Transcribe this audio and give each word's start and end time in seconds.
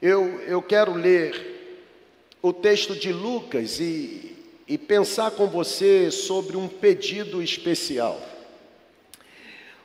Eu, 0.00 0.40
eu 0.42 0.62
quero 0.62 0.94
ler 0.94 1.58
o 2.40 2.52
texto 2.52 2.94
de 2.94 3.12
Lucas 3.12 3.80
e, 3.80 4.36
e 4.68 4.78
pensar 4.78 5.32
com 5.32 5.48
você 5.48 6.08
sobre 6.12 6.56
um 6.56 6.68
pedido 6.68 7.42
especial. 7.42 8.20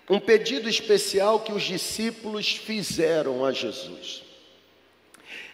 Um 0.08 0.20
pedido 0.20 0.70
especial 0.70 1.40
que 1.40 1.52
os 1.52 1.64
discípulos 1.64 2.56
fizeram 2.56 3.44
a 3.44 3.52
Jesus. 3.52 4.22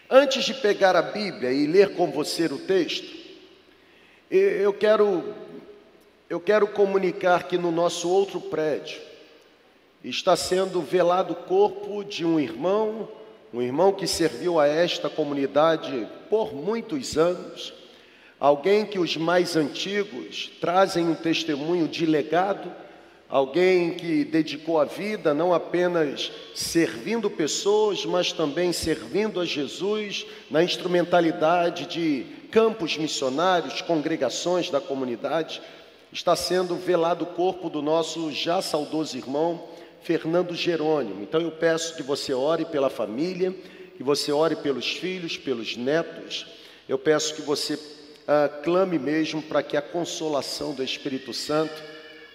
Antes 0.10 0.44
de 0.44 0.54
pegar 0.56 0.94
a 0.94 1.04
Bíblia 1.04 1.54
e 1.54 1.66
ler 1.66 1.96
com 1.96 2.12
você 2.12 2.48
o 2.48 2.58
texto, 2.58 3.18
eu 4.30 4.74
quero, 4.74 5.34
eu 6.30 6.40
quero 6.42 6.68
comunicar 6.68 7.48
que 7.48 7.58
no 7.58 7.72
nosso 7.72 8.10
outro 8.10 8.42
prédio 8.42 9.00
está 10.04 10.36
sendo 10.36 10.82
velado 10.82 11.32
o 11.32 11.44
corpo 11.46 12.04
de 12.04 12.26
um 12.26 12.38
irmão 12.38 13.19
um 13.54 13.62
irmão 13.62 13.92
que 13.92 14.06
serviu 14.06 14.60
a 14.60 14.68
esta 14.68 15.10
comunidade 15.10 16.08
por 16.30 16.54
muitos 16.54 17.18
anos, 17.18 17.74
alguém 18.40 18.86
que 18.86 19.00
os 19.00 19.18
mais 19.18 19.56
antigos 19.56 20.52
trazem 20.62 21.08
um 21.08 21.16
testemunho 21.16 21.88
de 21.88 22.06
legado, 22.06 22.72
alguém 23.28 23.96
que 23.96 24.24
dedicou 24.24 24.80
a 24.80 24.86
vida 24.86 25.34
não 25.34 25.54
apenas 25.54 26.32
servindo 26.54 27.30
pessoas, 27.30 28.06
mas 28.06 28.32
também 28.32 28.72
servindo 28.72 29.40
a 29.40 29.46
Jesus 29.46 30.26
na 30.50 30.64
instrumentalidade 30.64 31.88
de 31.88 32.26
campos 32.52 32.98
missionários, 32.98 33.82
congregações 33.82 34.70
da 34.70 34.80
comunidade. 34.80 35.62
Está 36.12 36.36
sendo 36.36 36.76
velado 36.76 37.24
o 37.24 37.28
corpo 37.28 37.70
do 37.70 37.82
nosso 37.82 38.32
já 38.32 38.62
saudoso 38.62 39.18
irmão 39.18 39.69
Fernando 40.02 40.56
Jerônimo. 40.56 41.24
Então 41.24 41.42
eu 41.42 41.52
peço 41.52 41.96
que 41.96 42.04
você 42.04 42.34
ore 42.34 42.66
pela 42.66 42.90
família, 42.90 43.54
que 43.98 44.04
você 44.04 44.32
ore 44.32 44.56
pelos 44.56 44.96
filhos, 44.96 45.38
pelos 45.38 45.76
netos. 45.76 46.48
Eu 46.88 46.98
peço 46.98 47.36
que 47.36 47.42
você 47.42 47.78
ah, 48.28 48.48
clame 48.64 49.00
mesmo 49.00 49.42
para 49.42 49.64
que 49.64 49.76
a 49.76 49.82
consolação 49.82 50.74
do 50.74 50.84
Espírito 50.84 51.34
Santo 51.34 51.74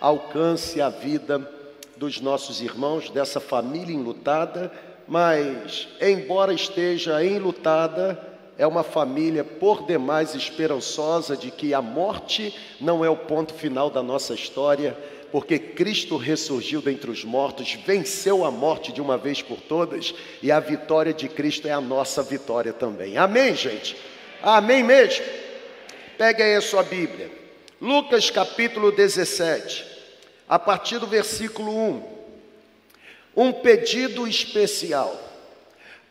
alcance 0.01 0.81
a 0.81 0.89
vida 0.89 1.51
dos 1.97 2.21
nossos 2.21 2.61
irmãos, 2.61 3.09
dessa 3.11 3.41
família 3.41 3.95
enlutada, 3.95 4.73
mas, 5.07 5.87
embora 6.01 6.53
esteja 6.53 7.25
enlutada, 7.25 8.19
é 8.59 8.67
uma 8.67 8.83
família 8.83 9.45
por 9.45 9.87
demais 9.87 10.35
esperançosa 10.35 11.37
de 11.37 11.51
que 11.51 11.75
a 11.75 11.83
morte 11.83 12.55
não 12.81 13.05
é 13.05 13.09
o 13.09 13.17
ponto 13.17 13.55
final 13.55 13.91
da 13.91 14.03
nossa 14.03 14.35
história, 14.35 14.97
porque 15.35 15.59
Cristo 15.59 16.17
ressurgiu 16.17 16.81
dentre 16.81 17.11
os 17.11 17.25
mortos, 17.25 17.75
venceu 17.85 18.45
a 18.45 18.53
morte 18.53 18.93
de 18.93 19.01
uma 19.01 19.19
vez 19.19 19.43
por 19.43 19.61
todas, 19.61 20.15
e 20.41 20.53
a 20.53 20.61
vitória 20.61 21.13
de 21.13 21.29
Cristo 21.29 21.67
é 21.67 21.73
a 21.73 21.81
nossa 21.81 22.23
vitória 22.23 22.73
também. 22.73 23.17
Amém, 23.17 23.53
gente? 23.53 23.97
Amém 24.41 24.85
mesmo? 24.85 25.25
Pegue 26.17 26.41
aí 26.41 26.55
a 26.55 26.61
sua 26.61 26.85
Bíblia. 26.85 27.33
Lucas 27.81 28.31
capítulo 28.31 28.93
17, 28.93 29.85
a 30.49 30.57
partir 30.57 31.01
do 31.01 31.09
versículo 31.09 31.77
1. 31.77 32.03
Um 33.37 33.53
pedido 33.53 34.29
especial. 34.29 35.21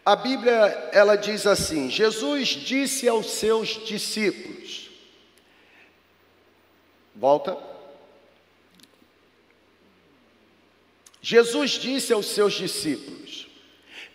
A 0.06 0.18
Bíblia 0.18 0.54
ela 0.92 1.16
diz 1.16 1.48
assim: 1.48 1.90
Jesus 1.90 2.50
disse 2.50 3.08
aos 3.08 3.28
seus 3.32 3.86
discípulos. 3.86 4.90
Volta. 7.16 7.72
Jesus 11.26 11.72
disse 11.72 12.12
aos 12.12 12.26
seus 12.26 12.52
discípulos: 12.52 13.48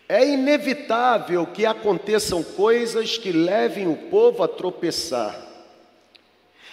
É 0.07 0.29
inevitável 0.29 1.47
que 1.47 1.65
aconteçam 1.65 2.43
coisas 2.43 3.17
que 3.17 3.33
levem 3.33 3.89
o 3.89 3.97
povo 4.11 4.43
a 4.43 4.47
tropeçar. 4.47 5.35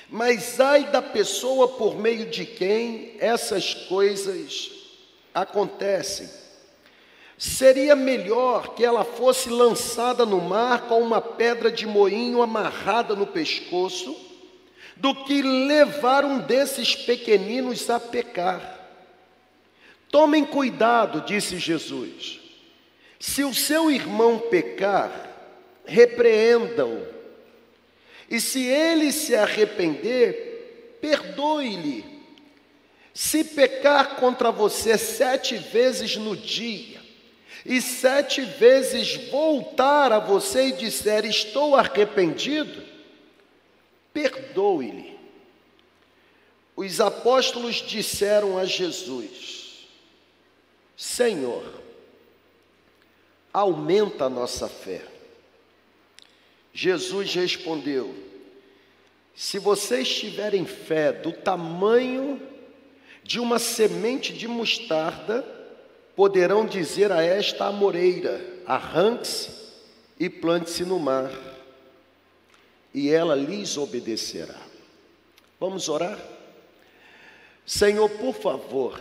Mas 0.09 0.59
ai 0.59 0.91
da 0.91 1.01
pessoa 1.01 1.69
por 1.69 1.97
meio 1.97 2.25
de 2.25 2.45
quem 2.45 3.15
essas 3.17 3.73
coisas 3.73 4.71
acontecem. 5.33 6.29
Seria 7.37 7.95
melhor 7.95 8.75
que 8.75 8.83
ela 8.83 9.05
fosse 9.05 9.49
lançada 9.49 10.25
no 10.25 10.41
mar 10.41 10.81
com 10.81 11.01
uma 11.01 11.21
pedra 11.21 11.71
de 11.71 11.87
moinho 11.87 12.41
amarrada 12.41 13.15
no 13.15 13.25
pescoço, 13.25 14.13
do 14.97 15.15
que 15.15 15.41
levar 15.41 16.25
um 16.25 16.39
desses 16.39 16.93
pequeninos 16.93 17.89
a 17.89 18.01
pecar. 18.01 18.74
Tomem 20.15 20.45
cuidado, 20.45 21.25
disse 21.25 21.59
Jesus. 21.59 22.39
Se 23.19 23.43
o 23.43 23.53
seu 23.53 23.91
irmão 23.91 24.39
pecar, 24.39 25.11
repreendam. 25.85 27.05
E 28.29 28.39
se 28.39 28.65
ele 28.65 29.11
se 29.11 29.35
arrepender, 29.35 30.99
perdoe-lhe. 31.01 32.05
Se 33.13 33.43
pecar 33.43 34.15
contra 34.15 34.53
você 34.53 34.97
sete 34.97 35.57
vezes 35.57 36.15
no 36.15 36.33
dia, 36.33 37.01
e 37.65 37.81
sete 37.81 38.39
vezes 38.39 39.29
voltar 39.29 40.13
a 40.13 40.19
você 40.19 40.67
e 40.67 40.71
disser: 40.71 41.25
Estou 41.25 41.75
arrependido, 41.75 42.81
perdoe-lhe. 44.13 45.19
Os 46.73 47.01
apóstolos 47.01 47.75
disseram 47.85 48.57
a 48.57 48.63
Jesus: 48.63 49.54
Senhor, 50.97 51.63
aumenta 53.51 54.25
a 54.25 54.29
nossa 54.29 54.67
fé. 54.67 55.01
Jesus 56.73 57.33
respondeu: 57.33 58.13
Se 59.35 59.57
vocês 59.59 60.13
tiverem 60.13 60.65
fé 60.65 61.13
do 61.13 61.31
tamanho 61.31 62.41
de 63.23 63.39
uma 63.39 63.59
semente 63.59 64.33
de 64.33 64.47
mostarda, 64.47 65.43
poderão 66.15 66.65
dizer 66.65 67.11
a 67.11 67.21
esta 67.21 67.65
amoreira: 67.65 68.41
arranque-se 68.65 69.49
e 70.19 70.29
plante-se 70.29 70.83
no 70.83 70.99
mar, 70.99 71.31
e 72.93 73.09
ela 73.09 73.35
lhes 73.35 73.77
obedecerá. 73.77 74.59
Vamos 75.59 75.89
orar? 75.89 76.19
Senhor, 77.65 78.09
por 78.09 78.33
favor, 78.33 78.99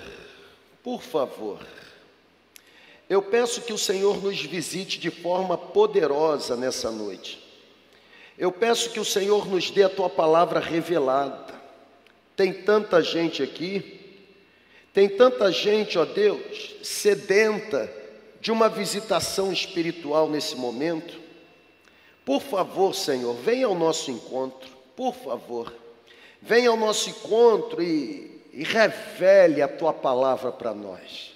por 0.82 1.02
favor, 1.02 1.60
eu 3.14 3.22
peço 3.22 3.60
que 3.60 3.72
o 3.72 3.78
Senhor 3.78 4.20
nos 4.20 4.40
visite 4.40 4.98
de 4.98 5.08
forma 5.08 5.56
poderosa 5.56 6.56
nessa 6.56 6.90
noite. 6.90 7.40
Eu 8.36 8.50
peço 8.50 8.90
que 8.90 8.98
o 8.98 9.04
Senhor 9.04 9.46
nos 9.46 9.70
dê 9.70 9.84
a 9.84 9.88
tua 9.88 10.10
palavra 10.10 10.58
revelada. 10.58 11.54
Tem 12.34 12.52
tanta 12.52 13.00
gente 13.00 13.40
aqui, 13.40 14.18
tem 14.92 15.08
tanta 15.08 15.52
gente, 15.52 15.96
ó 15.96 16.04
Deus, 16.04 16.74
sedenta 16.82 17.88
de 18.40 18.50
uma 18.50 18.68
visitação 18.68 19.52
espiritual 19.52 20.28
nesse 20.28 20.56
momento. 20.56 21.20
Por 22.24 22.42
favor, 22.42 22.96
Senhor, 22.96 23.34
venha 23.34 23.66
ao 23.66 23.76
nosso 23.76 24.10
encontro, 24.10 24.68
por 24.96 25.14
favor. 25.14 25.72
Venha 26.42 26.68
ao 26.68 26.76
nosso 26.76 27.10
encontro 27.10 27.80
e, 27.80 28.42
e 28.52 28.64
revele 28.64 29.62
a 29.62 29.68
tua 29.68 29.92
palavra 29.92 30.50
para 30.50 30.74
nós. 30.74 31.33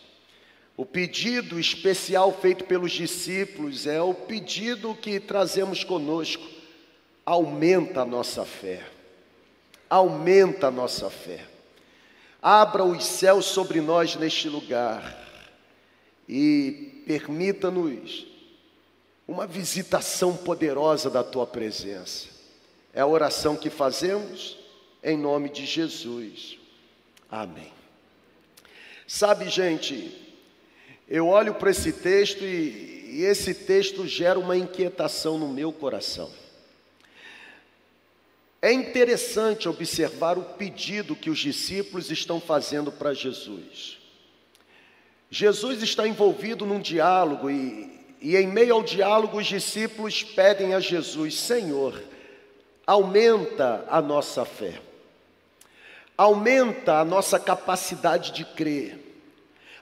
O 0.79 0.87
pedido 0.87 1.59
especial 1.59 2.33
feito 2.33 2.63
pelos 2.63 2.93
discípulos 2.93 3.85
é 3.85 4.01
o 4.01 4.15
pedido 4.15 4.95
que 4.95 5.19
trazemos 5.19 5.83
conosco. 5.83 6.47
Aumenta 7.27 8.03
a 8.03 8.05
nossa 8.05 8.45
fé. 8.45 8.89
Aumenta 9.91 10.69
a 10.69 10.71
nossa 10.71 11.11
fé. 11.11 11.45
Abra 12.41 12.85
os 12.85 13.05
céus 13.05 13.47
sobre 13.47 13.81
nós 13.81 14.15
neste 14.15 14.49
lugar 14.49 15.21
e 16.29 17.03
permita-nos 17.05 18.29
uma 19.27 19.49
visitação 19.49 20.37
poderosa 20.37 21.11
da 21.11 21.25
tua 21.25 21.45
presença. 21.45 22.29
É 22.95 23.01
a 23.01 23.07
oração 23.07 23.57
que 23.57 23.69
fazemos 23.69 24.57
em 25.03 25.19
nome 25.19 25.49
de 25.49 25.67
Jesus. 25.67 26.57
Amém. 27.29 27.73
Sabe, 29.09 29.49
gente, 29.49 30.28
eu 31.09 31.27
olho 31.27 31.55
para 31.55 31.71
esse 31.71 31.91
texto 31.91 32.45
e, 32.45 32.99
e 33.11 33.25
esse 33.25 33.55
texto 33.55 34.07
gera 34.07 34.39
uma 34.39 34.57
inquietação 34.57 35.39
no 35.39 35.49
meu 35.49 35.73
coração. 35.73 36.31
É 38.61 38.71
interessante 38.73 39.69
observar 39.69 40.37
o 40.37 40.43
pedido 40.43 41.17
que 41.17 41.31
os 41.31 41.39
discípulos 41.39 42.11
estão 42.11 42.41
fazendo 42.41 42.93
para 42.93 43.15
Jesus. 43.15 43.97
Jesus 45.31 45.83
está 45.83 46.07
envolvido 46.07 46.67
num 46.67 46.81
diálogo 46.81 47.51
e, 47.51 47.91
e, 48.21 48.37
em 48.37 48.47
meio 48.47 48.75
ao 48.75 48.83
diálogo, 48.83 49.39
os 49.39 49.47
discípulos 49.47 50.23
pedem 50.23 50.75
a 50.75 50.81
Jesus: 50.81 51.39
Senhor, 51.39 52.03
aumenta 52.87 53.87
a 53.89 54.03
nossa 54.03 54.45
fé, 54.45 54.81
aumenta 56.17 56.99
a 56.99 57.05
nossa 57.05 57.39
capacidade 57.39 58.33
de 58.33 58.45
crer 58.45 59.08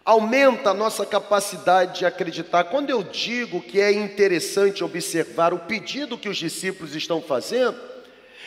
aumenta 0.07 0.71
a 0.71 0.75
nossa 0.75 1.05
capacidade 1.05 1.99
de 1.99 2.07
acreditar. 2.07 2.63
Quando 2.65 2.91
eu 2.91 3.03
digo 3.03 3.61
que 3.61 3.81
é 3.81 3.91
interessante 3.91 4.85
observar 4.85 5.53
o 5.53 5.59
pedido 5.59 6.17
que 6.17 6.29
os 6.29 6.37
discípulos 6.37 6.95
estão 6.95 7.21
fazendo, 7.21 7.77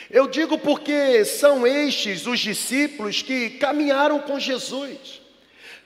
eu 0.09 0.25
digo 0.25 0.57
porque 0.57 1.25
são 1.25 1.67
estes 1.67 2.25
os 2.25 2.39
discípulos 2.39 3.21
que 3.21 3.49
caminharam 3.51 4.19
com 4.19 4.39
Jesus. 4.39 5.21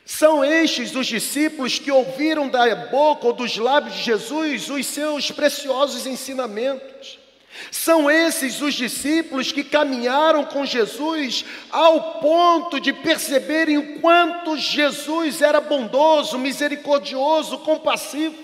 São 0.06 0.46
estes 0.46 0.96
os 0.96 1.08
discípulos 1.08 1.80
que 1.80 1.92
ouviram 1.92 2.48
da 2.48 2.76
boca 2.76 3.26
ou 3.26 3.34
dos 3.34 3.58
lábios 3.58 3.96
de 3.96 4.04
Jesus 4.04 4.70
os 4.70 4.86
seus 4.86 5.32
preciosos 5.32 6.06
ensinamentos. 6.06 7.18
São 7.72 8.10
esses 8.10 8.62
os 8.62 8.74
discípulos 8.74 9.52
que 9.52 9.64
caminharam 9.64 10.44
com 10.46 10.66
Jesus 10.66 11.46
ao 11.72 12.20
ponto 12.20 12.80
de 12.80 12.92
perceberem 12.92 13.78
o 13.78 14.00
quanto 14.00 14.58
Jesus 14.58 15.42
era 15.42 15.62
bondoso, 15.62 16.38
misericordioso, 16.38 17.60
compassivo. 17.60 18.36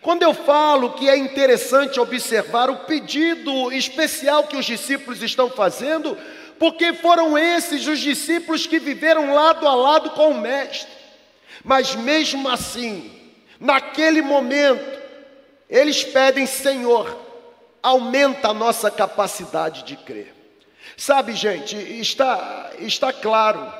Quando 0.00 0.22
eu 0.22 0.34
falo 0.34 0.92
que 0.92 1.08
é 1.08 1.16
interessante 1.16 1.98
observar 1.98 2.68
o 2.68 2.80
pedido 2.80 3.72
especial 3.72 4.44
que 4.44 4.56
os 4.56 4.66
discípulos 4.66 5.22
estão 5.22 5.48
fazendo, 5.48 6.16
porque 6.58 6.92
foram 6.92 7.38
esses 7.38 7.86
os 7.86 7.98
discípulos 7.98 8.66
que 8.66 8.78
viveram 8.78 9.32
lado 9.32 9.66
a 9.66 9.74
lado 9.74 10.10
com 10.10 10.30
o 10.30 10.40
Mestre. 10.40 10.92
Mas 11.64 11.94
mesmo 11.94 12.48
assim, 12.48 13.10
naquele 13.58 14.20
momento, 14.20 15.00
eles 15.70 16.04
pedem: 16.04 16.44
Senhor, 16.44 17.23
aumenta 17.84 18.48
a 18.48 18.54
nossa 18.54 18.90
capacidade 18.90 19.82
de 19.82 19.94
crer. 19.94 20.34
Sabe, 20.96 21.34
gente, 21.34 21.76
está, 21.76 22.70
está 22.78 23.12
claro, 23.12 23.70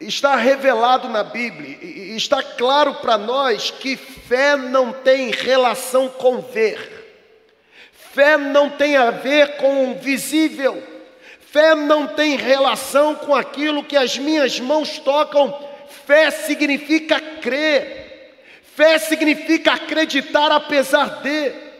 está 0.00 0.34
revelado 0.34 1.08
na 1.08 1.22
Bíblia, 1.22 1.78
está 2.16 2.42
claro 2.42 2.96
para 2.96 3.16
nós 3.16 3.70
que 3.70 3.96
fé 3.96 4.56
não 4.56 4.92
tem 4.92 5.30
relação 5.30 6.08
com 6.08 6.40
ver, 6.40 7.30
fé 8.12 8.36
não 8.36 8.70
tem 8.70 8.96
a 8.96 9.12
ver 9.12 9.58
com 9.58 9.92
o 9.92 9.94
visível, 9.94 10.82
fé 11.38 11.76
não 11.76 12.08
tem 12.08 12.36
relação 12.36 13.14
com 13.14 13.32
aquilo 13.32 13.84
que 13.84 13.96
as 13.96 14.18
minhas 14.18 14.58
mãos 14.58 14.98
tocam, 14.98 15.56
fé 16.04 16.32
significa 16.32 17.20
crer, 17.20 18.34
fé 18.74 18.98
significa 18.98 19.74
acreditar 19.74 20.50
apesar 20.50 21.22
de. 21.22 21.73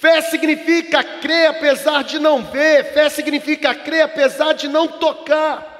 Fé 0.00 0.20
significa 0.20 1.02
crer 1.02 1.48
apesar 1.48 2.04
de 2.04 2.18
não 2.18 2.42
ver, 2.42 2.92
fé 2.92 3.08
significa 3.08 3.74
crer 3.74 4.02
apesar 4.02 4.52
de 4.52 4.68
não 4.68 4.86
tocar. 4.86 5.74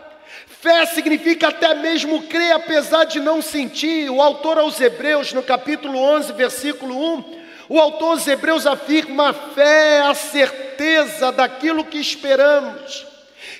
Fé 0.46 0.86
significa 0.86 1.48
até 1.48 1.74
mesmo 1.74 2.22
crer 2.22 2.52
apesar 2.52 3.04
de 3.04 3.20
não 3.20 3.42
sentir. 3.42 4.10
O 4.10 4.22
autor 4.22 4.58
aos 4.58 4.80
Hebreus, 4.80 5.34
no 5.34 5.42
capítulo 5.42 5.98
11, 5.98 6.32
versículo 6.32 6.96
1, 7.18 7.40
o 7.68 7.78
autor 7.78 8.12
aos 8.12 8.26
Hebreus 8.26 8.66
afirma: 8.66 9.28
a 9.28 9.32
fé 9.34 9.98
é 9.98 10.00
a 10.00 10.14
certeza 10.14 11.30
daquilo 11.30 11.84
que 11.84 11.98
esperamos, 11.98 13.06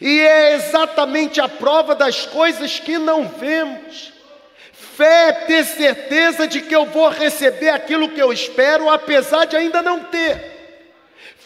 e 0.01 0.21
é 0.21 0.55
exatamente 0.55 1.39
a 1.39 1.49
prova 1.49 1.95
das 1.95 2.25
coisas 2.25 2.81
que 2.81 2.97
não 2.97 3.29
vemos. 3.29 4.16
Fé 4.97 5.29
é 5.29 5.33
ter 5.33 5.63
certeza 5.65 6.49
de 6.49 6.63
que 6.63 6.75
eu 6.75 6.87
vou 6.87 7.11
receber 7.11 7.69
aquilo 7.69 8.09
que 8.09 8.21
eu 8.21 8.33
espero, 8.33 8.89
apesar 8.89 9.45
de 9.45 9.55
ainda 9.55 9.83
não 9.83 10.05
ter. 10.05 10.57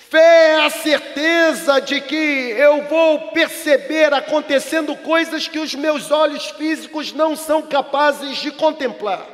Fé 0.08 0.52
é 0.52 0.64
a 0.64 0.70
certeza 0.70 1.81
de 1.81 2.00
que 2.00 2.14
eu 2.14 2.82
vou 2.85 3.32
perceber 3.32 4.14
acontecendo 4.14 4.94
coisas 4.97 5.49
que 5.49 5.58
os 5.58 5.75
meus 5.75 6.12
olhos 6.12 6.47
físicos 6.50 7.12
não 7.12 7.35
são 7.35 7.61
capazes 7.62 8.38
de 8.38 8.52
contemplar. 8.52 9.26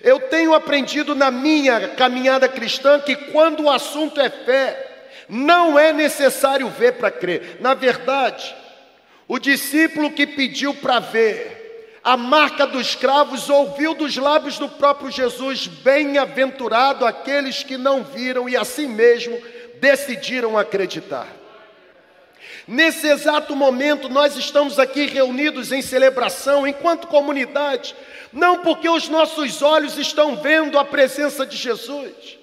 Eu 0.00 0.20
tenho 0.20 0.54
aprendido 0.54 1.14
na 1.14 1.30
minha 1.30 1.88
caminhada 1.88 2.48
cristã 2.48 2.98
que 3.00 3.14
quando 3.16 3.64
o 3.64 3.70
assunto 3.70 4.18
é 4.18 4.30
fé, 4.30 4.86
não 5.28 5.78
é 5.78 5.92
necessário 5.92 6.70
ver 6.70 6.94
para 6.94 7.10
crer. 7.10 7.58
Na 7.60 7.74
verdade, 7.74 8.56
o 9.26 9.38
discípulo 9.38 10.10
que 10.10 10.26
pediu 10.26 10.72
para 10.74 11.00
ver, 11.00 11.57
a 12.08 12.16
marca 12.16 12.66
dos 12.66 12.94
cravos 12.94 13.50
ouviu 13.50 13.92
dos 13.92 14.16
lábios 14.16 14.58
do 14.58 14.66
próprio 14.66 15.10
Jesus: 15.10 15.66
Bem-aventurado 15.66 17.04
aqueles 17.04 17.62
que 17.62 17.76
não 17.76 18.02
viram 18.02 18.48
e 18.48 18.56
assim 18.56 18.86
mesmo 18.86 19.38
decidiram 19.78 20.56
acreditar. 20.56 21.28
Nesse 22.66 23.06
exato 23.06 23.54
momento, 23.54 24.08
nós 24.08 24.38
estamos 24.38 24.78
aqui 24.78 25.04
reunidos 25.04 25.70
em 25.70 25.82
celebração, 25.82 26.66
enquanto 26.66 27.08
comunidade, 27.08 27.94
não 28.32 28.60
porque 28.60 28.88
os 28.88 29.06
nossos 29.10 29.60
olhos 29.60 29.98
estão 29.98 30.34
vendo 30.34 30.78
a 30.78 30.86
presença 30.86 31.44
de 31.44 31.58
Jesus, 31.58 32.37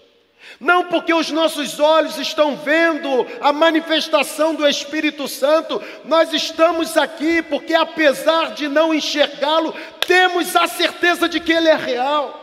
não 0.59 0.85
porque 0.85 1.13
os 1.13 1.31
nossos 1.31 1.79
olhos 1.79 2.17
estão 2.17 2.55
vendo 2.55 3.25
a 3.41 3.51
manifestação 3.51 4.55
do 4.55 4.67
Espírito 4.67 5.27
Santo, 5.27 5.81
nós 6.05 6.33
estamos 6.33 6.95
aqui 6.97 7.41
porque, 7.41 7.73
apesar 7.73 8.53
de 8.53 8.67
não 8.67 8.93
enxergá-lo, 8.93 9.75
temos 10.05 10.55
a 10.55 10.67
certeza 10.67 11.27
de 11.27 11.39
que 11.39 11.51
Ele 11.51 11.67
é 11.67 11.75
real, 11.75 12.41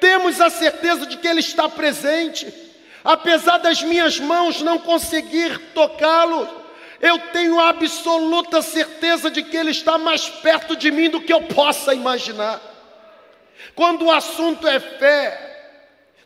temos 0.00 0.40
a 0.40 0.48
certeza 0.48 1.06
de 1.06 1.16
que 1.16 1.26
Ele 1.26 1.40
está 1.40 1.68
presente, 1.68 2.52
apesar 3.02 3.58
das 3.58 3.82
minhas 3.82 4.20
mãos 4.20 4.62
não 4.62 4.78
conseguir 4.78 5.58
tocá-lo, 5.74 6.48
eu 7.00 7.18
tenho 7.32 7.58
a 7.60 7.70
absoluta 7.70 8.62
certeza 8.62 9.30
de 9.30 9.42
que 9.42 9.56
Ele 9.56 9.72
está 9.72 9.98
mais 9.98 10.28
perto 10.28 10.76
de 10.76 10.90
mim 10.90 11.10
do 11.10 11.20
que 11.20 11.32
eu 11.32 11.42
possa 11.42 11.92
imaginar. 11.92 12.60
Quando 13.74 14.06
o 14.06 14.10
assunto 14.10 14.66
é 14.68 14.78
fé, 14.78 15.53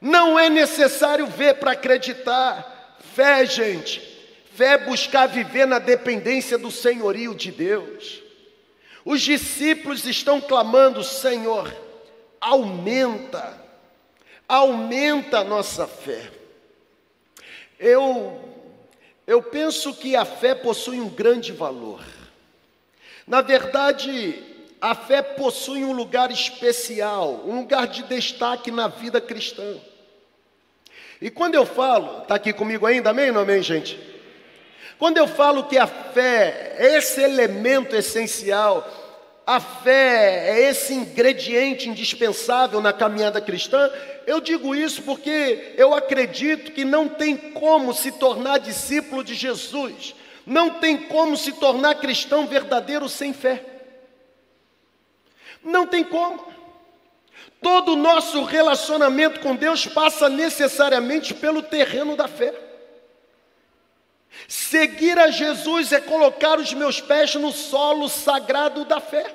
não 0.00 0.38
é 0.38 0.48
necessário 0.48 1.26
ver 1.26 1.54
para 1.54 1.72
acreditar. 1.72 2.96
Fé, 3.14 3.44
gente, 3.44 4.00
fé 4.54 4.74
é 4.74 4.78
buscar 4.78 5.26
viver 5.26 5.66
na 5.66 5.78
dependência 5.78 6.56
do 6.56 6.70
senhorio 6.70 7.34
de 7.34 7.50
Deus. 7.50 8.22
Os 9.04 9.20
discípulos 9.20 10.04
estão 10.04 10.40
clamando: 10.40 11.02
Senhor, 11.02 11.74
aumenta, 12.40 13.60
aumenta 14.48 15.38
a 15.38 15.44
nossa 15.44 15.86
fé. 15.86 16.30
Eu, 17.78 18.38
eu 19.26 19.42
penso 19.42 19.94
que 19.94 20.14
a 20.14 20.24
fé 20.24 20.54
possui 20.54 21.00
um 21.00 21.08
grande 21.08 21.52
valor. 21.52 22.04
Na 23.26 23.40
verdade, 23.40 24.42
a 24.80 24.94
fé 24.94 25.22
possui 25.22 25.84
um 25.84 25.92
lugar 25.92 26.30
especial, 26.30 27.42
um 27.44 27.60
lugar 27.60 27.86
de 27.86 28.02
destaque 28.04 28.70
na 28.70 28.88
vida 28.88 29.20
cristã. 29.20 29.76
E 31.20 31.30
quando 31.30 31.54
eu 31.54 31.66
falo, 31.66 32.22
está 32.22 32.36
aqui 32.36 32.52
comigo 32.52 32.86
ainda, 32.86 33.10
amém 33.10 33.30
ou 33.30 33.40
amém, 33.40 33.62
gente? 33.62 33.98
Quando 34.98 35.16
eu 35.16 35.26
falo 35.26 35.64
que 35.64 35.78
a 35.78 35.86
fé 35.86 36.76
é 36.78 36.96
esse 36.96 37.20
elemento 37.20 37.94
essencial, 37.94 38.86
a 39.46 39.60
fé 39.60 40.50
é 40.50 40.68
esse 40.68 40.92
ingrediente 40.92 41.88
indispensável 41.88 42.80
na 42.80 42.92
caminhada 42.92 43.40
cristã, 43.40 43.90
eu 44.26 44.40
digo 44.40 44.74
isso 44.74 45.02
porque 45.02 45.74
eu 45.76 45.94
acredito 45.94 46.72
que 46.72 46.84
não 46.84 47.08
tem 47.08 47.36
como 47.36 47.94
se 47.94 48.12
tornar 48.12 48.58
discípulo 48.58 49.24
de 49.24 49.34
Jesus, 49.34 50.14
não 50.44 50.70
tem 50.70 50.96
como 50.96 51.36
se 51.36 51.52
tornar 51.52 51.94
cristão 51.96 52.46
verdadeiro 52.46 53.08
sem 53.08 53.32
fé. 53.32 53.64
Não 55.62 55.86
tem 55.86 56.04
como. 56.04 56.46
Todo 57.60 57.92
o 57.92 57.96
nosso 57.96 58.44
relacionamento 58.44 59.40
com 59.40 59.56
Deus 59.56 59.86
passa 59.86 60.28
necessariamente 60.28 61.34
pelo 61.34 61.62
terreno 61.62 62.16
da 62.16 62.28
fé. 62.28 62.54
Seguir 64.46 65.18
a 65.18 65.30
Jesus 65.30 65.92
é 65.92 66.00
colocar 66.00 66.58
os 66.58 66.72
meus 66.72 67.00
pés 67.00 67.34
no 67.34 67.52
solo 67.52 68.08
sagrado 68.08 68.84
da 68.84 69.00
fé. 69.00 69.34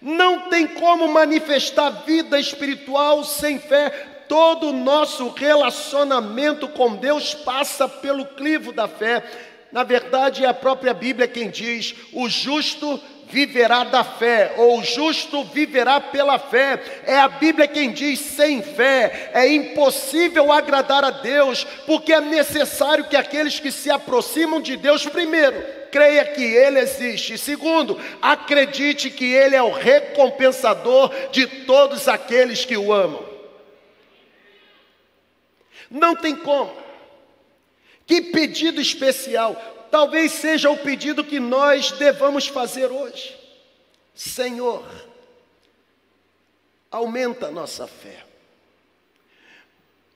Não 0.00 0.48
tem 0.48 0.66
como 0.66 1.08
manifestar 1.08 1.90
vida 2.04 2.38
espiritual 2.38 3.24
sem 3.24 3.58
fé. 3.58 3.90
Todo 4.28 4.68
o 4.68 4.72
nosso 4.72 5.28
relacionamento 5.30 6.68
com 6.68 6.96
Deus 6.96 7.34
passa 7.34 7.88
pelo 7.88 8.24
clivo 8.24 8.72
da 8.72 8.86
fé. 8.86 9.24
Na 9.72 9.82
verdade, 9.82 10.44
é 10.44 10.48
a 10.48 10.54
própria 10.54 10.94
Bíblia 10.94 11.28
quem 11.28 11.50
diz: 11.50 11.94
o 12.12 12.28
justo 12.28 13.00
viverá 13.30 13.84
da 13.84 14.02
fé, 14.02 14.54
ou 14.56 14.78
o 14.78 14.84
justo 14.84 15.44
viverá 15.44 16.00
pela 16.00 16.38
fé. 16.38 16.80
É 17.04 17.18
a 17.18 17.28
Bíblia 17.28 17.68
quem 17.68 17.92
diz: 17.92 18.18
sem 18.20 18.62
fé 18.62 19.30
é 19.34 19.46
impossível 19.46 20.50
agradar 20.52 21.04
a 21.04 21.10
Deus, 21.10 21.64
porque 21.86 22.12
é 22.12 22.20
necessário 22.20 23.04
que 23.04 23.16
aqueles 23.16 23.60
que 23.60 23.70
se 23.70 23.90
aproximam 23.90 24.60
de 24.60 24.76
Deus, 24.76 25.06
primeiro, 25.06 25.62
creia 25.90 26.24
que 26.24 26.42
Ele 26.42 26.78
existe, 26.78 27.38
segundo, 27.38 27.98
acredite 28.20 29.10
que 29.10 29.32
Ele 29.32 29.56
é 29.56 29.62
o 29.62 29.72
recompensador 29.72 31.12
de 31.30 31.46
todos 31.46 32.08
aqueles 32.08 32.64
que 32.64 32.76
o 32.76 32.92
amam. 32.92 33.26
Não 35.90 36.14
tem 36.14 36.36
como. 36.36 36.72
Que 38.06 38.20
pedido 38.22 38.80
especial 38.80 39.77
talvez 39.90 40.32
seja 40.32 40.70
o 40.70 40.78
pedido 40.78 41.24
que 41.24 41.40
nós 41.40 41.92
devamos 41.92 42.46
fazer 42.46 42.90
hoje. 42.90 43.36
Senhor, 44.14 44.84
aumenta 46.90 47.46
a 47.46 47.50
nossa 47.50 47.86
fé. 47.86 48.24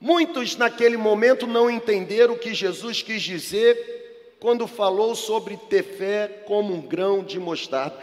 Muitos 0.00 0.56
naquele 0.56 0.96
momento 0.96 1.46
não 1.46 1.70
entenderam 1.70 2.34
o 2.34 2.38
que 2.38 2.52
Jesus 2.52 3.02
quis 3.02 3.22
dizer 3.22 4.36
quando 4.40 4.66
falou 4.66 5.14
sobre 5.14 5.56
ter 5.56 5.84
fé 5.84 6.26
como 6.46 6.74
um 6.74 6.80
grão 6.80 7.22
de 7.22 7.38
mostarda. 7.38 7.96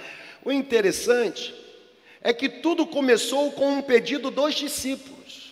O 0.45 0.51
interessante 0.51 1.53
é 2.21 2.31
que 2.33 2.47
tudo 2.47 2.88
começou 2.88 3.51
com 3.51 3.73
um 3.73 3.81
pedido 3.81 4.31
dos 4.31 4.55
discípulos. 4.55 5.51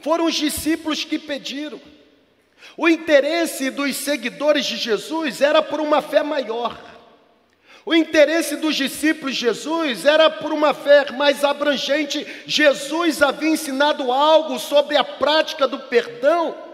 Foram 0.00 0.26
os 0.26 0.34
discípulos 0.34 1.04
que 1.04 1.18
pediram. 1.18 1.80
O 2.76 2.88
interesse 2.88 3.70
dos 3.70 3.96
seguidores 3.96 4.64
de 4.64 4.76
Jesus 4.76 5.40
era 5.40 5.62
por 5.62 5.80
uma 5.80 6.00
fé 6.00 6.22
maior. 6.22 6.76
O 7.84 7.94
interesse 7.94 8.56
dos 8.56 8.76
discípulos 8.76 9.34
de 9.34 9.40
Jesus 9.40 10.06
era 10.06 10.30
por 10.30 10.52
uma 10.52 10.72
fé 10.72 11.10
mais 11.12 11.42
abrangente. 11.42 12.26
Jesus 12.46 13.20
havia 13.20 13.50
ensinado 13.50 14.12
algo 14.12 14.58
sobre 14.58 14.96
a 14.96 15.02
prática 15.02 15.66
do 15.66 15.80
perdão 15.80 16.71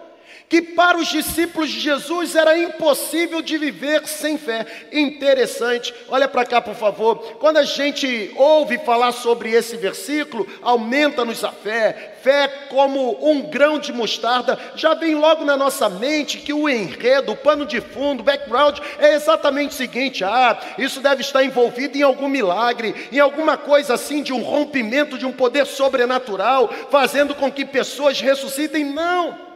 que 0.49 0.63
para 0.63 0.97
os 0.97 1.09
discípulos 1.09 1.69
de 1.71 1.79
Jesus 1.79 2.35
era 2.35 2.59
impossível 2.59 3.43
de 3.43 3.59
viver 3.59 4.07
sem 4.07 4.39
fé. 4.39 4.67
Interessante, 4.91 5.95
olha 6.09 6.27
para 6.27 6.47
cá, 6.47 6.61
por 6.61 6.75
favor. 6.75 7.19
Quando 7.39 7.59
a 7.59 7.65
gente 7.65 8.33
ouve 8.35 8.79
falar 8.79 9.13
sobre 9.13 9.51
esse 9.51 9.77
versículo, 9.77 10.49
aumenta-nos 10.63 11.45
a 11.45 11.53
fé, 11.53 12.17
fé 12.23 12.49
como 12.71 13.19
um 13.29 13.43
grão 13.43 13.79
de 13.79 13.93
mostarda, 13.93 14.59
já 14.75 14.95
vem 14.95 15.15
logo 15.15 15.45
na 15.45 15.57
nossa 15.57 15.89
mente 15.89 16.39
que 16.39 16.53
o 16.53 16.69
enredo, 16.69 17.33
o 17.33 17.37
pano 17.37 17.67
de 17.67 17.81
fundo, 17.81 18.21
o 18.21 18.25
background 18.25 18.79
é 18.99 19.15
exatamente 19.15 19.71
o 19.71 19.77
seguinte: 19.77 20.25
ah, 20.25 20.59
isso 20.79 21.01
deve 21.01 21.21
estar 21.21 21.45
envolvido 21.45 21.99
em 21.99 22.03
algum 22.03 22.29
milagre, 22.29 23.09
em 23.13 23.19
alguma 23.19 23.57
coisa 23.59 23.95
assim 23.95 24.23
de 24.23 24.33
um 24.33 24.43
rompimento 24.43 25.19
de 25.19 25.27
um 25.27 25.33
poder 25.33 25.67
sobrenatural, 25.67 26.71
fazendo 26.91 27.35
com 27.35 27.53
que 27.53 27.67
pessoas 27.67 28.21
ressuscitem. 28.21 28.85
Não. 28.85 29.48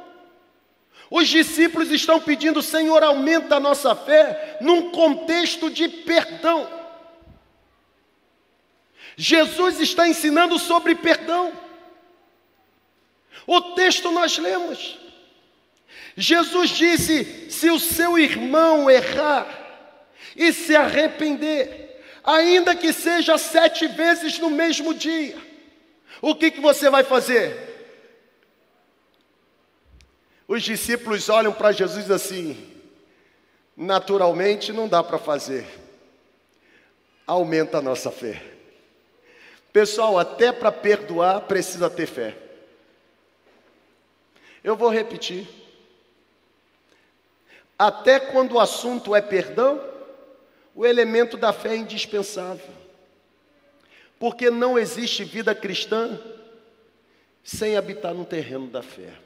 Os 1.15 1.29
discípulos 1.29 1.91
estão 1.91 2.19
pedindo, 2.19 2.63
Senhor, 2.63 3.03
aumenta 3.03 3.57
a 3.57 3.61
nossa 3.61 3.95
fé, 3.95 4.57
num 4.63 4.91
contexto 4.91 5.69
de 5.69 5.87
perdão. 5.87 6.67
Jesus 9.15 9.79
está 9.79 10.09
ensinando 10.09 10.59
sobre 10.59 10.95
perdão. 10.95 11.53
O 13.47 13.61
texto 13.75 14.11
nós 14.11 14.39
lemos. 14.39 14.99
Jesus 16.17 16.71
disse: 16.71 17.51
se 17.51 17.71
o 17.71 17.79
seu 17.79 18.19
irmão 18.19 18.91
errar 18.91 19.47
e 20.35 20.51
se 20.51 20.75
arrepender, 20.75 22.03
ainda 22.25 22.75
que 22.75 22.91
seja 22.91 23.37
sete 23.37 23.87
vezes 23.87 24.39
no 24.39 24.49
mesmo 24.49 24.95
dia, 24.95 25.37
o 26.23 26.35
que, 26.35 26.51
que 26.51 26.61
você 26.63 26.89
vai 26.89 27.05
fazer? 27.05 27.72
Os 30.53 30.63
discípulos 30.65 31.31
olham 31.31 31.51
para 31.51 31.73
Jesus 31.73 32.11
assim: 32.11 32.71
naturalmente 33.75 34.71
não 34.71 34.87
dá 34.87 35.03
para 35.03 35.17
fazer, 35.17 35.67
aumenta 37.27 37.79
a 37.79 37.81
nossa 37.81 38.11
fé. 38.11 38.43
Pessoal, 39.73 40.19
até 40.19 40.53
para 40.53 40.71
perdoar 40.71 41.41
precisa 41.41 41.89
ter 41.89 42.05
fé. 42.05 42.37
Eu 44.63 44.77
vou 44.77 44.91
repetir. 44.91 45.49
Até 47.79 48.21
quando 48.21 48.57
o 48.57 48.61
assunto 48.61 49.17
é 49.17 49.23
perdão, 49.23 49.83
o 50.75 50.85
elemento 50.85 51.39
da 51.39 51.55
fé 51.55 51.71
é 51.71 51.77
indispensável. 51.77 52.75
Porque 54.19 54.51
não 54.51 54.79
existe 54.79 55.25
vida 55.25 55.55
cristã 55.55 56.21
sem 57.43 57.75
habitar 57.75 58.13
no 58.13 58.27
terreno 58.27 58.67
da 58.67 58.83
fé. 58.83 59.22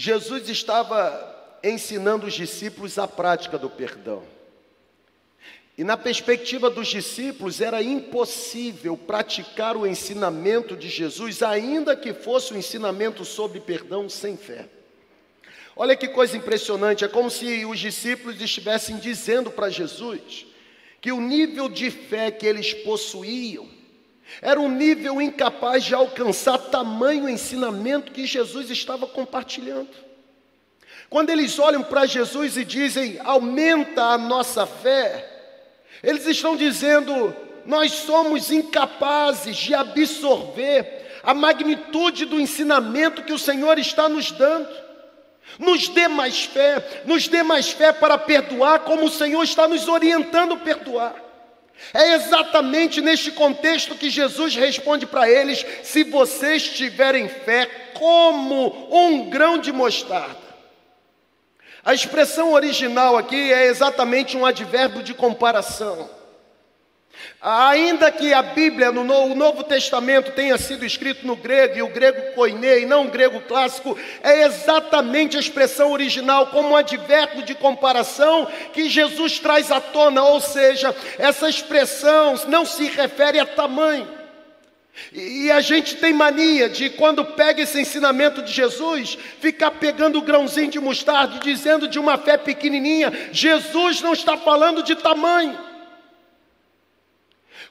Jesus 0.00 0.48
estava 0.48 1.58
ensinando 1.60 2.28
os 2.28 2.34
discípulos 2.34 3.00
a 3.00 3.08
prática 3.08 3.58
do 3.58 3.68
perdão. 3.68 4.22
E 5.76 5.82
na 5.82 5.96
perspectiva 5.96 6.70
dos 6.70 6.86
discípulos, 6.86 7.60
era 7.60 7.82
impossível 7.82 8.96
praticar 8.96 9.76
o 9.76 9.84
ensinamento 9.84 10.76
de 10.76 10.88
Jesus, 10.88 11.42
ainda 11.42 11.96
que 11.96 12.14
fosse 12.14 12.52
o 12.52 12.54
um 12.54 12.58
ensinamento 12.60 13.24
sobre 13.24 13.58
perdão 13.58 14.08
sem 14.08 14.36
fé. 14.36 14.68
Olha 15.74 15.96
que 15.96 16.06
coisa 16.06 16.36
impressionante, 16.36 17.04
é 17.04 17.08
como 17.08 17.28
se 17.28 17.64
os 17.64 17.80
discípulos 17.80 18.40
estivessem 18.40 18.98
dizendo 18.98 19.50
para 19.50 19.68
Jesus 19.68 20.46
que 21.00 21.10
o 21.10 21.20
nível 21.20 21.68
de 21.68 21.90
fé 21.90 22.30
que 22.30 22.46
eles 22.46 22.72
possuíam 22.72 23.68
era 24.40 24.60
um 24.60 24.68
nível 24.68 25.20
incapaz 25.20 25.84
de 25.84 25.94
alcançar 25.94 26.58
tamanho 26.58 27.28
ensinamento 27.28 28.12
que 28.12 28.26
Jesus 28.26 28.70
estava 28.70 29.06
compartilhando. 29.06 29.88
Quando 31.08 31.30
eles 31.30 31.58
olham 31.58 31.82
para 31.82 32.06
Jesus 32.06 32.56
e 32.56 32.64
dizem, 32.64 33.18
aumenta 33.24 34.02
a 34.02 34.18
nossa 34.18 34.66
fé, 34.66 35.36
eles 36.02 36.26
estão 36.26 36.56
dizendo, 36.56 37.34
nós 37.64 37.92
somos 37.92 38.50
incapazes 38.50 39.56
de 39.56 39.74
absorver 39.74 41.20
a 41.22 41.34
magnitude 41.34 42.26
do 42.26 42.40
ensinamento 42.40 43.22
que 43.22 43.32
o 43.32 43.38
Senhor 43.38 43.78
está 43.78 44.08
nos 44.08 44.30
dando. 44.30 44.88
Nos 45.58 45.88
dê 45.88 46.08
mais 46.08 46.44
fé, 46.44 47.02
nos 47.06 47.26
dê 47.26 47.42
mais 47.42 47.70
fé 47.70 47.90
para 47.90 48.18
perdoar, 48.18 48.80
como 48.80 49.06
o 49.06 49.10
Senhor 49.10 49.42
está 49.42 49.66
nos 49.66 49.88
orientando 49.88 50.54
a 50.54 50.58
perdoar. 50.58 51.27
É 51.94 52.14
exatamente 52.14 53.00
neste 53.00 53.30
contexto 53.30 53.94
que 53.94 54.10
Jesus 54.10 54.54
responde 54.54 55.06
para 55.06 55.28
eles: 55.28 55.64
se 55.82 56.04
vocês 56.04 56.62
tiverem 56.70 57.28
fé 57.28 57.66
como 57.94 58.88
um 58.90 59.30
grão 59.30 59.58
de 59.58 59.72
mostarda. 59.72 60.48
A 61.84 61.94
expressão 61.94 62.52
original 62.52 63.16
aqui 63.16 63.52
é 63.52 63.66
exatamente 63.66 64.36
um 64.36 64.44
advérbio 64.44 65.02
de 65.02 65.14
comparação. 65.14 66.17
Ainda 67.40 68.10
que 68.10 68.32
a 68.32 68.42
Bíblia, 68.42 68.90
no 68.90 69.02
o 69.02 69.34
Novo 69.34 69.62
Testamento, 69.62 70.32
tenha 70.32 70.58
sido 70.58 70.84
escrito 70.84 71.26
no 71.26 71.36
grego, 71.36 71.78
e 71.78 71.82
o 71.82 71.88
grego 71.88 72.34
koine, 72.34 72.80
e 72.80 72.86
não 72.86 73.06
o 73.06 73.10
grego 73.10 73.40
clássico, 73.42 73.96
é 74.22 74.42
exatamente 74.42 75.36
a 75.36 75.40
expressão 75.40 75.92
original, 75.92 76.48
como 76.48 76.70
um 76.70 76.76
advérbio 76.76 77.44
de 77.44 77.54
comparação 77.54 78.46
que 78.72 78.88
Jesus 78.88 79.38
traz 79.38 79.70
à 79.70 79.80
tona, 79.80 80.24
ou 80.24 80.40
seja, 80.40 80.94
essa 81.18 81.48
expressão 81.48 82.34
não 82.48 82.66
se 82.66 82.86
refere 82.86 83.38
a 83.38 83.46
tamanho. 83.46 84.18
E 85.12 85.50
a 85.50 85.60
gente 85.60 85.96
tem 85.96 86.12
mania 86.12 86.68
de, 86.68 86.90
quando 86.90 87.24
pega 87.24 87.62
esse 87.62 87.80
ensinamento 87.80 88.42
de 88.42 88.52
Jesus, 88.52 89.16
ficar 89.40 89.70
pegando 89.72 90.18
o 90.18 90.22
grãozinho 90.22 90.70
de 90.70 90.80
mostarda 90.80 91.36
e 91.36 91.40
dizendo 91.40 91.88
de 91.88 91.98
uma 91.98 92.18
fé 92.18 92.36
pequenininha. 92.36 93.12
Jesus 93.32 94.02
não 94.02 94.12
está 94.12 94.36
falando 94.36 94.82
de 94.82 94.96
tamanho. 94.96 95.68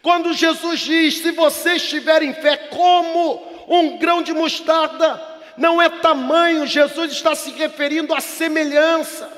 Quando 0.01 0.33
Jesus 0.33 0.79
diz: 0.79 1.19
se 1.19 1.31
vocês 1.31 1.87
tiverem 1.87 2.33
fé 2.33 2.57
como 2.57 3.65
um 3.67 3.97
grão 3.97 4.21
de 4.21 4.33
mostarda, 4.33 5.21
não 5.57 5.81
é 5.81 5.89
tamanho, 5.89 6.67
Jesus 6.67 7.11
está 7.11 7.35
se 7.35 7.51
referindo 7.51 8.13
à 8.13 8.21
semelhança. 8.21 9.37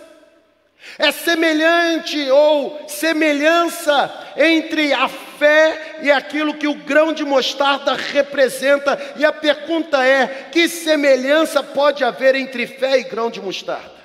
É 0.97 1.11
semelhante 1.11 2.29
ou 2.29 2.87
semelhança 2.87 4.33
entre 4.37 4.93
a 4.93 5.07
fé 5.09 5.99
e 6.01 6.11
aquilo 6.11 6.53
que 6.53 6.67
o 6.67 6.73
grão 6.73 7.11
de 7.11 7.25
mostarda 7.25 7.93
representa. 7.93 8.97
E 9.17 9.25
a 9.25 9.31
pergunta 9.31 10.05
é: 10.05 10.49
que 10.51 10.67
semelhança 10.67 11.61
pode 11.61 12.03
haver 12.03 12.35
entre 12.35 12.65
fé 12.65 12.97
e 12.99 13.03
grão 13.03 13.29
de 13.29 13.41
mostarda? 13.41 13.99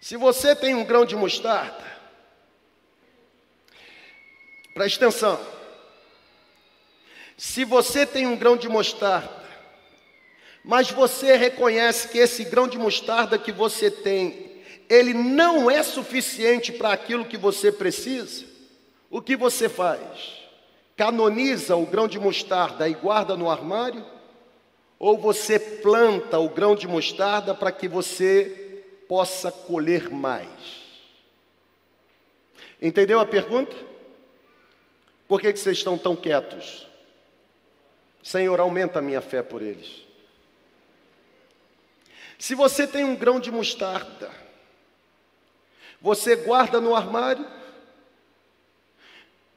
Se 0.00 0.16
você 0.16 0.56
tem 0.56 0.74
um 0.74 0.84
grão 0.84 1.04
de 1.04 1.14
mostarda, 1.14 1.84
Preste 4.80 4.96
atenção. 4.96 5.38
Se 7.36 7.66
você 7.66 8.06
tem 8.06 8.26
um 8.26 8.34
grão 8.34 8.56
de 8.56 8.66
mostarda, 8.66 9.44
mas 10.64 10.90
você 10.90 11.36
reconhece 11.36 12.08
que 12.08 12.16
esse 12.16 12.44
grão 12.44 12.66
de 12.66 12.78
mostarda 12.78 13.36
que 13.36 13.52
você 13.52 13.90
tem, 13.90 14.62
ele 14.88 15.12
não 15.12 15.70
é 15.70 15.82
suficiente 15.82 16.72
para 16.72 16.94
aquilo 16.94 17.26
que 17.26 17.36
você 17.36 17.70
precisa, 17.70 18.46
o 19.10 19.20
que 19.20 19.36
você 19.36 19.68
faz? 19.68 20.00
Canoniza 20.96 21.76
o 21.76 21.84
grão 21.84 22.08
de 22.08 22.18
mostarda 22.18 22.88
e 22.88 22.94
guarda 22.94 23.36
no 23.36 23.50
armário? 23.50 24.02
Ou 24.98 25.18
você 25.18 25.58
planta 25.58 26.38
o 26.38 26.48
grão 26.48 26.74
de 26.74 26.88
mostarda 26.88 27.54
para 27.54 27.70
que 27.70 27.86
você 27.86 28.82
possa 29.06 29.52
colher 29.52 30.08
mais? 30.08 30.48
Entendeu 32.80 33.20
a 33.20 33.26
pergunta? 33.26 33.89
Por 35.30 35.40
que, 35.40 35.52
que 35.52 35.60
vocês 35.60 35.78
estão 35.78 35.96
tão 35.96 36.16
quietos? 36.16 36.88
Senhor, 38.20 38.58
aumenta 38.58 38.98
a 38.98 39.02
minha 39.02 39.20
fé 39.20 39.44
por 39.44 39.62
eles. 39.62 40.04
Se 42.36 42.52
você 42.52 42.84
tem 42.84 43.04
um 43.04 43.14
grão 43.14 43.38
de 43.38 43.48
mostarda, 43.48 44.28
você 46.00 46.34
guarda 46.34 46.80
no 46.80 46.96
armário 46.96 47.46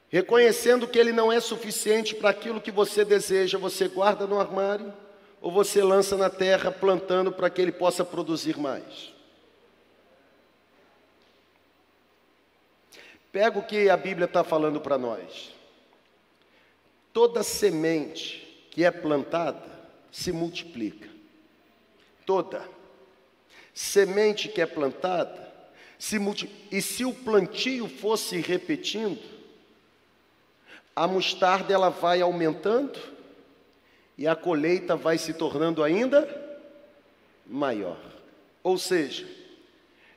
reconhecendo 0.09 0.87
que 0.87 0.99
ele 0.99 1.11
não 1.11 1.31
é 1.31 1.39
suficiente 1.39 2.13
para 2.13 2.29
aquilo 2.29 2.61
que 2.61 2.69
você 2.69 3.03
deseja, 3.03 3.57
você 3.57 3.87
guarda 3.87 4.27
no 4.27 4.39
armário 4.39 4.93
ou 5.41 5.51
você 5.51 5.81
lança 5.81 6.15
na 6.15 6.29
terra 6.29 6.71
plantando 6.71 7.31
para 7.31 7.49
que 7.49 7.59
ele 7.59 7.71
possa 7.71 8.05
produzir 8.05 8.59
mais? 8.59 9.11
Pega 13.31 13.57
o 13.57 13.65
que 13.65 13.89
a 13.89 13.97
Bíblia 13.97 14.25
está 14.25 14.43
falando 14.43 14.79
para 14.79 14.99
nós. 14.99 15.52
Toda 17.13 17.43
semente 17.43 18.67
que 18.71 18.83
é 18.83 18.91
plantada 18.91 19.63
se 20.11 20.31
multiplica. 20.31 21.07
Toda 22.25 22.67
semente 23.73 24.49
que 24.49 24.61
é 24.61 24.65
plantada 24.65 25.53
se 25.97 26.19
multiplica. 26.19 26.59
E 26.71 26.81
se 26.81 27.05
o 27.05 27.13
plantio 27.13 27.87
fosse 27.87 28.37
repetindo, 28.41 29.21
a 30.95 31.07
mostarda 31.07 31.73
ela 31.73 31.89
vai 31.89 32.21
aumentando 32.21 32.99
e 34.17 34.27
a 34.27 34.35
colheita 34.35 34.95
vai 34.95 35.17
se 35.17 35.33
tornando 35.33 35.83
ainda 35.83 36.27
maior. 37.45 37.99
Ou 38.61 38.77
seja, 38.77 39.27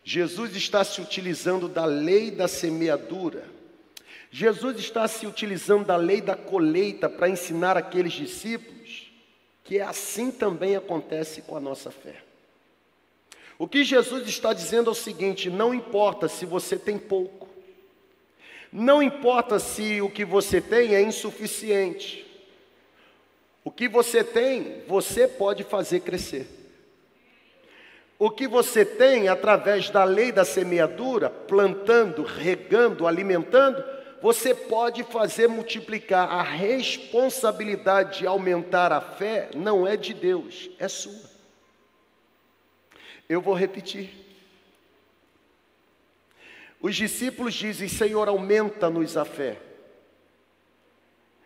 Jesus 0.05 0.55
está 0.55 0.85
se 0.85 1.01
utilizando 1.01 1.69
da 1.69 1.85
lei 1.85 2.31
da 2.31 2.47
semeadura. 2.47 3.56
Jesus 4.31 4.79
está 4.79 5.07
se 5.07 5.27
utilizando 5.27 5.87
da 5.87 5.97
lei 5.97 6.21
da 6.21 6.37
colheita 6.37 7.09
para 7.09 7.29
ensinar 7.29 7.77
aqueles 7.77 8.13
discípulos 8.13 9.11
que 9.65 9.81
assim 9.81 10.31
também 10.31 10.77
acontece 10.77 11.43
com 11.43 11.57
a 11.57 11.61
nossa 11.61 11.91
fé. 11.91 12.23
O 13.59 13.67
que 13.67 13.85
Jesus 13.85 14.29
está 14.29 14.53
dizendo 14.53 14.91
é 14.91 14.93
o 14.93 14.95
seguinte: 14.95 15.51
não 15.51 15.75
importa 15.75 16.29
se 16.29 16.45
você 16.45 16.77
tem 16.77 16.99
pouco, 16.99 17.49
não 18.73 19.03
importa 19.03 19.59
se 19.59 20.01
o 20.01 20.11
que 20.11 20.25
você 20.25 20.61
tem 20.61 20.95
é 20.95 21.03
insuficiente. 21.03 22.25
O 23.65 23.71
que 23.71 23.89
você 23.89 24.23
tem, 24.23 24.83
você 24.87 25.27
pode 25.27 25.65
fazer 25.65 26.01
crescer. 26.01 26.47
O 28.17 28.31
que 28.31 28.47
você 28.47 28.85
tem 28.85 29.29
através 29.29 29.91
da 29.91 30.05
lei 30.05 30.31
da 30.31 30.45
semeadura, 30.45 31.29
plantando, 31.29 32.23
regando, 32.23 33.07
alimentando, 33.07 33.83
você 34.23 34.55
pode 34.55 35.03
fazer 35.05 35.49
multiplicar. 35.49 36.29
A 36.29 36.43
responsabilidade 36.43 38.21
de 38.21 38.27
aumentar 38.27 38.93
a 38.93 39.01
fé 39.01 39.51
não 39.55 39.87
é 39.87 39.97
de 39.97 40.15
Deus, 40.15 40.71
é 40.79 40.89
sua. 40.89 41.31
Eu 43.29 43.41
vou 43.41 43.55
repetir. 43.55 44.11
Os 46.81 46.95
discípulos 46.95 47.55
dizem: 47.55 47.89
Senhor, 47.89 48.29
aumenta-nos 48.29 49.17
a 49.17 49.25
fé. 49.25 49.59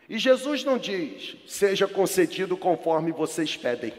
E 0.08 0.18
Jesus 0.18 0.64
não 0.64 0.76
diz: 0.76 1.36
seja 1.46 1.86
concedido 1.86 2.56
conforme 2.56 3.12
vocês 3.12 3.56
pedem. 3.56 3.92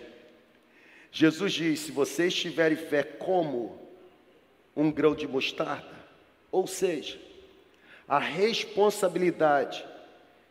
Jesus 1.11 1.53
diz: 1.53 1.79
se 1.79 1.91
vocês 1.91 2.33
tiverem 2.33 2.77
fé 2.77 3.03
como 3.03 3.79
um 4.75 4.91
grão 4.91 5.15
de 5.15 5.27
mostarda, 5.27 5.99
ou 6.51 6.67
seja, 6.67 7.19
a 8.11 8.19
responsabilidade 8.19 9.87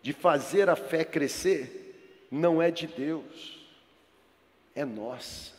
de 0.01 0.15
fazer 0.15 0.71
a 0.71 0.77
fé 0.77 1.05
crescer 1.05 2.25
não 2.31 2.63
é 2.63 2.71
de 2.71 2.87
Deus, 2.87 3.61
é 4.75 4.83
nossa. 4.83 5.53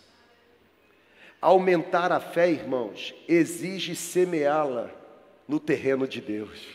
Aumentar 1.39 2.11
a 2.11 2.19
fé, 2.19 2.49
irmãos, 2.49 3.13
exige 3.27 3.95
semeá-la 3.95 4.89
no 5.47 5.59
terreno 5.59 6.07
de 6.07 6.19
Deus. 6.19 6.65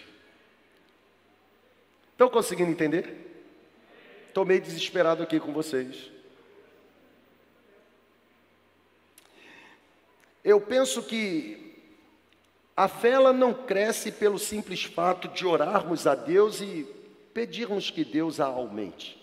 Estão 2.13 2.29
conseguindo 2.29 2.71
entender? 2.71 3.17
Estou 4.29 4.45
meio 4.45 4.61
desesperado 4.61 5.25
aqui 5.25 5.41
com 5.41 5.53
vocês. 5.53 6.09
Eu 10.45 10.61
penso 10.61 11.03
que 11.03 11.66
a 12.77 12.89
fé 12.89 13.11
ela 13.11 13.33
não 13.33 13.55
cresce 13.55 14.13
pelo 14.13 14.39
simples 14.39 14.85
fato 14.85 15.29
de 15.29 15.47
orarmos 15.47 16.07
a 16.07 16.15
Deus 16.15 16.61
e 16.61 16.87
pedirmos 17.33 17.91
que 17.91 18.05
Deus 18.05 18.39
a 18.39 18.47
aumente. 18.47 19.17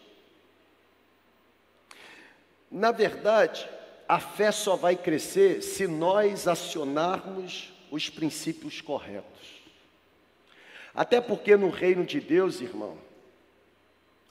Na 2.71 2.91
verdade, 2.91 3.69
a 4.07 4.19
fé 4.19 4.51
só 4.51 4.75
vai 4.75 4.95
crescer 4.95 5.61
se 5.61 5.85
nós 5.85 6.47
acionarmos 6.47 7.71
os 7.91 8.09
princípios 8.09 8.81
corretos. 8.81 9.61
Até 10.95 11.21
porque 11.21 11.55
no 11.55 11.69
reino 11.69 12.03
de 12.03 12.19
Deus, 12.19 12.59
irmão, 12.59 12.97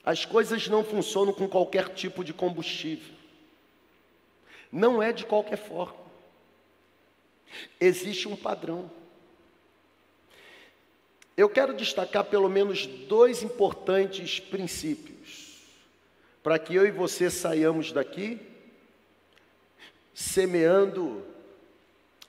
as 0.03 0.25
coisas 0.25 0.67
não 0.67 0.83
funcionam 0.83 1.31
com 1.31 1.47
qualquer 1.47 1.93
tipo 1.93 2.25
de 2.25 2.33
combustível. 2.33 3.15
Não 4.69 5.01
é 5.01 5.13
de 5.13 5.25
qualquer 5.25 5.57
forma. 5.57 6.03
Existe 7.79 8.27
um 8.27 8.35
padrão. 8.35 8.91
Eu 11.35 11.49
quero 11.49 11.73
destacar 11.73 12.25
pelo 12.25 12.47
menos 12.47 12.85
dois 12.85 13.41
importantes 13.41 14.39
princípios, 14.39 15.59
para 16.43 16.59
que 16.59 16.75
eu 16.75 16.85
e 16.85 16.91
você 16.91 17.29
saiamos 17.29 17.91
daqui 17.91 18.39
semeando 20.13 21.25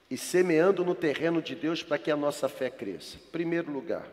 e 0.09 0.17
semeando 0.17 0.83
no 0.83 0.95
terreno 0.95 1.41
de 1.41 1.55
Deus 1.55 1.83
para 1.83 1.99
que 1.99 2.09
a 2.09 2.15
nossa 2.15 2.49
fé 2.49 2.69
cresça. 2.69 3.17
Primeiro 3.31 3.71
lugar, 3.71 4.07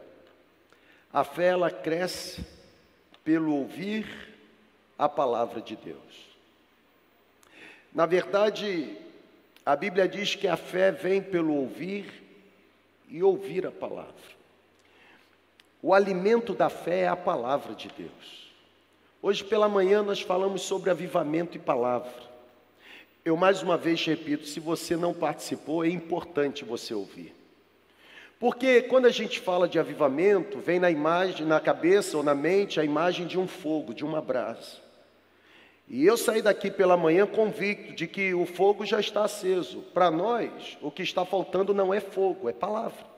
a 1.13 1.25
fé 1.25 1.49
ela 1.49 1.71
cresce 1.71 2.45
pelo 3.25 3.55
ouvir 3.55 4.07
a 4.99 5.09
palavra 5.09 5.61
de 5.61 5.77
Deus. 5.77 6.33
Na 7.95 8.07
verdade, 8.07 8.97
a 9.65 9.77
Bíblia 9.77 10.09
diz 10.09 10.35
que 10.35 10.49
a 10.49 10.57
fé 10.57 10.91
vem 10.91 11.23
pelo 11.23 11.55
ouvir 11.55 12.23
e 13.09 13.23
ouvir 13.23 13.67
a 13.67 13.71
palavra. 13.71 14.42
O 15.85 15.93
alimento 15.93 16.55
da 16.55 16.71
fé 16.71 17.01
é 17.01 17.09
a 17.09 17.17
palavra 17.17 17.75
de 17.75 17.89
Deus. 17.89 18.53
Hoje 19.21 19.43
pela 19.43 19.69
manhã 19.69 20.01
nós 20.01 20.21
falamos 20.21 20.63
sobre 20.63 20.91
avivamento 20.91 21.57
e 21.57 21.61
palavra. 21.61 22.13
Eu 23.25 23.37
mais 23.37 23.65
uma 23.65 23.77
vez 23.77 24.05
repito: 24.07 24.47
se 24.47 24.61
você 24.61 24.97
não 24.97 25.13
participou, 25.13 25.85
é 25.85 25.89
importante 25.89 26.65
você 26.65 26.95
ouvir. 26.95 27.35
Porque 28.39 28.83
quando 28.83 29.07
a 29.07 29.11
gente 29.11 29.41
fala 29.41 29.69
de 29.69 29.77
avivamento, 29.77 30.61
vem 30.61 30.79
na 30.79 30.91
imagem, 30.91 31.45
na 31.45 31.59
cabeça 31.59 32.17
ou 32.17 32.23
na 32.23 32.35
mente, 32.35 32.79
a 32.79 32.85
imagem 32.85 33.27
de 33.27 33.37
um 33.37 33.49
fogo, 33.49 33.93
de 33.93 34.05
uma 34.05 34.23
brasa. 34.23 34.81
E 35.89 36.07
eu 36.07 36.17
saí 36.17 36.43
daqui 36.43 36.71
pela 36.71 36.97
manhã 36.97 37.27
convicto 37.27 37.93
de 37.93 38.07
que 38.07 38.33
o 38.33 38.47
fogo 38.47 38.87
já 38.87 39.01
está 39.01 39.25
aceso. 39.25 39.81
Para 39.93 40.13
nós, 40.13 40.79
o 40.81 40.93
que 40.93 41.03
está 41.03 41.25
faltando 41.25 41.75
não 41.75 41.93
é 41.93 41.99
fogo, 41.99 42.49
é 42.49 42.53
palavra. 42.53 43.12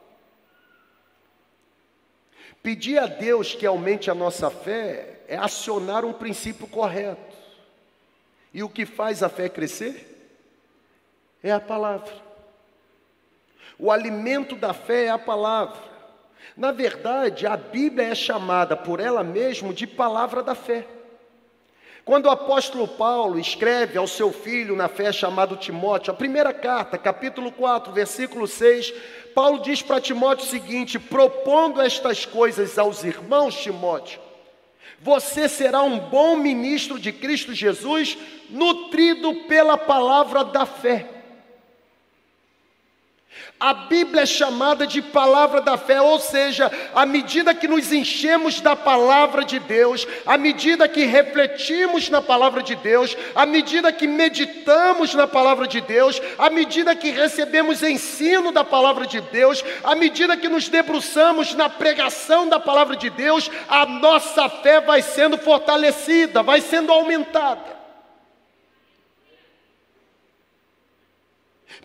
Pedir 2.65 2.99
a 2.99 3.05
Deus 3.05 3.55
que 3.55 3.67
aumente 3.67 4.11
a 4.11 4.15
nossa 4.15 4.49
fé 4.49 5.21
é 5.29 5.37
acionar 5.37 6.03
um 6.03 6.15
princípio 6.15 6.67
correto. 6.67 7.37
E 8.55 8.63
o 8.63 8.71
que 8.71 8.87
faz 8.87 9.23
a 9.23 9.29
fé 9.29 9.51
crescer? 9.51 10.33
É 11.43 11.53
a 11.53 11.61
palavra. 11.61 12.11
O 13.79 13.91
alimento 13.91 14.57
da 14.57 14.73
fé 14.73 15.05
é 15.05 15.11
a 15.11 15.19
palavra. 15.19 15.79
Na 16.57 16.73
verdade, 16.73 17.47
a 17.47 17.55
Bíblia 17.55 18.09
é 18.09 18.15
chamada 18.15 18.75
por 18.75 18.99
ela 18.99 19.23
mesma 19.23 19.71
de 19.75 19.87
palavra 19.87 20.43
da 20.43 20.55
fé. 20.55 20.87
Quando 22.05 22.27
o 22.27 22.31
apóstolo 22.31 22.87
Paulo 22.87 23.39
escreve 23.39 23.97
ao 23.97 24.07
seu 24.07 24.31
filho 24.31 24.77
na 24.77 24.89
fé 24.89 25.11
chamado 25.11 25.57
Timóteo, 25.57 26.13
a 26.13 26.17
primeira 26.17 26.53
carta, 26.53 26.99
capítulo 26.99 27.51
4, 27.51 27.95
versículo 27.95 28.47
6, 28.47 28.93
Paulo 29.35 29.63
diz 29.63 29.81
para 29.81 30.03
Timóteo 30.03 30.45
o 30.45 30.49
seguinte: 30.49 30.99
propondo 30.99 31.81
estas 31.81 32.27
coisas 32.27 32.79
aos 32.79 33.05
irmãos 33.05 33.55
Timóteo, 33.55 34.21
você 35.01 35.49
será 35.49 35.83
um 35.83 35.99
bom 35.99 36.37
ministro 36.37 36.99
de 36.99 37.11
Cristo 37.11 37.55
Jesus, 37.55 38.19
nutrido 38.51 39.35
pela 39.49 39.79
palavra 39.79 40.45
da 40.45 40.67
fé. 40.67 41.14
A 43.59 43.73
Bíblia 43.73 44.23
é 44.23 44.27
chamada 44.27 44.87
de 44.87 45.01
palavra 45.01 45.61
da 45.61 45.79
fé, 45.79 46.01
ou 46.01 46.19
seja, 46.19 46.71
à 46.95 47.07
medida 47.07 47.55
que 47.55 47.69
nos 47.69 47.93
enchemos 47.93 48.61
da 48.61 48.77
palavra 48.77 49.45
de 49.45 49.59
Deus, 49.59 50.07
à 50.27 50.37
medida 50.37 50.89
que 50.89 51.05
refletimos 51.05 52.11
na 52.11 52.21
palavra 52.21 52.63
de 52.63 52.75
Deus, 52.75 53.17
à 53.35 53.47
medida 53.47 53.93
que 53.93 54.07
meditamos 54.07 55.15
na 55.15 55.27
palavra 55.27 55.67
de 55.67 55.81
Deus, 55.81 56.21
à 56.39 56.51
medida 56.51 56.95
que 56.95 57.11
recebemos 57.11 57.83
ensino 57.83 58.53
da 58.53 58.65
palavra 58.65 59.07
de 59.07 59.21
Deus, 59.21 59.65
à 59.83 59.95
medida 59.95 60.37
que 60.37 60.49
nos 60.49 60.69
debruçamos 60.69 61.55
na 61.55 61.69
pregação 61.69 62.49
da 62.49 62.61
palavra 62.61 62.97
de 62.97 63.09
Deus, 63.09 63.51
a 63.69 63.87
nossa 63.87 64.49
fé 64.49 64.81
vai 64.81 65.01
sendo 65.01 65.39
fortalecida, 65.39 66.43
vai 66.43 66.61
sendo 66.61 66.93
aumentada. 66.93 67.74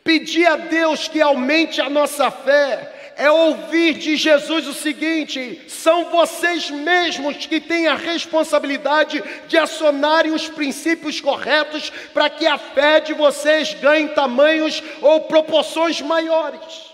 Pedir 0.10 0.48
a 0.48 0.56
Deus 0.56 1.08
que 1.08 1.22
aumente 1.22 1.80
a 1.80 1.88
nossa 1.88 2.32
fé 2.32 3.13
é 3.15 3.30
ouvir 3.30 3.93
de 3.93 4.15
Jesus 4.17 4.65
o 4.65 4.74
seguinte: 4.74 5.62
são 5.67 6.06
vocês 6.06 6.72
mesmos 6.72 7.45
que 7.45 7.62
têm 7.62 7.86
a 7.86 7.93
responsabilidade 7.93 9.24
de 9.48 9.56
acionarem 9.56 10.32
os 10.32 10.50
princípios 10.50 11.22
corretos 11.22 11.91
para 12.12 12.28
que 12.28 12.48
a 12.48 12.58
fé 12.58 13.00
de 13.00 13.13
vocês 13.13 13.76
ganhe 13.76 14.08
tamanhos 14.08 14.82
ou 15.00 15.26
proporções 15.26 16.02
maiores. 16.02 16.89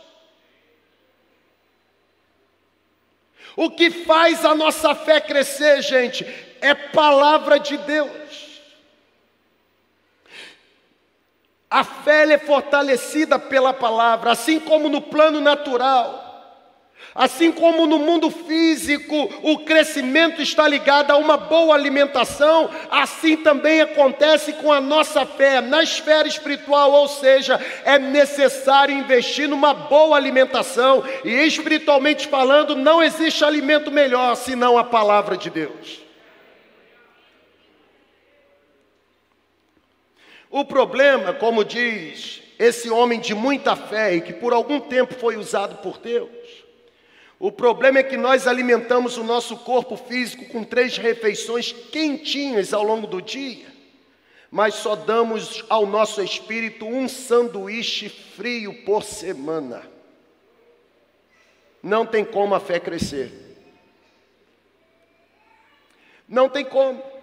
O 3.56 3.72
que 3.72 3.92
faz 3.92 4.44
a 4.44 4.54
nossa 4.54 4.94
fé 4.94 5.22
crescer, 5.22 5.82
gente, 5.82 6.28
é 6.60 6.74
palavra 6.76 7.62
de 7.62 7.78
Deus. 7.78 8.45
A 11.70 11.84
fé 11.84 12.32
é 12.32 12.38
fortalecida 12.38 13.40
pela 13.40 13.74
palavra, 13.74 14.32
assim 14.32 14.60
como 14.60 14.88
no 14.88 15.02
plano 15.02 15.42
natural. 15.42 16.26
Assim 17.14 17.50
como 17.50 17.86
no 17.86 17.98
mundo 17.98 18.30
físico 18.30 19.16
o 19.42 19.60
crescimento 19.60 20.42
está 20.42 20.68
ligado 20.68 21.12
a 21.12 21.18
uma 21.18 21.38
boa 21.38 21.74
alimentação, 21.74 22.70
assim 22.92 23.38
também 23.38 23.80
acontece 23.80 24.52
com 24.54 24.72
a 24.72 24.82
nossa 24.82 25.26
fé 25.26 25.62
na 25.62 25.82
esfera 25.82 26.28
espiritual, 26.28 26.92
ou 26.92 27.08
seja, 27.08 27.58
é 27.86 27.98
necessário 27.98 28.94
investir 28.94 29.48
numa 29.48 29.74
boa 29.74 30.18
alimentação, 30.18 31.06
e 31.24 31.30
espiritualmente 31.30 32.28
falando, 32.28 32.76
não 32.76 33.02
existe 33.02 33.46
alimento 33.46 33.90
melhor 33.90 34.36
senão 34.36 34.78
a 34.78 34.84
palavra 34.84 35.38
de 35.38 35.50
Deus. 35.50 36.05
O 40.56 40.64
problema, 40.64 41.34
como 41.34 41.66
diz 41.66 42.42
esse 42.58 42.90
homem 42.90 43.20
de 43.20 43.36
muita 43.36 43.76
fé 43.76 44.16
e 44.16 44.22
que 44.22 44.32
por 44.32 44.54
algum 44.54 44.80
tempo 44.80 45.14
foi 45.14 45.36
usado 45.36 45.80
por 45.80 45.98
Deus, 45.98 46.32
o 47.38 47.52
problema 47.52 48.00
é 48.00 48.04
que 48.04 48.16
nós 48.16 48.48
alimentamos 48.48 49.18
o 49.18 49.24
nosso 49.26 49.58
corpo 49.58 49.98
físico 49.98 50.46
com 50.46 50.64
três 50.64 50.96
refeições 50.96 51.74
quentinhas 51.74 52.74
ao 52.74 52.84
longo 52.84 53.06
do 53.06 53.22
dia, 53.22 53.68
mas 54.50 54.76
só 54.76 54.96
damos 54.96 55.66
ao 55.68 55.86
nosso 55.86 56.22
espírito 56.24 56.86
um 56.86 57.10
sanduíche 57.10 58.08
frio 58.08 58.86
por 58.86 59.04
semana. 59.04 59.86
Não 61.84 62.06
tem 62.06 62.24
como 62.24 62.56
a 62.56 62.62
fé 62.62 62.80
crescer. 62.80 63.30
Não 66.30 66.48
tem 66.48 66.64
como. 66.64 67.15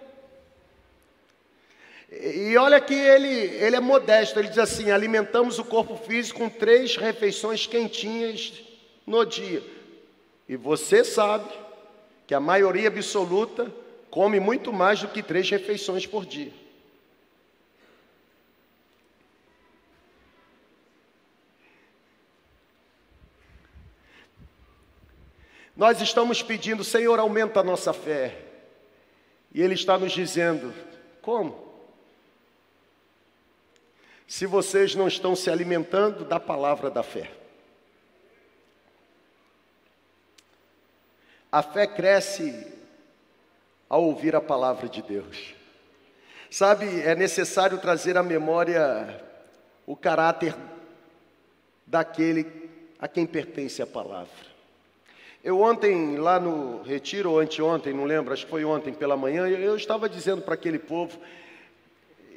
E 2.21 2.55
olha 2.57 2.79
que 2.79 2.93
ele, 2.93 3.27
ele 3.27 3.75
é 3.75 3.79
modesto, 3.79 4.37
ele 4.37 4.47
diz 4.47 4.59
assim: 4.59 4.91
alimentamos 4.91 5.57
o 5.57 5.65
corpo 5.65 5.95
físico 5.95 6.39
com 6.39 6.49
três 6.49 6.95
refeições 6.95 7.65
quentinhas 7.65 8.61
no 9.05 9.25
dia. 9.25 9.63
E 10.47 10.55
você 10.55 11.03
sabe 11.03 11.49
que 12.27 12.35
a 12.35 12.39
maioria 12.39 12.87
absoluta 12.87 13.73
come 14.11 14.39
muito 14.39 14.71
mais 14.71 15.01
do 15.01 15.07
que 15.07 15.23
três 15.23 15.49
refeições 15.49 16.05
por 16.05 16.25
dia. 16.25 16.51
Nós 25.75 25.99
estamos 25.99 26.43
pedindo, 26.43 26.83
Senhor, 26.83 27.19
aumenta 27.19 27.61
a 27.61 27.63
nossa 27.63 27.91
fé. 27.91 28.37
E 29.51 29.61
Ele 29.61 29.73
está 29.73 29.97
nos 29.97 30.11
dizendo: 30.11 30.71
como? 31.21 31.62
Se 34.27 34.45
vocês 34.45 34.95
não 34.95 35.07
estão 35.07 35.35
se 35.35 35.49
alimentando 35.49 36.25
da 36.25 36.39
palavra 36.39 36.89
da 36.89 37.03
fé. 37.03 37.31
A 41.51 41.61
fé 41.61 41.85
cresce 41.85 42.67
ao 43.87 44.03
ouvir 44.03 44.35
a 44.35 44.41
palavra 44.41 44.89
de 44.89 45.01
Deus. 45.01 45.53
Sabe, 46.49 47.01
é 47.01 47.15
necessário 47.15 47.77
trazer 47.77 48.17
à 48.17 48.23
memória 48.23 49.23
o 49.85 49.95
caráter 49.95 50.55
daquele 51.85 52.69
a 52.99 53.07
quem 53.07 53.25
pertence 53.25 53.81
a 53.81 53.87
palavra. 53.87 54.53
Eu 55.43 55.59
ontem, 55.59 56.15
lá 56.15 56.39
no 56.39 56.81
retiro, 56.83 57.31
ou 57.31 57.39
anteontem, 57.39 57.93
não 57.93 58.05
lembro, 58.05 58.33
acho 58.33 58.45
que 58.45 58.49
foi 58.49 58.63
ontem 58.63 58.93
pela 58.93 59.17
manhã, 59.17 59.47
eu 59.47 59.75
estava 59.75 60.07
dizendo 60.07 60.41
para 60.41 60.53
aquele 60.53 60.79
povo 60.79 61.19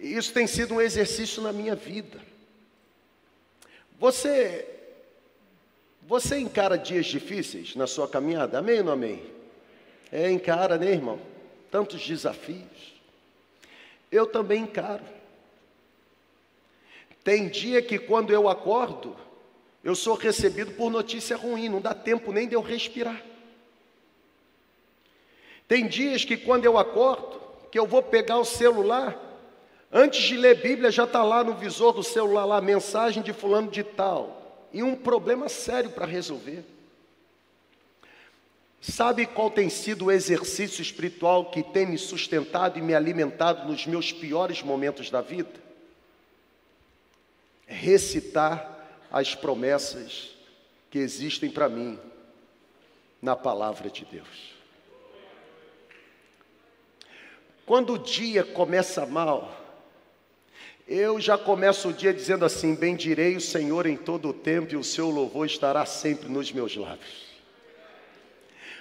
isso 0.00 0.32
tem 0.32 0.46
sido 0.46 0.74
um 0.74 0.80
exercício 0.80 1.42
na 1.42 1.52
minha 1.52 1.74
vida. 1.74 2.20
Você 3.98 4.72
você 6.02 6.38
encara 6.38 6.78
dias 6.78 7.06
difíceis 7.06 7.74
na 7.74 7.86
sua 7.86 8.06
caminhada? 8.06 8.58
Amém 8.58 8.78
ou 8.78 8.84
não 8.84 8.92
amém? 8.92 9.22
É, 10.12 10.30
encara, 10.30 10.78
né, 10.78 10.92
irmão? 10.92 11.18
Tantos 11.68 12.06
desafios. 12.06 12.94
Eu 14.10 14.24
também 14.24 14.62
encaro. 14.62 15.02
Tem 17.24 17.48
dia 17.48 17.82
que 17.82 17.98
quando 17.98 18.32
eu 18.32 18.48
acordo, 18.48 19.16
eu 19.82 19.96
sou 19.96 20.14
recebido 20.14 20.72
por 20.72 20.90
notícia 20.90 21.36
ruim, 21.36 21.68
não 21.68 21.80
dá 21.80 21.92
tempo 21.92 22.30
nem 22.30 22.46
de 22.46 22.54
eu 22.54 22.62
respirar. 22.62 23.20
Tem 25.66 25.88
dias 25.88 26.24
que 26.24 26.36
quando 26.36 26.64
eu 26.64 26.78
acordo, 26.78 27.40
que 27.72 27.78
eu 27.78 27.84
vou 27.84 28.00
pegar 28.00 28.38
o 28.38 28.44
celular, 28.44 29.25
Antes 29.92 30.22
de 30.22 30.36
ler 30.36 30.60
Bíblia, 30.60 30.90
já 30.90 31.04
está 31.04 31.22
lá 31.22 31.44
no 31.44 31.54
visor 31.54 31.92
do 31.92 32.02
celular, 32.02 32.44
lá, 32.44 32.60
mensagem 32.60 33.22
de 33.22 33.32
fulano 33.32 33.70
de 33.70 33.84
tal. 33.84 34.66
E 34.72 34.82
um 34.82 34.96
problema 34.96 35.48
sério 35.48 35.90
para 35.90 36.06
resolver. 36.06 36.64
Sabe 38.80 39.26
qual 39.26 39.50
tem 39.50 39.68
sido 39.68 40.06
o 40.06 40.12
exercício 40.12 40.82
espiritual 40.82 41.50
que 41.50 41.62
tem 41.62 41.86
me 41.86 41.98
sustentado 41.98 42.78
e 42.78 42.82
me 42.82 42.94
alimentado 42.94 43.66
nos 43.66 43.86
meus 43.86 44.12
piores 44.12 44.62
momentos 44.62 45.10
da 45.10 45.20
vida? 45.20 45.50
Recitar 47.66 49.06
as 49.10 49.34
promessas 49.34 50.36
que 50.90 50.98
existem 50.98 51.50
para 51.50 51.68
mim 51.68 51.98
na 53.20 53.34
palavra 53.34 53.90
de 53.90 54.04
Deus. 54.04 54.54
Quando 57.64 57.94
o 57.94 57.98
dia 57.98 58.44
começa 58.44 59.04
mal, 59.04 59.65
eu 60.88 61.20
já 61.20 61.36
começo 61.36 61.88
o 61.88 61.92
dia 61.92 62.12
dizendo 62.12 62.44
assim: 62.44 62.74
Bendirei 62.74 63.36
o 63.36 63.40
Senhor 63.40 63.86
em 63.86 63.96
todo 63.96 64.28
o 64.28 64.32
tempo 64.32 64.72
e 64.72 64.76
o 64.76 64.84
seu 64.84 65.10
louvor 65.10 65.46
estará 65.46 65.84
sempre 65.84 66.28
nos 66.28 66.52
meus 66.52 66.76
lábios. 66.76 67.26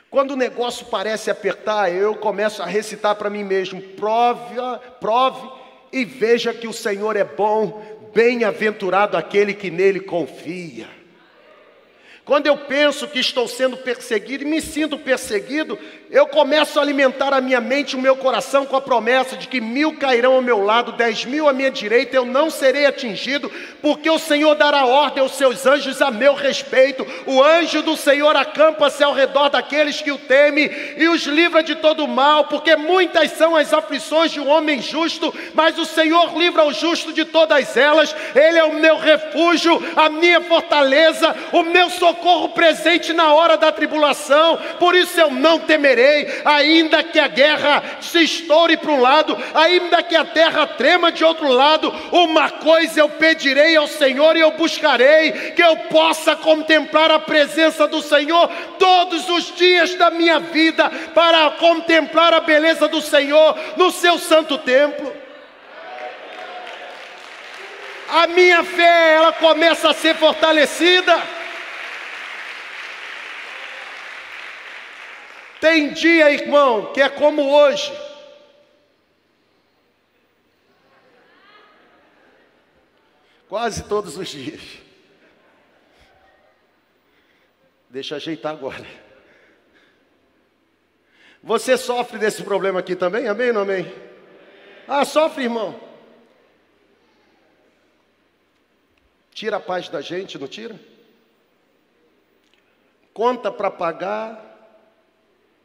Quando 0.09 0.31
o 0.31 0.37
negócio 0.37 0.85
parece 0.85 1.31
apertar, 1.31 1.91
eu 1.91 2.15
começo 2.15 2.61
a 2.61 2.65
recitar 2.65 3.15
para 3.15 3.29
mim 3.29 3.43
mesmo: 3.43 3.81
prove, 3.81 4.55
prove 4.99 5.49
e 5.91 6.05
veja 6.05 6.53
que 6.53 6.67
o 6.67 6.73
Senhor 6.73 7.15
é 7.15 7.23
bom, 7.23 8.11
bem-aventurado 8.13 9.17
aquele 9.17 9.53
que 9.53 9.71
nele 9.71 9.99
confia. 9.99 10.87
Quando 12.23 12.47
eu 12.47 12.57
penso 12.57 13.07
que 13.07 13.19
estou 13.19 13.47
sendo 13.47 13.77
perseguido 13.77 14.43
e 14.43 14.47
me 14.47 14.59
sinto 14.59 14.97
perseguido, 14.97 15.77
eu 16.15 16.25
começo 16.25 16.79
a 16.79 16.81
alimentar 16.81 17.33
a 17.33 17.41
minha 17.41 17.59
mente 17.59 17.91
e 17.91 17.95
o 17.97 18.01
meu 18.01 18.15
coração 18.15 18.65
com 18.65 18.77
a 18.77 18.81
promessa 18.81 19.35
de 19.35 19.49
que 19.49 19.59
mil 19.59 19.97
cairão 19.97 20.35
ao 20.35 20.41
meu 20.41 20.63
lado, 20.63 20.93
dez 20.93 21.25
mil 21.25 21.49
à 21.49 21.51
minha 21.51 21.69
direita, 21.69 22.15
eu 22.15 22.23
não 22.23 22.49
serei 22.49 22.85
atingido, 22.85 23.51
porque 23.81 24.09
o 24.09 24.17
Senhor 24.17 24.55
dará 24.55 24.85
ordem 24.85 25.21
aos 25.21 25.33
seus 25.33 25.65
anjos 25.65 26.01
a 26.01 26.09
meu 26.09 26.33
respeito. 26.33 27.05
O 27.25 27.43
anjo 27.43 27.81
do 27.81 27.97
Senhor 27.97 28.33
acampa-se 28.33 29.03
ao 29.03 29.11
redor 29.11 29.49
daqueles 29.49 30.01
que 30.01 30.09
o 30.09 30.17
temem 30.17 30.71
e 30.95 31.09
os 31.09 31.23
livra 31.23 31.61
de 31.61 31.75
todo 31.75 32.07
mal, 32.07 32.45
porque 32.45 32.77
muitas 32.77 33.31
são 33.31 33.53
as 33.53 33.73
aflições 33.73 34.31
de 34.31 34.39
um 34.39 34.47
homem 34.47 34.81
justo, 34.81 35.33
mas 35.53 35.77
o 35.77 35.83
Senhor 35.83 36.33
livra 36.37 36.63
o 36.63 36.71
justo 36.71 37.11
de 37.11 37.25
todas 37.25 37.75
elas. 37.75 38.15
Ele 38.33 38.57
é 38.57 38.63
o 38.63 38.79
meu 38.79 38.95
refúgio, 38.95 39.83
a 39.97 40.07
minha 40.07 40.39
fortaleza, 40.39 41.35
o 41.51 41.61
meu 41.61 41.89
socorro 41.89 42.47
presente 42.49 43.11
na 43.11 43.33
hora 43.33 43.57
da 43.57 43.69
tribulação, 43.69 44.57
por 44.79 44.95
isso 44.95 45.19
eu 45.19 45.29
não 45.29 45.59
ainda 46.43 47.03
que 47.03 47.19
a 47.19 47.27
guerra 47.27 47.83
se 48.01 48.23
estoure 48.23 48.77
para 48.77 48.91
um 48.91 49.01
lado, 49.01 49.37
ainda 49.53 50.03
que 50.03 50.15
a 50.15 50.25
terra 50.25 50.67
trema 50.67 51.11
de 51.11 51.23
outro 51.23 51.47
lado, 51.47 51.93
uma 52.11 52.49
coisa 52.49 52.99
eu 52.99 53.09
pedirei 53.09 53.75
ao 53.75 53.87
Senhor 53.87 54.35
e 54.35 54.41
eu 54.41 54.51
buscarei, 54.51 55.31
que 55.55 55.63
eu 55.63 55.75
possa 55.89 56.35
contemplar 56.35 57.11
a 57.11 57.19
presença 57.19 57.87
do 57.87 58.01
Senhor 58.01 58.49
todos 58.79 59.29
os 59.29 59.55
dias 59.55 59.95
da 59.95 60.09
minha 60.09 60.39
vida, 60.39 60.89
para 61.13 61.51
contemplar 61.51 62.33
a 62.33 62.39
beleza 62.39 62.87
do 62.87 63.01
Senhor 63.01 63.57
no 63.77 63.91
seu 63.91 64.17
santo 64.17 64.57
templo. 64.57 65.25
A 68.09 68.27
minha 68.27 68.63
fé, 68.63 69.15
ela 69.15 69.33
começa 69.33 69.89
a 69.89 69.93
ser 69.93 70.15
fortalecida. 70.15 71.44
Tem 75.59 75.93
dia, 75.93 76.31
irmão, 76.31 76.91
que 76.93 77.01
é 77.01 77.09
como 77.09 77.49
hoje. 77.49 77.91
Quase 83.47 83.83
todos 83.83 84.17
os 84.17 84.27
dias. 84.27 84.61
Deixa 87.89 88.17
ajeitar 88.17 88.51
agora. 88.51 88.85
Você 91.41 91.77
sofre 91.77 92.17
desse 92.17 92.43
problema 92.43 92.79
aqui 92.79 92.95
também? 92.95 93.27
Amém 93.27 93.47
ou 93.49 93.53
não 93.53 93.61
amém? 93.61 93.93
Ah, 94.87 95.05
sofre, 95.05 95.43
irmão. 95.43 95.79
Tira 99.31 99.57
a 99.57 99.59
paz 99.59 99.87
da 99.89 100.01
gente, 100.01 100.37
não 100.37 100.47
tira? 100.47 100.79
Conta 103.13 103.51
para 103.51 103.69
pagar 103.69 104.44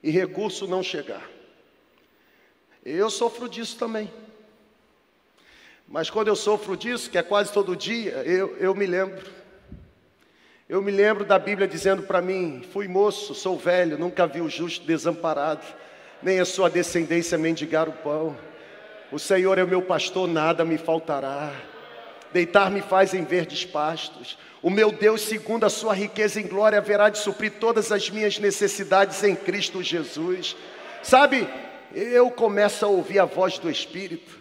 e 0.02 0.10
recurso 0.10 0.66
não 0.66 0.82
chegar. 0.82 1.28
Eu 2.84 3.10
sofro 3.10 3.48
disso 3.48 3.76
também. 3.78 4.10
Mas 5.86 6.08
quando 6.08 6.28
eu 6.28 6.36
sofro 6.36 6.76
disso, 6.76 7.10
que 7.10 7.18
é 7.18 7.22
quase 7.22 7.52
todo 7.52 7.76
dia, 7.76 8.12
eu, 8.24 8.56
eu 8.58 8.74
me 8.74 8.86
lembro. 8.86 9.28
Eu 10.68 10.80
me 10.80 10.92
lembro 10.92 11.24
da 11.24 11.38
Bíblia 11.38 11.66
dizendo 11.66 12.04
para 12.04 12.22
mim: 12.22 12.62
fui 12.72 12.86
moço, 12.86 13.34
sou 13.34 13.58
velho, 13.58 13.98
nunca 13.98 14.26
vi 14.26 14.40
o 14.40 14.48
justo 14.48 14.86
desamparado, 14.86 15.66
nem 16.22 16.38
a 16.38 16.44
sua 16.44 16.70
descendência 16.70 17.36
mendigar 17.36 17.88
o 17.88 17.92
pão. 17.92 18.38
O 19.10 19.18
Senhor 19.18 19.58
é 19.58 19.64
o 19.64 19.68
meu 19.68 19.82
pastor, 19.82 20.28
nada 20.28 20.64
me 20.64 20.78
faltará. 20.78 21.52
Deitar-me 22.32 22.80
faz 22.80 23.12
em 23.14 23.24
verdes 23.24 23.64
pastos. 23.64 24.38
O 24.62 24.70
meu 24.70 24.92
Deus, 24.92 25.22
segundo 25.22 25.64
a 25.64 25.70
sua 25.70 25.94
riqueza 25.94 26.40
em 26.40 26.46
glória, 26.46 26.78
haverá 26.78 27.08
de 27.08 27.18
suprir 27.18 27.52
todas 27.58 27.90
as 27.90 28.10
minhas 28.10 28.38
necessidades 28.38 29.22
em 29.24 29.34
Cristo 29.34 29.82
Jesus. 29.82 30.56
Sabe, 31.02 31.48
eu 31.94 32.30
começo 32.30 32.84
a 32.84 32.88
ouvir 32.88 33.18
a 33.18 33.24
voz 33.24 33.58
do 33.58 33.70
Espírito. 33.70 34.38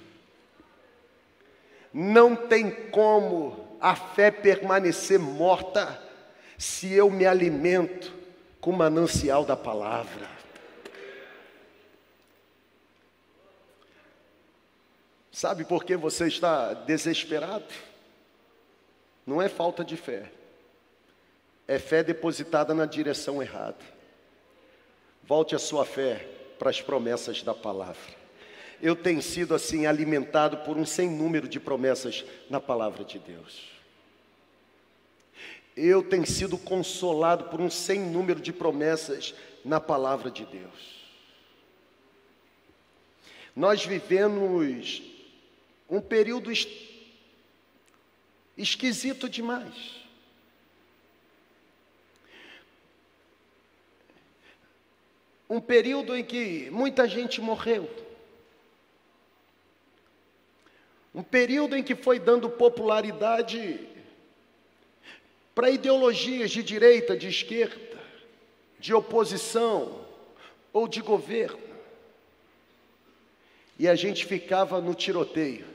Não 1.93 2.35
tem 2.35 2.69
como 2.91 3.77
a 3.81 3.95
fé 3.95 4.29
permanecer 4.29 5.17
morta 5.17 5.99
se 6.57 6.93
eu 6.93 7.09
me 7.09 7.25
alimento 7.25 8.13
com 8.59 8.71
o 8.71 8.77
manancial 8.77 9.45
da 9.45 9.55
palavra. 9.55 10.38
Sabe 15.39 15.63
por 15.63 15.85
que 15.85 15.95
você 15.95 16.27
está 16.27 16.73
desesperado? 16.73 17.63
Não 19.25 19.41
é 19.41 19.47
falta 19.47 19.85
de 19.85 19.95
fé, 19.95 20.29
é 21.65 21.79
fé 21.79 22.03
depositada 22.03 22.73
na 22.73 22.85
direção 22.85 23.41
errada. 23.41 23.77
Volte 25.23 25.55
a 25.55 25.59
sua 25.59 25.85
fé 25.85 26.27
para 26.59 26.69
as 26.69 26.81
promessas 26.81 27.41
da 27.41 27.53
palavra. 27.53 28.13
Eu 28.81 28.97
tenho 28.97 29.21
sido 29.21 29.55
assim 29.55 29.85
alimentado 29.85 30.57
por 30.57 30.75
um 30.75 30.85
sem 30.85 31.09
número 31.09 31.47
de 31.47 31.57
promessas 31.57 32.25
na 32.49 32.59
palavra 32.59 33.05
de 33.05 33.17
Deus. 33.17 33.61
Eu 35.73 36.03
tenho 36.03 36.27
sido 36.27 36.57
consolado 36.57 37.45
por 37.45 37.61
um 37.61 37.69
sem 37.69 38.01
número 38.01 38.41
de 38.41 38.51
promessas 38.51 39.33
na 39.63 39.79
palavra 39.79 40.29
de 40.29 40.43
Deus. 40.43 40.99
Nós 43.55 43.85
vivemos 43.85 45.17
um 45.89 45.99
período 45.99 46.51
es... 46.51 46.67
esquisito 48.57 49.27
demais. 49.27 49.99
Um 55.49 55.59
período 55.59 56.15
em 56.15 56.23
que 56.23 56.69
muita 56.69 57.07
gente 57.07 57.41
morreu. 57.41 57.89
Um 61.13 61.23
período 61.23 61.75
em 61.75 61.81
que 61.81 61.95
foi 61.95 62.19
dando 62.19 62.49
popularidade 62.51 63.87
para 65.55 65.71
ideologias 65.71 66.51
de 66.51 66.61
direita, 66.61 67.17
de 67.17 67.27
esquerda, 67.27 67.99
de 68.79 68.93
oposição 68.93 70.05
ou 70.71 70.87
de 70.87 71.01
governo. 71.01 71.59
E 73.79 73.87
a 73.87 73.95
gente 73.95 74.25
ficava 74.25 74.79
no 74.79 74.93
tiroteio. 74.93 75.68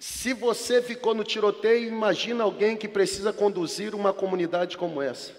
Se 0.00 0.32
você 0.32 0.80
ficou 0.80 1.14
no 1.14 1.22
tiroteio, 1.22 1.86
imagina 1.86 2.42
alguém 2.42 2.74
que 2.74 2.88
precisa 2.88 3.34
conduzir 3.34 3.94
uma 3.94 4.14
comunidade 4.14 4.78
como 4.78 5.02
essa. 5.02 5.38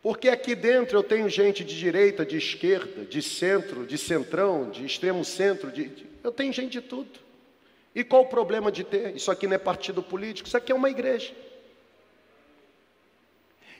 Porque 0.00 0.28
aqui 0.28 0.54
dentro 0.54 0.96
eu 0.96 1.02
tenho 1.02 1.28
gente 1.28 1.64
de 1.64 1.76
direita, 1.76 2.24
de 2.24 2.38
esquerda, 2.38 3.04
de 3.04 3.20
centro, 3.20 3.84
de 3.84 3.98
centrão, 3.98 4.70
de 4.70 4.86
extremo 4.86 5.24
centro, 5.24 5.72
de, 5.72 5.88
de, 5.88 6.06
eu 6.22 6.30
tenho 6.30 6.52
gente 6.52 6.70
de 6.70 6.80
tudo. 6.80 7.10
E 7.92 8.04
qual 8.04 8.22
o 8.22 8.28
problema 8.28 8.70
de 8.70 8.84
ter? 8.84 9.16
Isso 9.16 9.32
aqui 9.32 9.48
não 9.48 9.56
é 9.56 9.58
partido 9.58 10.00
político, 10.00 10.46
isso 10.46 10.56
aqui 10.56 10.70
é 10.70 10.74
uma 10.74 10.88
igreja. 10.88 11.34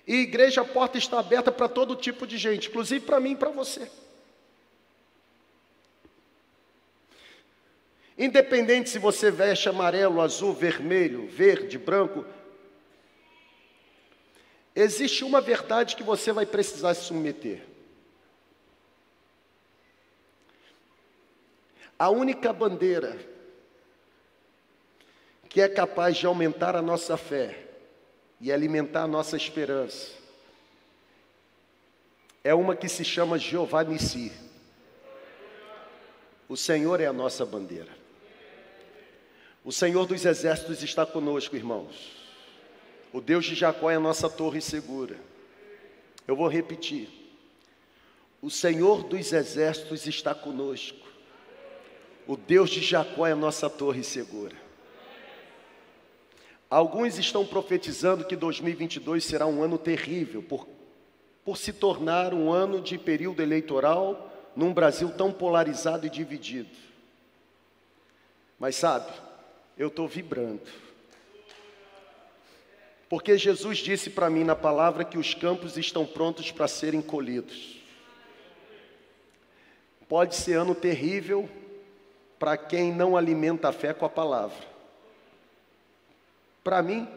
E 0.05 0.17
igreja, 0.17 0.63
a 0.63 0.65
porta 0.65 0.99
está 0.99 1.21
aberta 1.21 1.53
para 1.53 1.69
todo 1.69 1.95
tipo 1.95 2.27
de 2.27 2.37
gente, 2.37 2.69
inclusive 2.69 3.07
para 3.07 3.21
mim 3.21 3.33
e 3.33 3.37
para 3.37 3.51
você. 3.51 3.89
Independente 8.21 8.91
se 8.91 8.99
você 8.99 9.31
veste 9.31 9.67
amarelo, 9.67 10.21
azul, 10.21 10.53
vermelho, 10.53 11.27
verde, 11.27 11.79
branco, 11.79 12.23
existe 14.75 15.25
uma 15.25 15.41
verdade 15.41 15.97
que 15.97 16.03
você 16.03 16.31
vai 16.31 16.45
precisar 16.45 16.93
se 16.93 17.05
submeter. 17.05 17.63
A 21.99 22.11
única 22.11 22.53
bandeira 22.53 23.19
que 25.49 25.63
é 25.63 25.69
capaz 25.69 26.19
de 26.19 26.27
aumentar 26.27 26.77
a 26.77 26.83
nossa 26.83 27.17
fé 27.17 27.69
e 28.39 28.53
alimentar 28.53 29.05
a 29.05 29.09
nossa 29.09 29.35
esperança 29.35 30.11
é 32.45 32.55
uma 32.55 32.77
que 32.77 32.87
se 32.87 33.03
chama 33.03 33.39
Jeová 33.39 33.83
Nissi. 33.83 34.31
O 36.47 36.57
Senhor 36.57 37.01
é 37.01 37.07
a 37.07 37.15
nossa 37.15 37.47
bandeira. 37.47 38.00
O 39.65 39.71
Senhor 39.71 40.07
dos 40.07 40.25
exércitos 40.25 40.83
está 40.83 41.05
conosco, 41.05 41.55
irmãos. 41.55 42.17
O 43.13 43.21
Deus 43.21 43.45
de 43.45 43.55
Jacó 43.55 43.91
é 43.91 43.97
a 43.97 44.01
nossa 44.01 44.29
torre 44.29 44.61
segura. 44.61 45.17
Eu 46.27 46.35
vou 46.35 46.49
repetir. 46.49 47.09
O 48.41 48.51
Senhor 48.51 49.03
dos 49.03 49.33
exércitos 49.33 50.07
está 50.07 50.35
conosco. 50.35 51.07
O 52.27 52.37
Deus 52.37 52.71
de 52.71 52.81
Jacó 52.81 53.27
é 53.27 53.33
a 53.33 53.37
nossa 53.37 53.69
torre 53.69 54.03
segura. 54.03 54.57
Alguns 56.71 57.19
estão 57.19 57.45
profetizando 57.45 58.25
que 58.25 58.37
2022 58.37 59.25
será 59.25 59.47
um 59.47 59.63
ano 59.63 59.77
terrível, 59.77 60.41
por, 60.41 60.69
por 61.45 61.57
se 61.57 61.73
tornar 61.73 62.33
um 62.33 62.51
ano 62.51 62.81
de 62.81 62.97
período 62.97 63.43
eleitoral 63.43 64.31
num 64.55 64.73
Brasil 64.73 65.11
tão 65.11 65.33
polarizado 65.33 66.07
e 66.07 66.11
dividido. 66.11 66.71
Mas 68.59 68.77
sabe, 68.77 69.11
eu 69.81 69.89
estou 69.89 70.07
vibrando. 70.07 70.61
Porque 73.09 73.39
Jesus 73.39 73.79
disse 73.79 74.11
para 74.11 74.29
mim 74.29 74.45
na 74.45 74.55
palavra 74.55 75.07
que 75.07 75.17
os 75.17 75.33
campos 75.33 75.79
estão 75.79 76.05
prontos 76.05 76.53
para 76.53 76.69
serem 76.69 77.01
colhidos. 77.01 77.81
Pode 80.07 80.37
ser 80.37 80.59
ano 80.59 80.75
terrível 80.75 81.49
para 82.39 82.59
quem 82.59 82.93
não 82.93 83.17
alimenta 83.17 83.71
a 83.71 83.73
fé 83.73 83.95
com 83.95 84.05
a 84.05 84.11
palavra. 84.11 84.69
Para 86.63 86.83
mim, 86.83 87.09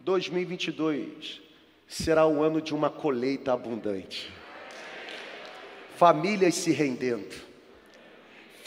2022 0.00 1.42
será 1.86 2.26
um 2.26 2.42
ano 2.42 2.62
de 2.62 2.74
uma 2.74 2.88
colheita 2.88 3.52
abundante. 3.52 4.32
Famílias 5.94 6.54
se 6.54 6.70
rendendo 6.70 7.47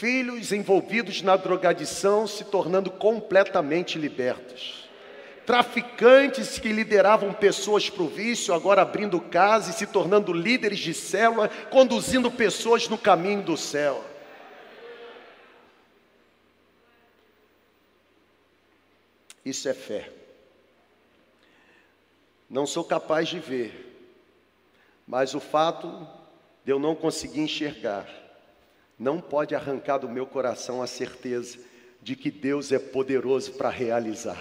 filhos 0.02 0.50
envolvidos 0.50 1.22
na 1.22 1.36
drogadição 1.36 2.26
se 2.26 2.42
tornando 2.42 2.90
completamente 2.90 3.96
libertos. 3.96 4.90
Traficantes 5.46 6.58
que 6.58 6.72
lideravam 6.72 7.32
pessoas 7.32 7.88
para 7.88 8.02
o 8.02 8.08
vício, 8.08 8.52
agora 8.52 8.82
abrindo 8.82 9.20
casa 9.20 9.70
e 9.70 9.72
se 9.72 9.86
tornando 9.86 10.32
líderes 10.32 10.80
de 10.80 10.92
célula, 10.92 11.48
conduzindo 11.70 12.32
pessoas 12.32 12.88
no 12.88 12.98
caminho 12.98 13.44
do 13.44 13.56
céu. 13.56 14.04
Isso 19.44 19.68
é 19.68 19.74
fé. 19.74 20.10
Não 22.50 22.66
sou 22.66 22.82
capaz 22.82 23.28
de 23.28 23.38
ver, 23.38 24.10
mas 25.06 25.32
o 25.32 25.38
fato 25.38 26.08
de 26.64 26.72
eu 26.72 26.80
não 26.80 26.96
conseguir 26.96 27.42
enxergar 27.42 28.21
não 29.02 29.20
pode 29.20 29.52
arrancar 29.52 29.98
do 29.98 30.08
meu 30.08 30.24
coração 30.24 30.80
a 30.80 30.86
certeza 30.86 31.58
de 32.00 32.14
que 32.14 32.30
Deus 32.30 32.70
é 32.70 32.78
poderoso 32.78 33.52
para 33.54 33.68
realizar. 33.68 34.40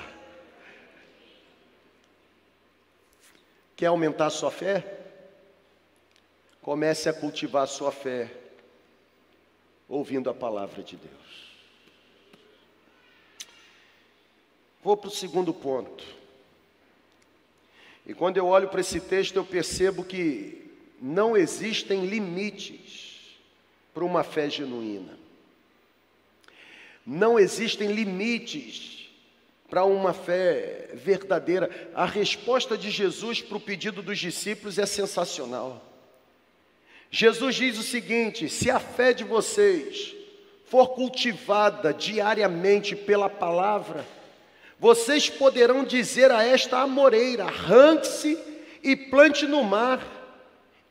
Quer 3.76 3.88
aumentar 3.88 4.28
a 4.28 4.30
sua 4.30 4.52
fé? 4.52 5.00
Comece 6.62 7.10
a 7.10 7.14
cultivar 7.14 7.64
a 7.64 7.68
sua 7.68 7.92
fé 7.92 8.32
ouvindo 9.90 10.30
a 10.30 10.34
palavra 10.34 10.84
de 10.84 10.96
Deus. 10.96 11.52
Vou 14.84 14.96
para 14.96 15.08
o 15.08 15.12
segundo 15.12 15.52
ponto. 15.56 16.06
E 18.06 18.14
quando 18.14 18.38
eu 18.38 18.46
olho 18.46 18.70
para 18.70 18.82
esse 18.82 19.00
texto, 19.00 19.38
eu 19.38 19.46
percebo 19.46 20.04
que 20.04 20.72
não 21.02 21.36
existem 21.36 22.06
limites 22.06 23.11
para 23.94 24.04
uma 24.04 24.24
fé 24.24 24.50
genuína. 24.50 25.18
Não 27.06 27.40
existem 27.40 27.92
limites 27.92 29.10
para 29.70 29.86
uma 29.86 30.14
fé 30.14 30.90
verdadeira. 30.94 31.90
A 31.96 32.06
resposta 32.06 32.78
de 32.78 32.92
Jesus 32.92 33.42
para 33.42 33.58
o 33.58 33.62
pedido 33.62 34.02
dos 34.02 34.20
discípulos 34.20 34.78
é 34.78 34.86
sensacional. 34.86 35.82
Jesus 37.10 37.56
diz 37.56 37.78
o 37.78 37.84
seguinte: 37.84 38.50
se 38.50 38.70
a 38.70 38.80
fé 38.80 39.14
de 39.14 39.24
vocês 39.24 40.16
for 40.66 40.90
cultivada 40.90 41.94
diariamente 41.94 42.96
pela 42.96 43.30
palavra, 43.30 44.06
vocês 44.80 45.30
poderão 45.30 45.84
dizer 45.84 46.32
a 46.32 46.44
esta 46.44 46.80
amoreira: 46.80 47.46
arranque-se 47.46 48.38
e 48.84 48.96
plante 48.96 49.46
no 49.46 49.64
mar. 49.64 50.06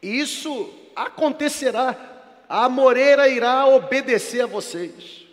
Isso 0.02 0.72
acontecerá. 0.96 2.09
A 2.50 2.64
amoreira 2.64 3.28
irá 3.28 3.64
obedecer 3.64 4.40
a 4.40 4.46
vocês. 4.46 5.24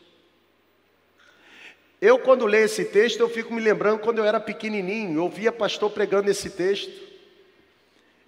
Eu, 2.00 2.20
quando 2.20 2.46
leio 2.46 2.66
esse 2.66 2.86
texto, 2.86 3.20
eu 3.20 3.28
fico 3.28 3.52
me 3.52 3.60
lembrando 3.60 3.98
quando 3.98 4.20
eu 4.20 4.24
era 4.24 4.40
pequenininho, 4.40 5.18
eu 5.18 5.24
ouvia 5.24 5.52
pastor 5.52 5.90
pregando 5.90 6.30
esse 6.30 6.52
texto. 6.52 6.92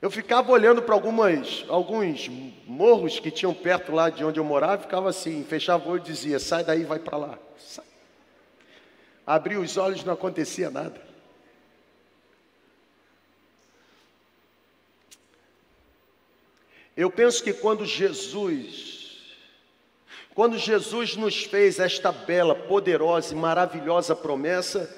Eu 0.01 0.09
ficava 0.09 0.51
olhando 0.51 0.81
para 0.81 0.95
algumas, 0.95 1.63
alguns 1.67 2.27
morros 2.65 3.19
que 3.19 3.29
tinham 3.29 3.53
perto 3.53 3.91
lá 3.91 4.09
de 4.09 4.25
onde 4.25 4.39
eu 4.39 4.43
morava, 4.43 4.81
ficava 4.81 5.07
assim, 5.07 5.43
fechava 5.43 5.87
o 5.87 5.91
olho 5.91 6.01
e 6.01 6.05
dizia: 6.05 6.39
sai 6.39 6.63
daí, 6.63 6.83
vai 6.83 6.97
para 6.97 7.15
lá. 7.15 7.39
Sai. 7.59 7.85
Abria 9.23 9.59
os 9.59 9.77
olhos, 9.77 10.03
não 10.03 10.13
acontecia 10.13 10.71
nada. 10.71 10.99
Eu 16.99 17.09
penso 17.09 17.41
que 17.41 17.53
quando 17.53 17.85
Jesus, 17.85 19.21
quando 20.35 20.57
Jesus 20.57 21.15
nos 21.15 21.45
fez 21.45 21.79
esta 21.79 22.11
bela, 22.11 22.53
poderosa 22.53 23.33
e 23.33 23.37
maravilhosa 23.37 24.13
promessa, 24.13 24.93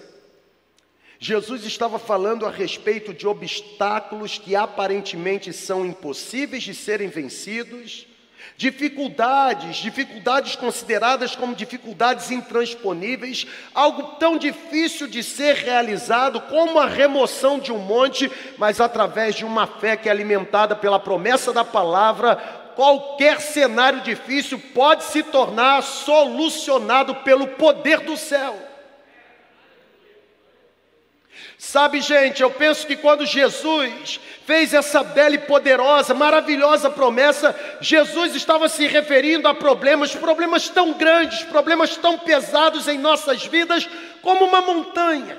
Jesus 1.20 1.64
estava 1.64 2.00
falando 2.00 2.48
a 2.48 2.50
respeito 2.50 3.14
de 3.14 3.28
obstáculos 3.28 4.40
que 4.40 4.56
aparentemente 4.56 5.54
são 5.54 5.86
impossíveis 5.86 6.64
de 6.64 6.74
serem 6.74 7.08
vencidos, 7.08 8.08
dificuldades, 8.58 9.78
dificuldades 9.78 10.56
consideradas 10.56 11.36
como 11.36 11.56
dificuldades 11.56 12.32
intransponíveis, 12.32 13.46
algo 13.74 14.04
tão 14.20 14.38
difícil 14.38 15.08
de 15.08 15.24
ser 15.24 15.56
realizado 15.56 16.42
como 16.42 16.80
a 16.80 16.86
remoção 16.86 17.60
de 17.60 17.72
um 17.72 17.80
monte, 17.80 18.32
mas 18.58 18.80
através 18.80 19.36
de 19.36 19.46
uma 19.46 19.68
fé 19.68 19.98
que 19.98 20.08
é 20.08 20.12
alimentada 20.12 20.76
pela 20.76 21.00
promessa 21.00 21.52
da 21.52 21.64
palavra, 21.64 22.36
qualquer 22.76 23.40
cenário 23.40 24.02
difícil 24.02 24.60
pode 24.74 25.04
se 25.04 25.24
tornar 25.24 25.82
solucionado 25.82 27.16
pelo 27.16 27.48
poder 27.48 28.00
do 28.02 28.16
céu. 28.16 28.71
Sabe, 31.64 32.02
gente, 32.02 32.42
eu 32.42 32.50
penso 32.50 32.88
que 32.88 32.96
quando 32.96 33.24
Jesus 33.24 34.20
fez 34.48 34.74
essa 34.74 35.04
bela 35.04 35.36
e 35.36 35.38
poderosa, 35.38 36.12
maravilhosa 36.12 36.90
promessa, 36.90 37.56
Jesus 37.80 38.34
estava 38.34 38.68
se 38.68 38.88
referindo 38.88 39.48
a 39.48 39.54
problemas, 39.54 40.16
problemas 40.16 40.70
tão 40.70 40.94
grandes, 40.94 41.44
problemas 41.44 41.96
tão 41.96 42.18
pesados 42.18 42.88
em 42.88 42.98
nossas 42.98 43.46
vidas, 43.46 43.88
como 44.24 44.44
uma 44.44 44.60
montanha. 44.62 45.38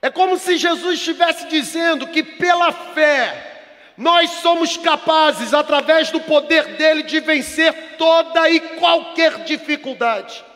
É 0.00 0.08
como 0.08 0.38
se 0.38 0.56
Jesus 0.56 0.98
estivesse 0.98 1.46
dizendo 1.48 2.06
que 2.06 2.22
pela 2.22 2.72
fé, 2.72 3.92
nós 3.94 4.30
somos 4.40 4.78
capazes, 4.78 5.52
através 5.52 6.10
do 6.10 6.20
poder 6.20 6.76
dele, 6.76 7.02
de 7.02 7.20
vencer 7.20 7.96
toda 7.98 8.48
e 8.48 8.58
qualquer 8.58 9.44
dificuldade. 9.44 10.46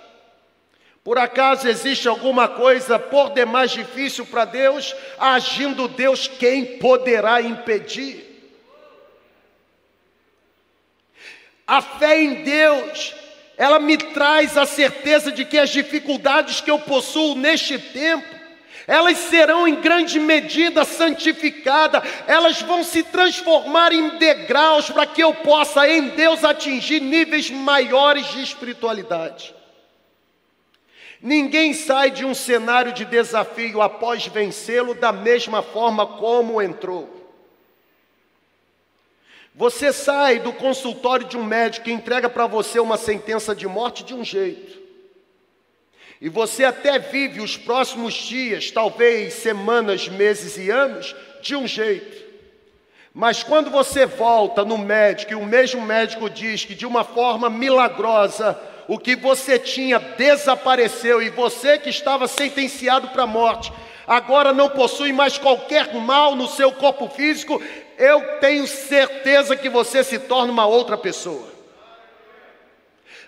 Por 1.10 1.18
acaso 1.18 1.68
existe 1.68 2.06
alguma 2.06 2.46
coisa 2.46 2.96
por 2.96 3.30
demais 3.30 3.72
difícil 3.72 4.24
para 4.24 4.44
Deus? 4.44 4.94
Agindo 5.18 5.88
Deus, 5.88 6.28
quem 6.28 6.78
poderá 6.78 7.42
impedir? 7.42 8.24
A 11.66 11.82
fé 11.82 12.22
em 12.22 12.44
Deus, 12.44 13.12
ela 13.56 13.80
me 13.80 13.96
traz 13.96 14.56
a 14.56 14.64
certeza 14.64 15.32
de 15.32 15.44
que 15.44 15.58
as 15.58 15.70
dificuldades 15.70 16.60
que 16.60 16.70
eu 16.70 16.78
possuo 16.78 17.34
neste 17.34 17.76
tempo, 17.76 18.32
elas 18.86 19.16
serão 19.16 19.66
em 19.66 19.80
grande 19.80 20.20
medida 20.20 20.84
santificadas, 20.84 22.04
elas 22.28 22.62
vão 22.62 22.84
se 22.84 23.02
transformar 23.02 23.92
em 23.92 24.10
degraus 24.10 24.88
para 24.88 25.06
que 25.06 25.20
eu 25.20 25.34
possa 25.34 25.88
em 25.88 26.10
Deus 26.10 26.44
atingir 26.44 27.00
níveis 27.00 27.50
maiores 27.50 28.28
de 28.28 28.44
espiritualidade. 28.44 29.58
Ninguém 31.22 31.74
sai 31.74 32.10
de 32.10 32.24
um 32.24 32.34
cenário 32.34 32.92
de 32.92 33.04
desafio 33.04 33.82
após 33.82 34.26
vencê-lo 34.26 34.94
da 34.94 35.12
mesma 35.12 35.62
forma 35.62 36.06
como 36.06 36.62
entrou. 36.62 37.20
Você 39.54 39.92
sai 39.92 40.38
do 40.38 40.52
consultório 40.52 41.26
de 41.26 41.36
um 41.36 41.44
médico 41.44 41.84
que 41.84 41.92
entrega 41.92 42.30
para 42.30 42.46
você 42.46 42.80
uma 42.80 42.96
sentença 42.96 43.54
de 43.54 43.66
morte 43.66 44.02
de 44.02 44.14
um 44.14 44.24
jeito. 44.24 44.80
E 46.20 46.28
você 46.28 46.64
até 46.64 46.98
vive 46.98 47.40
os 47.40 47.56
próximos 47.56 48.14
dias, 48.14 48.70
talvez 48.70 49.34
semanas, 49.34 50.08
meses 50.08 50.56
e 50.56 50.70
anos, 50.70 51.14
de 51.42 51.56
um 51.56 51.66
jeito. 51.66 52.30
Mas 53.12 53.42
quando 53.42 53.70
você 53.70 54.06
volta 54.06 54.64
no 54.64 54.78
médico 54.78 55.32
e 55.32 55.34
o 55.34 55.44
mesmo 55.44 55.82
médico 55.82 56.30
diz 56.30 56.64
que 56.64 56.74
de 56.74 56.86
uma 56.86 57.04
forma 57.04 57.50
milagrosa 57.50 58.58
o 58.88 58.98
que 58.98 59.16
você 59.16 59.58
tinha 59.58 59.98
desapareceu 59.98 61.22
e 61.22 61.30
você 61.30 61.78
que 61.78 61.90
estava 61.90 62.26
sentenciado 62.26 63.08
para 63.08 63.24
a 63.24 63.26
morte, 63.26 63.72
agora 64.06 64.52
não 64.52 64.68
possui 64.68 65.12
mais 65.12 65.38
qualquer 65.38 65.94
mal 65.94 66.34
no 66.34 66.48
seu 66.48 66.72
corpo 66.72 67.08
físico, 67.08 67.62
eu 67.98 68.38
tenho 68.40 68.66
certeza 68.66 69.56
que 69.56 69.68
você 69.68 70.02
se 70.02 70.18
torna 70.18 70.52
uma 70.52 70.66
outra 70.66 70.96
pessoa. 70.96 71.48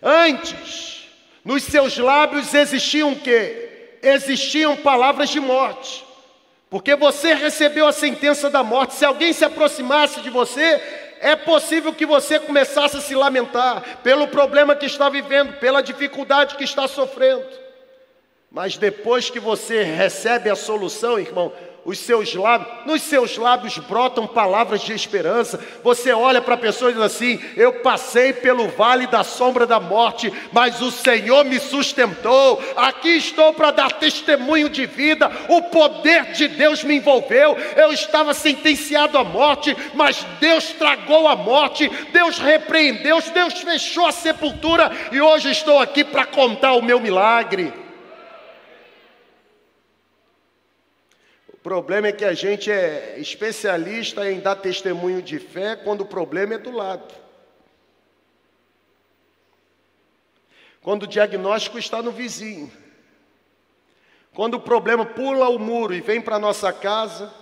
Antes, 0.02 1.08
nos 1.44 1.62
seus 1.62 1.96
lábios 1.96 2.52
existiam 2.54 3.12
o 3.12 3.20
quê? 3.20 3.98
Existiam 4.02 4.76
palavras 4.76 5.30
de 5.30 5.38
morte. 5.38 6.04
Porque 6.68 6.96
você 6.96 7.34
recebeu 7.34 7.86
a 7.86 7.92
sentença 7.92 8.48
da 8.48 8.62
morte. 8.62 8.94
Se 8.94 9.04
alguém 9.04 9.32
se 9.32 9.44
aproximasse 9.44 10.22
de 10.22 10.30
você, 10.30 10.80
é 11.22 11.36
possível 11.36 11.94
que 11.94 12.04
você 12.04 12.40
começasse 12.40 12.96
a 12.96 13.00
se 13.00 13.14
lamentar 13.14 14.00
pelo 14.02 14.26
problema 14.26 14.74
que 14.74 14.86
está 14.86 15.08
vivendo, 15.08 15.52
pela 15.54 15.80
dificuldade 15.80 16.56
que 16.56 16.64
está 16.64 16.88
sofrendo. 16.88 17.61
Mas 18.52 18.76
depois 18.76 19.30
que 19.30 19.40
você 19.40 19.82
recebe 19.82 20.50
a 20.50 20.54
solução, 20.54 21.18
irmão, 21.18 21.50
os 21.86 21.98
seus 21.98 22.34
lábios, 22.34 22.86
nos 22.86 23.02
seus 23.02 23.38
lábios 23.38 23.78
brotam 23.78 24.26
palavras 24.26 24.82
de 24.82 24.92
esperança. 24.92 25.58
Você 25.82 26.12
olha 26.12 26.40
para 26.40 26.54
a 26.54 26.58
pessoa 26.58 26.90
e 26.90 26.94
diz 26.94 27.02
assim: 27.02 27.40
Eu 27.56 27.80
passei 27.80 28.30
pelo 28.34 28.68
vale 28.68 29.06
da 29.06 29.24
sombra 29.24 29.66
da 29.66 29.80
morte, 29.80 30.30
mas 30.52 30.82
o 30.82 30.90
Senhor 30.90 31.46
me 31.46 31.58
sustentou. 31.58 32.62
Aqui 32.76 33.16
estou 33.16 33.54
para 33.54 33.70
dar 33.70 33.92
testemunho 33.92 34.68
de 34.68 34.84
vida. 34.84 35.32
O 35.48 35.62
poder 35.62 36.32
de 36.32 36.46
Deus 36.46 36.84
me 36.84 36.96
envolveu. 36.96 37.56
Eu 37.74 37.90
estava 37.90 38.34
sentenciado 38.34 39.16
à 39.16 39.24
morte, 39.24 39.74
mas 39.94 40.24
Deus 40.38 40.72
tragou 40.72 41.26
a 41.26 41.34
morte. 41.34 41.90
Deus 42.12 42.38
repreendeu, 42.38 43.18
Deus 43.32 43.54
fechou 43.54 44.06
a 44.06 44.12
sepultura 44.12 44.92
e 45.10 45.22
hoje 45.22 45.50
estou 45.50 45.78
aqui 45.78 46.04
para 46.04 46.26
contar 46.26 46.74
o 46.74 46.82
meu 46.82 47.00
milagre. 47.00 47.81
O 51.62 51.70
problema 51.72 52.08
é 52.08 52.12
que 52.12 52.24
a 52.24 52.34
gente 52.34 52.72
é 52.72 53.14
especialista 53.20 54.28
em 54.28 54.40
dar 54.40 54.56
testemunho 54.56 55.22
de 55.22 55.38
fé 55.38 55.76
quando 55.76 56.00
o 56.00 56.04
problema 56.04 56.54
é 56.54 56.58
do 56.58 56.72
lado. 56.72 57.14
Quando 60.82 61.04
o 61.04 61.06
diagnóstico 61.06 61.78
está 61.78 62.02
no 62.02 62.10
vizinho. 62.10 62.68
Quando 64.34 64.54
o 64.54 64.60
problema 64.60 65.06
pula 65.06 65.48
o 65.50 65.56
muro 65.56 65.94
e 65.94 66.00
vem 66.00 66.20
para 66.20 66.34
a 66.34 66.40
nossa 66.40 66.72
casa, 66.72 67.32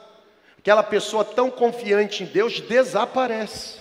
aquela 0.58 0.82
pessoa 0.82 1.24
tão 1.24 1.50
confiante 1.50 2.22
em 2.22 2.26
Deus 2.26 2.60
desaparece. 2.60 3.80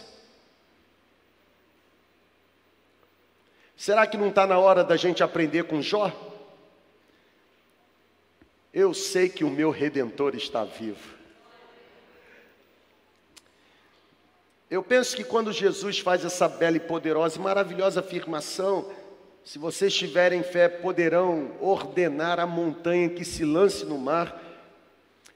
Será 3.75 4.07
que 4.07 4.15
não 4.15 4.29
está 4.29 4.47
na 4.47 4.57
hora 4.57 4.85
da 4.85 4.95
gente 4.95 5.21
aprender 5.21 5.63
com 5.63 5.81
Jó? 5.81 6.28
Eu 8.74 8.93
sei 8.93 9.30
que 9.30 9.43
o 9.43 9.49
meu 9.49 9.72
redentor 9.72 10.36
está 10.36 10.63
vivo. 10.63 11.17
Eu 14.70 14.84
penso 14.84 15.15
que 15.15 15.24
quando 15.24 15.51
Jesus 15.51 15.97
faz 15.97 16.24
essa 16.24 16.47
bela 16.47 16.78
e 16.78 16.80
poderosa 16.80 17.39
e 17.39 17.41
maravilhosa 17.41 18.01
afirmação, 18.01 18.91
se 19.43 19.57
vocês 19.57 19.95
tiverem 19.95 20.43
fé, 20.43 20.70
poderão 20.70 21.55
ordenar 21.59 22.39
a 22.39 22.45
montanha 22.45 23.09
que 23.09 23.26
se 23.26 23.43
lance 23.43 23.84
no 23.84 23.97
mar. 23.97 24.39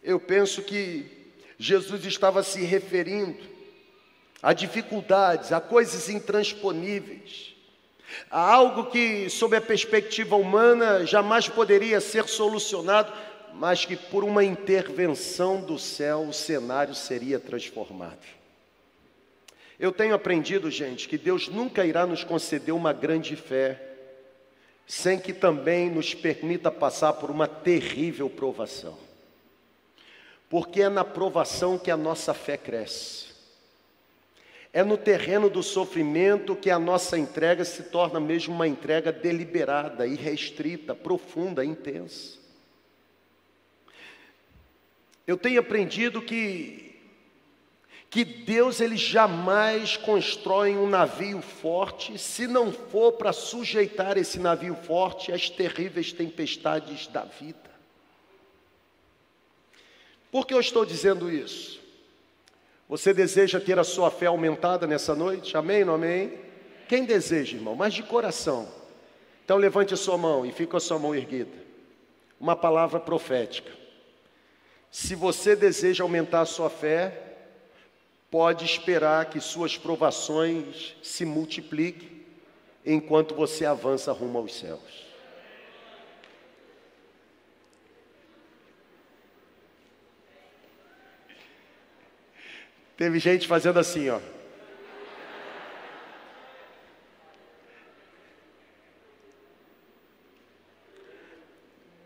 Eu 0.03 0.19
penso 0.19 0.61
que 0.61 1.31
Jesus 1.57 2.05
estava 2.05 2.43
se 2.43 2.61
referindo 2.61 3.41
a 4.41 4.53
dificuldades, 4.53 5.51
a 5.51 5.59
coisas 5.59 6.09
intransponíveis, 6.09 7.52
algo 8.29 8.85
que, 8.85 9.29
sob 9.29 9.55
a 9.55 9.61
perspectiva 9.61 10.35
humana, 10.35 11.05
jamais 11.05 11.47
poderia 11.47 11.99
ser 11.99 12.27
solucionado, 12.27 13.11
mas 13.53 13.85
que 13.85 13.95
por 13.95 14.23
uma 14.23 14.43
intervenção 14.43 15.61
do 15.61 15.77
céu 15.77 16.21
o 16.21 16.33
cenário 16.33 16.95
seria 16.95 17.39
transformado. 17.39 18.25
Eu 19.79 19.91
tenho 19.91 20.15
aprendido, 20.15 20.71
gente, 20.71 21.07
que 21.09 21.17
Deus 21.17 21.47
nunca 21.47 21.85
irá 21.85 22.05
nos 22.05 22.23
conceder 22.23 22.73
uma 22.73 22.93
grande 22.93 23.35
fé 23.35 23.89
sem 24.85 25.19
que 25.19 25.33
também 25.33 25.89
nos 25.89 26.13
permita 26.13 26.69
passar 26.69 27.13
por 27.13 27.31
uma 27.31 27.47
terrível 27.47 28.29
provação. 28.29 28.97
Porque 30.49 30.81
é 30.81 30.89
na 30.89 31.03
provação 31.03 31.79
que 31.79 31.89
a 31.89 31.97
nossa 31.97 32.33
fé 32.33 32.57
cresce. 32.57 33.32
É 34.73 34.83
no 34.83 34.97
terreno 34.97 35.51
do 35.51 35.61
sofrimento 35.61 36.55
que 36.55 36.71
a 36.71 36.79
nossa 36.79 37.15
entrega 37.15 37.63
se 37.63 37.83
torna 37.83 38.19
mesmo 38.19 38.55
uma 38.55 38.67
entrega 38.67 39.11
deliberada, 39.11 40.07
irrestrita, 40.07 40.95
profunda, 40.95 41.63
intensa. 41.63 42.39
Eu 45.27 45.37
tenho 45.37 45.59
aprendido 45.59 46.21
que 46.21 46.89
que 48.13 48.23
Deus 48.23 48.79
ele 48.79 48.95
jamais 48.95 49.97
constrói 49.97 50.77
um 50.77 50.87
navio 50.87 51.41
forte 51.41 52.15
se 52.19 52.45
não 52.45 52.71
for 52.71 53.13
para 53.13 53.33
sujeitar 53.33 54.19
esse 54.19 54.37
navio 54.37 54.75
forte 54.75 55.31
às 55.31 55.49
terríveis 55.49 56.13
tempestades 56.13 57.07
da 57.07 57.23
vida. 57.23 57.71
Por 60.31 60.45
que 60.45 60.53
eu 60.53 60.59
estou 60.59 60.85
dizendo 60.85 61.31
isso? 61.31 61.82
Você 62.93 63.11
deseja 63.11 63.59
ter 63.59 63.79
a 63.79 63.83
sua 63.83 64.11
fé 64.11 64.27
aumentada 64.27 64.85
nessa 64.85 65.15
noite? 65.15 65.57
Amém, 65.57 65.83
não 65.83 65.95
amém? 65.95 66.37
Quem 66.87 67.05
deseja, 67.05 67.57
irmão? 67.57 67.73
Mas 67.73 67.91
de 67.91 68.03
coração. 68.03 68.71
Então 69.43 69.57
levante 69.57 69.95
a 69.95 69.97
sua 69.97 70.15
mão 70.15 70.45
e 70.45 70.51
fique 70.51 70.67
com 70.67 70.77
a 70.77 70.79
sua 70.79 70.99
mão 70.99 71.15
erguida. 71.15 71.57
Uma 72.39 72.55
palavra 72.55 72.99
profética. 72.99 73.71
Se 74.91 75.15
você 75.15 75.55
deseja 75.55 76.03
aumentar 76.03 76.41
a 76.41 76.45
sua 76.45 76.69
fé, 76.69 77.19
pode 78.29 78.63
esperar 78.63 79.25
que 79.25 79.39
suas 79.39 79.75
provações 79.75 80.95
se 81.01 81.25
multipliquem 81.25 82.23
enquanto 82.85 83.33
você 83.33 83.65
avança 83.65 84.11
rumo 84.11 84.37
aos 84.37 84.53
céus. 84.53 85.02
Teve 92.95 93.19
gente 93.19 93.47
fazendo 93.47 93.79
assim, 93.79 94.09
ó. 94.09 94.19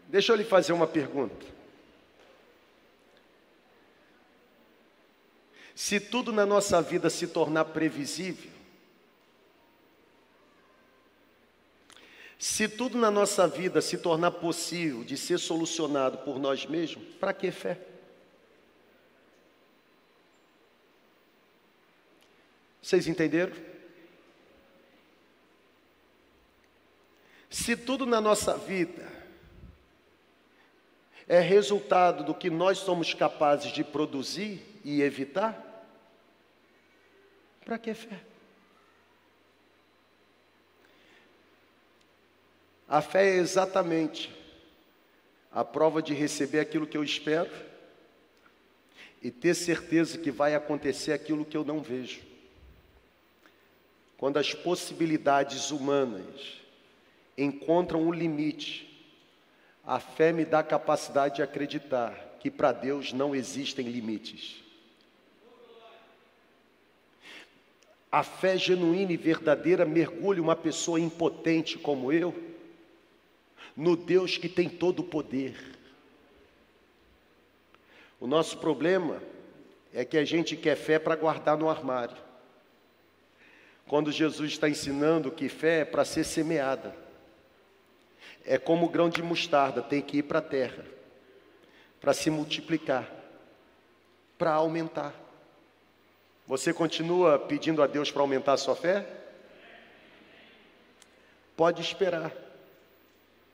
Deixa 0.07 0.31
eu 0.31 0.35
lhe 0.37 0.43
fazer 0.45 0.71
uma 0.71 0.87
pergunta. 0.87 1.45
Se 5.75 5.99
tudo 5.99 6.31
na 6.31 6.45
nossa 6.45 6.81
vida 6.81 7.09
se 7.09 7.27
tornar 7.27 7.65
previsível, 7.65 8.49
se 12.39 12.67
tudo 12.67 12.97
na 12.97 13.11
nossa 13.11 13.47
vida 13.47 13.81
se 13.81 13.97
tornar 13.97 14.31
possível 14.31 15.03
de 15.03 15.17
ser 15.17 15.37
solucionado 15.37 16.19
por 16.19 16.39
nós 16.39 16.65
mesmos, 16.65 17.05
para 17.19 17.33
que 17.33 17.51
fé? 17.51 17.79
Vocês 22.87 23.05
entenderam? 23.05 23.53
Se 27.49 27.75
tudo 27.75 28.05
na 28.05 28.21
nossa 28.21 28.57
vida 28.57 29.05
é 31.27 31.41
resultado 31.41 32.23
do 32.23 32.33
que 32.33 32.49
nós 32.49 32.77
somos 32.77 33.13
capazes 33.13 33.73
de 33.73 33.83
produzir 33.83 34.63
e 34.85 35.01
evitar, 35.01 35.85
para 37.65 37.77
que 37.77 37.93
fé? 37.93 38.21
A 42.87 43.01
fé 43.01 43.31
é 43.31 43.35
exatamente 43.35 44.33
a 45.51 45.65
prova 45.65 46.01
de 46.01 46.13
receber 46.13 46.61
aquilo 46.61 46.87
que 46.87 46.95
eu 46.95 47.03
espero 47.03 47.51
e 49.21 49.29
ter 49.29 49.55
certeza 49.55 50.17
que 50.17 50.31
vai 50.31 50.55
acontecer 50.55 51.11
aquilo 51.11 51.43
que 51.43 51.57
eu 51.57 51.65
não 51.65 51.81
vejo. 51.81 52.36
Quando 54.17 54.37
as 54.37 54.53
possibilidades 54.53 55.69
humanas 55.69 56.59
encontram 57.37 58.01
um 58.01 58.11
limite, 58.11 58.87
a 59.85 59.99
fé 59.99 60.33
me 60.33 60.43
dá 60.43 60.59
a 60.59 60.63
capacidade 60.63 61.35
de 61.35 61.43
acreditar 61.43 62.37
que 62.39 62.49
para 62.49 62.71
Deus 62.71 63.13
não 63.13 63.35
existem 63.35 63.87
limites. 63.87 64.63
A 68.11 68.23
fé 68.23 68.57
genuína 68.57 69.11
e 69.11 69.17
verdadeira 69.17 69.85
mergulha 69.85 70.41
uma 70.41 70.55
pessoa 70.55 70.99
impotente 70.99 71.77
como 71.77 72.11
eu 72.11 72.33
no 73.75 73.95
Deus 73.95 74.37
que 74.37 74.49
tem 74.49 74.67
todo 74.67 75.01
o 75.01 75.03
poder. 75.03 75.77
O 78.19 78.25
nosso 78.25 78.57
problema 78.57 79.21
é 79.93 80.03
que 80.03 80.17
a 80.17 80.25
gente 80.25 80.55
quer 80.55 80.75
fé 80.75 80.97
para 80.97 81.15
guardar 81.15 81.55
no 81.55 81.69
armário. 81.69 82.26
Quando 83.87 84.11
Jesus 84.11 84.51
está 84.51 84.67
ensinando 84.67 85.31
que 85.31 85.47
fé 85.47 85.79
é 85.79 85.85
para 85.85 86.03
ser 86.03 86.23
semeada. 86.25 86.93
É 88.45 88.57
como 88.57 88.85
o 88.85 88.89
grão 88.89 89.09
de 89.09 89.21
mostarda, 89.23 89.81
tem 89.81 90.01
que 90.01 90.17
ir 90.17 90.23
para 90.23 90.39
a 90.39 90.41
terra, 90.41 90.85
para 91.99 92.13
se 92.13 92.29
multiplicar, 92.29 93.09
para 94.37 94.53
aumentar. 94.53 95.13
Você 96.45 96.73
continua 96.73 97.39
pedindo 97.39 97.81
a 97.81 97.87
Deus 97.87 98.11
para 98.11 98.21
aumentar 98.21 98.53
a 98.53 98.57
sua 98.57 98.75
fé? 98.75 99.05
Pode 101.57 101.81
esperar, 101.81 102.31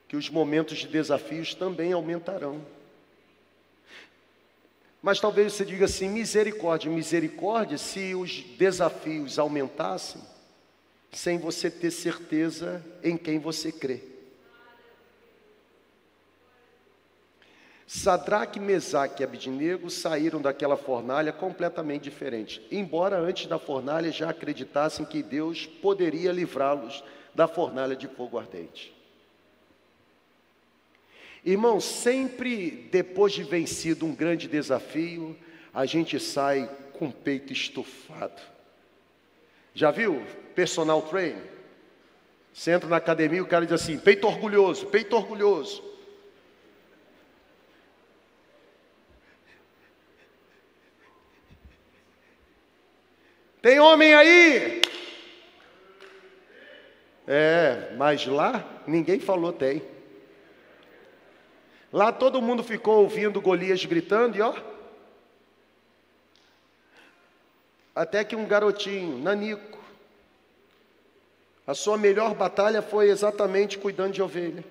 que 0.06 0.16
os 0.16 0.28
momentos 0.28 0.78
de 0.78 0.86
desafios 0.86 1.54
também 1.54 1.92
aumentarão. 1.92 2.64
Mas 5.04 5.20
talvez 5.20 5.52
você 5.52 5.66
diga 5.66 5.84
assim: 5.84 6.08
misericórdia, 6.08 6.90
misericórdia, 6.90 7.76
se 7.76 8.14
os 8.14 8.40
desafios 8.56 9.38
aumentassem, 9.38 10.22
sem 11.12 11.36
você 11.36 11.70
ter 11.70 11.90
certeza 11.90 12.82
em 13.02 13.14
quem 13.14 13.38
você 13.38 13.70
crê. 13.70 14.00
Sadraque, 17.86 18.58
Mesaque 18.58 19.22
e 19.22 19.24
Abidnego 19.24 19.90
saíram 19.90 20.40
daquela 20.40 20.74
fornalha 20.78 21.34
completamente 21.34 22.04
diferentes, 22.04 22.62
embora 22.70 23.18
antes 23.18 23.46
da 23.46 23.58
fornalha 23.58 24.10
já 24.10 24.30
acreditassem 24.30 25.04
que 25.04 25.22
Deus 25.22 25.66
poderia 25.66 26.32
livrá-los 26.32 27.04
da 27.34 27.46
fornalha 27.46 27.94
de 27.94 28.08
fogo 28.08 28.38
ardente. 28.38 28.93
Irmão, 31.44 31.78
sempre 31.78 32.88
depois 32.90 33.32
de 33.32 33.42
vencido 33.42 34.06
um 34.06 34.14
grande 34.14 34.48
desafio, 34.48 35.36
a 35.74 35.84
gente 35.84 36.18
sai 36.18 36.70
com 36.94 37.08
o 37.08 37.12
peito 37.12 37.52
estufado. 37.52 38.40
Já 39.74 39.90
viu? 39.90 40.24
Personal 40.54 41.02
trainer. 41.02 41.42
Você 42.52 42.70
entra 42.70 42.88
na 42.88 42.96
academia 42.96 43.38
e 43.38 43.42
o 43.42 43.46
cara 43.46 43.66
diz 43.66 43.74
assim: 43.74 43.98
peito 43.98 44.26
orgulhoso, 44.26 44.86
peito 44.86 45.16
orgulhoso. 45.16 45.82
Tem 53.60 53.80
homem 53.80 54.14
aí? 54.14 54.82
É, 57.26 57.94
mas 57.96 58.26
lá 58.26 58.82
ninguém 58.86 59.18
falou 59.18 59.52
tem. 59.52 59.93
Lá 61.94 62.10
todo 62.10 62.42
mundo 62.42 62.64
ficou 62.64 63.02
ouvindo 63.02 63.40
Golias 63.40 63.84
gritando 63.84 64.36
e 64.36 64.40
ó. 64.40 64.52
Até 67.94 68.24
que 68.24 68.34
um 68.34 68.48
garotinho, 68.48 69.16
Nanico, 69.18 69.78
a 71.64 71.72
sua 71.72 71.96
melhor 71.96 72.34
batalha 72.34 72.82
foi 72.82 73.10
exatamente 73.10 73.78
cuidando 73.78 74.14
de 74.14 74.20
ovelha. 74.20 74.64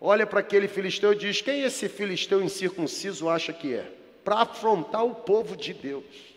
Olha 0.00 0.26
para 0.26 0.40
aquele 0.40 0.66
filisteu 0.66 1.12
e 1.12 1.16
diz: 1.18 1.40
Quem 1.40 1.62
esse 1.62 1.88
filisteu 1.88 2.42
incircunciso 2.42 3.28
acha 3.28 3.52
que 3.52 3.72
é? 3.72 3.88
Para 4.24 4.40
afrontar 4.40 5.04
o 5.04 5.14
povo 5.14 5.56
de 5.56 5.72
Deus. 5.72 6.34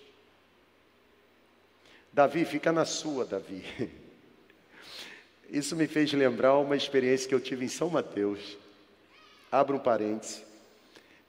Davi, 2.13 2.45
fica 2.45 2.71
na 2.71 2.85
sua, 2.85 3.25
Davi. 3.25 3.65
Isso 5.49 5.75
me 5.75 5.87
fez 5.87 6.13
lembrar 6.13 6.55
uma 6.59 6.77
experiência 6.77 7.27
que 7.27 7.33
eu 7.33 7.41
tive 7.41 7.65
em 7.65 7.67
São 7.67 7.89
Mateus. 7.89 8.68
Abro 9.51 9.77
um 9.77 9.79
parêntese. 9.79 10.43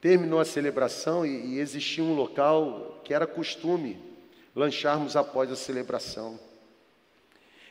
Terminou 0.00 0.40
a 0.40 0.44
celebração 0.44 1.24
e, 1.26 1.54
e 1.54 1.58
existia 1.58 2.02
um 2.02 2.14
local 2.14 3.00
que 3.04 3.12
era 3.12 3.26
costume 3.26 4.00
lancharmos 4.54 5.16
após 5.16 5.50
a 5.50 5.56
celebração. 5.56 6.38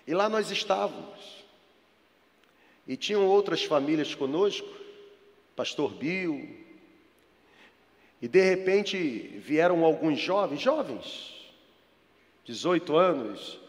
E 0.08 0.14
lá 0.14 0.30
nós 0.30 0.50
estávamos. 0.52 1.46
E 2.88 2.98
tinham 2.98 3.26
outras 3.26 3.64
famílias 3.64 4.16
conosco, 4.16 4.68
pastor 5.56 5.94
Bill. 5.94 6.58
E 8.22 8.28
de 8.28 8.42
repente 8.42 8.98
vieram 9.38 9.86
alguns 9.86 10.20
jovens, 10.20 10.60
jovens, 10.60 11.54
18 12.46 12.96
anos, 12.96 13.60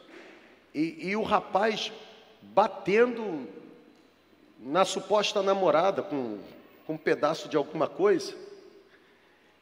e, 0.75 1.09
e 1.09 1.17
o 1.17 1.23
rapaz 1.23 1.93
batendo 2.43 3.47
na 4.59 4.85
suposta 4.85 5.43
namorada 5.43 6.03
com, 6.03 6.39
com 6.91 6.95
um 6.95 6.99
pedaço 6.99 7.49
de 7.49 7.57
alguma 7.57 7.87
coisa. 7.87 8.35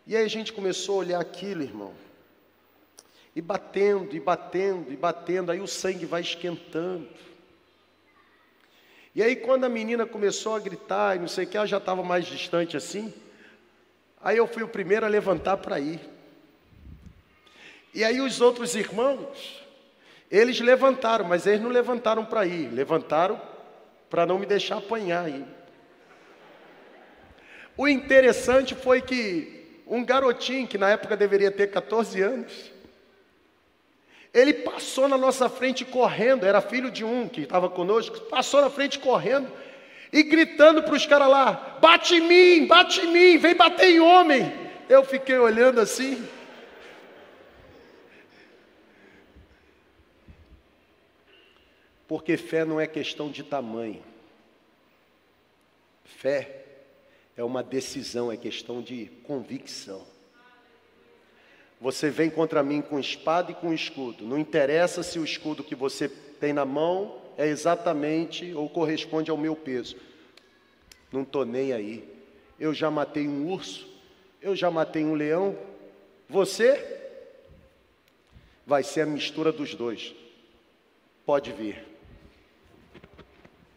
E 0.06 0.16
aí 0.16 0.24
a 0.24 0.28
gente 0.28 0.50
começou 0.50 0.94
a 0.94 0.98
olhar 1.00 1.20
aquilo, 1.20 1.62
irmão. 1.62 1.92
E 3.36 3.42
batendo, 3.42 4.16
e 4.16 4.20
batendo, 4.20 4.90
e 4.90 4.96
batendo, 4.96 5.52
aí 5.52 5.60
o 5.60 5.66
sangue 5.66 6.06
vai 6.06 6.22
esquentando. 6.22 7.06
E 9.14 9.22
aí 9.22 9.36
quando 9.36 9.64
a 9.64 9.68
menina 9.68 10.06
começou 10.06 10.56
a 10.56 10.58
gritar 10.58 11.16
e 11.16 11.18
não 11.18 11.28
sei 11.28 11.44
o 11.44 11.46
que, 11.46 11.58
ela 11.58 11.66
já 11.66 11.76
estava 11.76 12.02
mais 12.02 12.24
distante 12.24 12.78
assim. 12.78 13.12
Aí 14.22 14.38
eu 14.38 14.46
fui 14.46 14.62
o 14.62 14.68
primeiro 14.68 15.04
a 15.04 15.08
levantar 15.10 15.58
para 15.58 15.78
ir. 15.78 16.00
E 17.92 18.04
aí 18.04 18.22
os 18.22 18.40
outros 18.40 18.74
irmãos 18.74 19.62
eles 20.30 20.58
levantaram, 20.60 21.26
mas 21.26 21.46
eles 21.46 21.60
não 21.60 21.68
levantaram 21.68 22.24
para 22.24 22.46
ir, 22.46 22.72
levantaram 22.72 23.38
para 24.08 24.24
não 24.24 24.38
me 24.38 24.46
deixar 24.46 24.78
apanhar 24.78 25.26
aí. 25.26 25.57
O 27.78 27.86
interessante 27.86 28.74
foi 28.74 29.00
que 29.00 29.82
um 29.86 30.04
garotinho, 30.04 30.66
que 30.66 30.76
na 30.76 30.90
época 30.90 31.16
deveria 31.16 31.48
ter 31.48 31.68
14 31.68 32.20
anos, 32.20 32.72
ele 34.34 34.52
passou 34.52 35.06
na 35.06 35.16
nossa 35.16 35.48
frente 35.48 35.84
correndo, 35.84 36.44
era 36.44 36.60
filho 36.60 36.90
de 36.90 37.04
um 37.04 37.28
que 37.28 37.42
estava 37.42 37.70
conosco, 37.70 38.20
passou 38.22 38.60
na 38.60 38.68
frente 38.68 38.98
correndo 38.98 39.48
e 40.12 40.24
gritando 40.24 40.82
para 40.82 40.94
os 40.94 41.06
caras 41.06 41.28
lá: 41.28 41.78
bate 41.80 42.16
em 42.16 42.20
mim, 42.20 42.66
bate 42.66 43.00
em 43.00 43.12
mim, 43.12 43.38
vem 43.38 43.54
bater 43.54 43.90
em 43.90 44.00
homem. 44.00 44.52
Eu 44.88 45.04
fiquei 45.04 45.38
olhando 45.38 45.80
assim. 45.80 46.28
Porque 52.08 52.36
fé 52.36 52.64
não 52.64 52.80
é 52.80 52.88
questão 52.88 53.30
de 53.30 53.44
tamanho. 53.44 54.02
Fé 56.04 56.57
é 57.38 57.44
uma 57.44 57.62
decisão, 57.62 58.32
é 58.32 58.36
questão 58.36 58.82
de 58.82 59.06
convicção. 59.22 60.04
Você 61.80 62.10
vem 62.10 62.28
contra 62.28 62.64
mim 62.64 62.82
com 62.82 62.98
espada 62.98 63.52
e 63.52 63.54
com 63.54 63.72
escudo. 63.72 64.26
Não 64.26 64.36
interessa 64.36 65.04
se 65.04 65.20
o 65.20 65.24
escudo 65.24 65.62
que 65.62 65.76
você 65.76 66.08
tem 66.08 66.52
na 66.52 66.64
mão 66.64 67.22
é 67.36 67.46
exatamente 67.46 68.52
ou 68.52 68.68
corresponde 68.68 69.30
ao 69.30 69.36
meu 69.36 69.54
peso. 69.54 69.96
Não 71.12 71.22
estou 71.22 71.44
nem 71.44 71.72
aí. 71.72 72.12
Eu 72.58 72.74
já 72.74 72.90
matei 72.90 73.28
um 73.28 73.48
urso, 73.48 73.88
eu 74.42 74.56
já 74.56 74.68
matei 74.68 75.04
um 75.04 75.14
leão. 75.14 75.56
Você 76.28 77.00
vai 78.66 78.82
ser 78.82 79.02
a 79.02 79.06
mistura 79.06 79.52
dos 79.52 79.76
dois. 79.76 80.12
Pode 81.24 81.52
vir. 81.52 81.86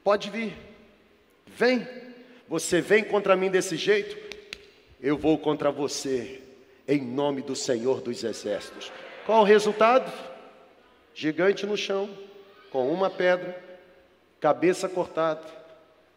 Pode 0.03 0.31
vir, 0.31 0.57
vem. 1.45 2.00
Você 2.51 2.81
vem 2.81 3.01
contra 3.01 3.33
mim 3.33 3.49
desse 3.49 3.77
jeito, 3.77 4.17
eu 4.99 5.17
vou 5.17 5.37
contra 5.37 5.71
você, 5.71 6.41
em 6.85 6.99
nome 7.01 7.41
do 7.41 7.55
Senhor 7.55 8.01
dos 8.01 8.25
Exércitos. 8.25 8.91
Qual 9.25 9.39
o 9.39 9.45
resultado? 9.45 10.11
Gigante 11.15 11.65
no 11.65 11.77
chão, 11.77 12.09
com 12.69 12.91
uma 12.91 13.09
pedra, 13.09 13.57
cabeça 14.41 14.89
cortada, 14.89 15.47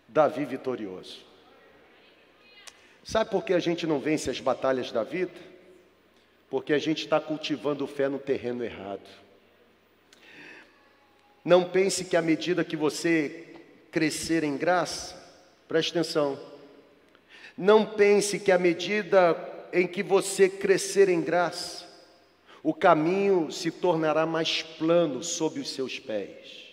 Davi 0.08 0.44
vitorioso. 0.44 1.20
Sabe 3.04 3.30
por 3.30 3.44
que 3.44 3.54
a 3.54 3.60
gente 3.60 3.86
não 3.86 4.00
vence 4.00 4.28
as 4.28 4.40
batalhas 4.40 4.90
da 4.90 5.04
vida? 5.04 5.40
Porque 6.50 6.72
a 6.72 6.78
gente 6.78 7.04
está 7.04 7.20
cultivando 7.20 7.86
fé 7.86 8.08
no 8.08 8.18
terreno 8.18 8.64
errado. 8.64 9.08
Não 11.44 11.62
pense 11.62 12.04
que 12.04 12.16
à 12.16 12.22
medida 12.22 12.64
que 12.64 12.76
você 12.76 13.54
crescer 13.92 14.42
em 14.42 14.56
graça, 14.56 15.22
preste 15.68 15.90
atenção. 15.90 16.38
Não 17.56 17.86
pense 17.86 18.38
que 18.38 18.50
à 18.50 18.58
medida 18.58 19.36
em 19.72 19.86
que 19.86 20.02
você 20.02 20.48
crescer 20.48 21.08
em 21.08 21.20
graça, 21.20 21.84
o 22.62 22.72
caminho 22.72 23.50
se 23.52 23.70
tornará 23.70 24.24
mais 24.24 24.62
plano 24.62 25.22
sob 25.22 25.60
os 25.60 25.70
seus 25.70 25.98
pés. 25.98 26.64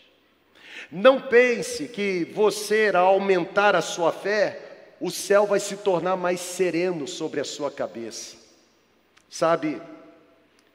Não 0.91 1.21
pense 1.21 1.87
que 1.87 2.25
você, 2.33 2.91
ao 2.93 3.07
aumentar 3.07 3.75
a 3.75 3.81
sua 3.81 4.11
fé, 4.11 4.59
o 4.99 5.09
céu 5.09 5.47
vai 5.47 5.59
se 5.59 5.77
tornar 5.77 6.15
mais 6.15 6.39
sereno 6.39 7.07
sobre 7.07 7.39
a 7.39 7.43
sua 7.43 7.71
cabeça. 7.71 8.37
Sabe, 9.29 9.81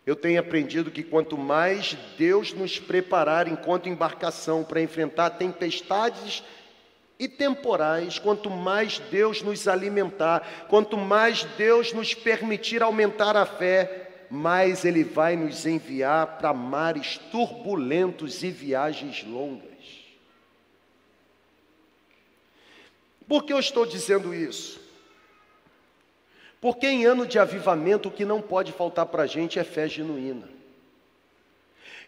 eu 0.07 0.17
tenho 0.17 0.41
aprendido 0.41 0.91
que 0.91 1.03
quanto 1.03 1.37
mais 1.37 1.97
Deus 2.17 2.53
nos 2.53 2.79
preparar 2.79 3.49
enquanto 3.49 3.89
embarcação 3.89 4.65
para 4.65 4.81
enfrentar 4.81 5.31
tempestades 5.31 6.43
e 7.19 7.29
temporais, 7.29 8.19
quanto 8.19 8.51
mais 8.51 8.99
Deus 8.99 9.43
nos 9.43 9.67
alimentar, 9.67 10.67
quanto 10.69 10.97
mais 10.97 11.45
Deus 11.57 11.93
nos 11.93 12.15
permitir 12.15 12.83
aumentar 12.83 13.37
a 13.37 13.47
fé, 13.47 14.27
mais 14.31 14.85
Ele 14.85 15.03
vai 15.03 15.37
nos 15.37 15.65
enviar 15.65 16.39
para 16.39 16.53
mares 16.53 17.19
turbulentos 17.31 18.43
e 18.43 18.51
viagens 18.51 19.25
longas. 19.25 19.67
Por 23.27 23.45
que 23.45 23.53
eu 23.53 23.59
estou 23.59 23.87
dizendo 23.87 24.35
isso? 24.35 24.81
Porque 26.61 26.87
em 26.87 27.05
ano 27.05 27.27
de 27.27 27.39
avivamento 27.39 28.09
o 28.09 28.13
que 28.13 28.25
não 28.25 28.41
pode 28.41 28.73
faltar 28.73 29.07
para 29.07 29.25
a 29.25 29.27
gente 29.27 29.59
é 29.59 29.65
fé 29.65 29.89
genuína. 29.89 30.56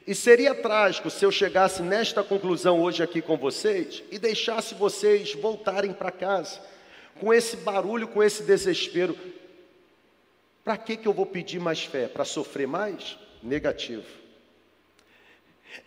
E 0.09 0.15
seria 0.15 0.55
trágico 0.55 1.11
se 1.11 1.23
eu 1.23 1.31
chegasse 1.31 1.83
nesta 1.83 2.23
conclusão 2.23 2.81
hoje 2.81 3.03
aqui 3.03 3.21
com 3.21 3.37
vocês 3.37 4.03
e 4.11 4.19
deixasse 4.19 4.75
vocês 4.75 5.35
voltarem 5.35 5.93
para 5.93 6.11
casa 6.11 6.63
com 7.21 7.31
esse 7.31 7.59
barulho, 7.59 8.09
com 8.09 8.23
esse 8.23 8.43
desespero. 8.43 9.15
Para 10.65 10.79
que, 10.79 10.97
que 10.97 11.07
eu 11.07 11.13
vou 11.13 11.27
pedir 11.27 11.61
mais 11.61 11.85
fé? 11.85 12.09
Para 12.09 12.25
sofrer 12.25 12.67
mais? 12.67 13.19
Negativo. 13.43 14.07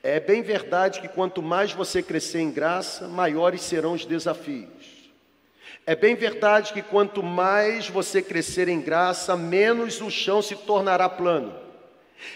É 0.04 0.20
bem 0.20 0.44
verdade 0.44 1.02
que 1.02 1.08
quanto 1.08 1.42
mais 1.42 1.72
você 1.72 2.04
crescer 2.04 2.42
em 2.42 2.52
graça, 2.52 3.08
maiores 3.08 3.62
serão 3.62 3.94
os 3.94 4.06
desafios. 4.06 5.10
É 5.84 5.96
bem 5.96 6.14
verdade 6.14 6.74
que 6.74 6.84
quanto 6.84 7.24
mais 7.24 7.90
você 7.90 8.22
crescer 8.22 8.68
em 8.68 8.82
graça, 8.82 9.36
menos 9.36 10.00
o 10.00 10.12
chão 10.12 10.44
se 10.44 10.56
tornará 10.56 11.10
plano. 11.10 11.61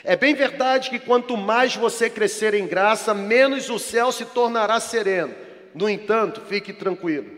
É 0.04 0.16
bem 0.16 0.34
verdade 0.34 0.90
que 0.90 1.00
quanto 1.00 1.36
mais 1.36 1.76
você 1.76 2.10
crescer 2.10 2.54
em 2.54 2.68
graça, 2.68 3.14
menos 3.14 3.70
o 3.70 3.80
céu 3.80 4.12
se 4.12 4.26
tornará 4.26 4.80
sereno. 4.80 5.34
No 5.74 5.90
entanto, 5.90 6.42
fique 6.48 6.72
tranquilo, 6.72 7.30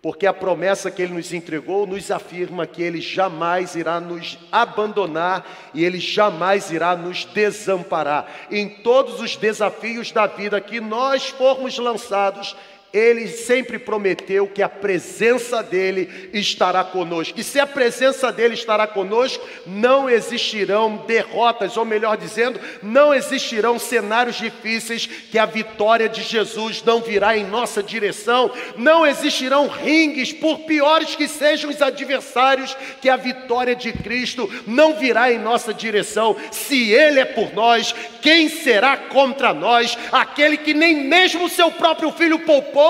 porque 0.00 0.26
a 0.26 0.32
promessa 0.32 0.90
que 0.90 1.02
ele 1.02 1.14
nos 1.14 1.32
entregou 1.32 1.86
nos 1.86 2.10
afirma 2.10 2.66
que 2.66 2.82
ele 2.82 3.00
jamais 3.00 3.74
irá 3.74 3.98
nos 3.98 4.38
abandonar 4.52 5.44
e 5.74 5.84
ele 5.84 5.98
jamais 5.98 6.70
irá 6.70 6.94
nos 6.94 7.24
desamparar. 7.24 8.46
Em 8.50 8.68
todos 8.68 9.20
os 9.20 9.36
desafios 9.36 10.12
da 10.12 10.26
vida 10.26 10.60
que 10.60 10.80
nós 10.80 11.30
formos 11.30 11.76
lançados, 11.78 12.54
ele 12.94 13.26
sempre 13.26 13.76
prometeu 13.76 14.46
que 14.46 14.62
a 14.62 14.68
presença 14.68 15.60
dele 15.64 16.30
estará 16.32 16.84
conosco. 16.84 17.38
E 17.38 17.42
se 17.42 17.58
a 17.58 17.66
presença 17.66 18.30
dele 18.30 18.54
estará 18.54 18.86
conosco, 18.86 19.44
não 19.66 20.08
existirão 20.08 21.02
derrotas, 21.04 21.76
ou 21.76 21.84
melhor 21.84 22.16
dizendo, 22.16 22.60
não 22.80 23.12
existirão 23.12 23.80
cenários 23.80 24.36
difíceis 24.36 25.06
que 25.06 25.36
a 25.36 25.44
vitória 25.44 26.08
de 26.08 26.22
Jesus 26.22 26.84
não 26.84 27.00
virá 27.00 27.36
em 27.36 27.44
nossa 27.44 27.82
direção, 27.82 28.48
não 28.76 29.04
existirão 29.04 29.66
ringues, 29.66 30.32
por 30.32 30.60
piores 30.60 31.16
que 31.16 31.26
sejam 31.26 31.70
os 31.70 31.82
adversários, 31.82 32.76
que 33.02 33.08
a 33.08 33.16
vitória 33.16 33.74
de 33.74 33.92
Cristo 33.92 34.48
não 34.68 34.94
virá 34.94 35.32
em 35.32 35.38
nossa 35.40 35.74
direção. 35.74 36.36
Se 36.52 36.92
ele 36.92 37.18
é 37.18 37.24
por 37.24 37.52
nós, 37.52 37.92
quem 38.22 38.48
será 38.48 38.96
contra 38.96 39.52
nós? 39.52 39.98
Aquele 40.12 40.56
que 40.56 40.72
nem 40.72 40.94
mesmo 40.94 41.48
seu 41.48 41.72
próprio 41.72 42.12
filho 42.12 42.38
poupou 42.38 42.83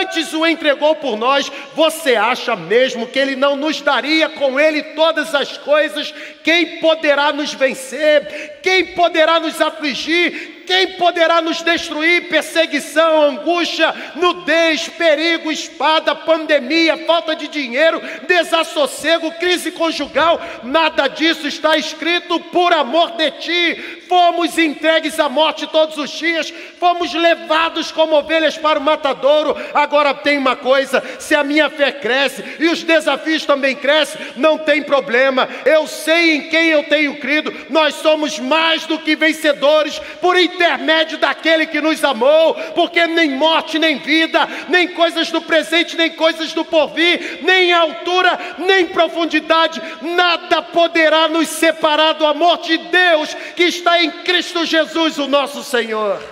antes 0.00 0.32
o 0.32 0.46
entregou 0.46 0.94
por 0.96 1.16
nós, 1.16 1.50
você 1.74 2.14
acha 2.16 2.54
mesmo 2.56 3.06
que 3.06 3.18
Ele 3.18 3.36
não 3.36 3.56
nos 3.56 3.80
daria 3.80 4.28
com 4.28 4.58
Ele 4.58 4.82
todas 4.94 5.34
as 5.34 5.56
coisas? 5.58 6.12
Quem 6.42 6.80
poderá 6.80 7.32
nos 7.32 7.52
vencer? 7.54 8.60
Quem 8.62 8.86
poderá 8.94 9.40
nos 9.40 9.60
afligir? 9.60 10.61
Quem 10.66 10.92
poderá 10.92 11.40
nos 11.40 11.62
destruir? 11.62 12.28
Perseguição, 12.28 13.22
angústia, 13.22 13.94
nudez, 14.14 14.88
perigo, 14.88 15.50
espada, 15.50 16.14
pandemia, 16.14 16.96
falta 17.06 17.34
de 17.34 17.48
dinheiro, 17.48 18.00
desassossego, 18.26 19.32
crise 19.32 19.72
conjugal. 19.72 20.40
Nada 20.62 21.08
disso 21.08 21.46
está 21.46 21.76
escrito 21.76 22.38
por 22.40 22.72
amor 22.72 23.12
de 23.12 23.30
ti. 23.32 24.02
Fomos 24.08 24.58
entregues 24.58 25.18
à 25.18 25.28
morte 25.28 25.66
todos 25.66 25.96
os 25.96 26.10
dias, 26.10 26.52
fomos 26.78 27.14
levados 27.14 27.90
como 27.90 28.14
ovelhas 28.14 28.58
para 28.58 28.78
o 28.78 28.82
matadouro. 28.82 29.56
Agora 29.72 30.12
tem 30.12 30.36
uma 30.36 30.54
coisa: 30.54 31.02
se 31.18 31.34
a 31.34 31.42
minha 31.42 31.70
fé 31.70 31.90
cresce 31.92 32.44
e 32.58 32.68
os 32.68 32.82
desafios 32.82 33.46
também 33.46 33.74
crescem, 33.74 34.20
não 34.36 34.58
tem 34.58 34.82
problema. 34.82 35.48
Eu 35.64 35.86
sei 35.86 36.36
em 36.36 36.48
quem 36.50 36.68
eu 36.68 36.84
tenho 36.84 37.18
crido. 37.20 37.54
Nós 37.70 37.94
somos 37.94 38.38
mais 38.38 38.84
do 38.84 38.98
que 38.98 39.16
vencedores 39.16 39.98
por 40.20 40.36
intermédio 40.52 41.18
daquele 41.18 41.66
que 41.66 41.80
nos 41.80 42.02
amou, 42.04 42.54
porque 42.74 43.06
nem 43.06 43.30
morte, 43.30 43.78
nem 43.78 43.98
vida, 43.98 44.48
nem 44.68 44.88
coisas 44.88 45.30
do 45.30 45.40
presente, 45.40 45.96
nem 45.96 46.10
coisas 46.10 46.52
do 46.52 46.64
porvir, 46.64 47.40
nem 47.42 47.72
altura, 47.72 48.38
nem 48.58 48.86
profundidade, 48.86 49.80
nada 50.02 50.62
poderá 50.62 51.28
nos 51.28 51.48
separar 51.48 52.14
do 52.14 52.26
amor 52.26 52.58
de 52.58 52.78
Deus 52.78 53.34
que 53.56 53.64
está 53.64 54.02
em 54.02 54.10
Cristo 54.10 54.64
Jesus, 54.64 55.18
o 55.18 55.26
nosso 55.26 55.62
Senhor. 55.62 56.22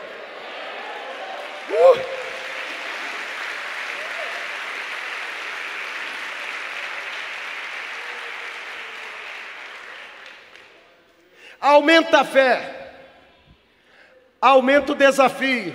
Uh! 1.70 2.20
Aumenta 11.60 12.20
a 12.20 12.24
fé, 12.24 12.79
aumenta 14.40 14.92
o 14.92 14.94
desafio, 14.94 15.74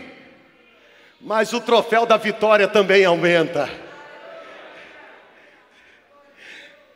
mas 1.21 1.53
o 1.53 1.61
troféu 1.61 2.05
da 2.05 2.17
vitória 2.17 2.67
também 2.67 3.05
aumenta. 3.05 3.69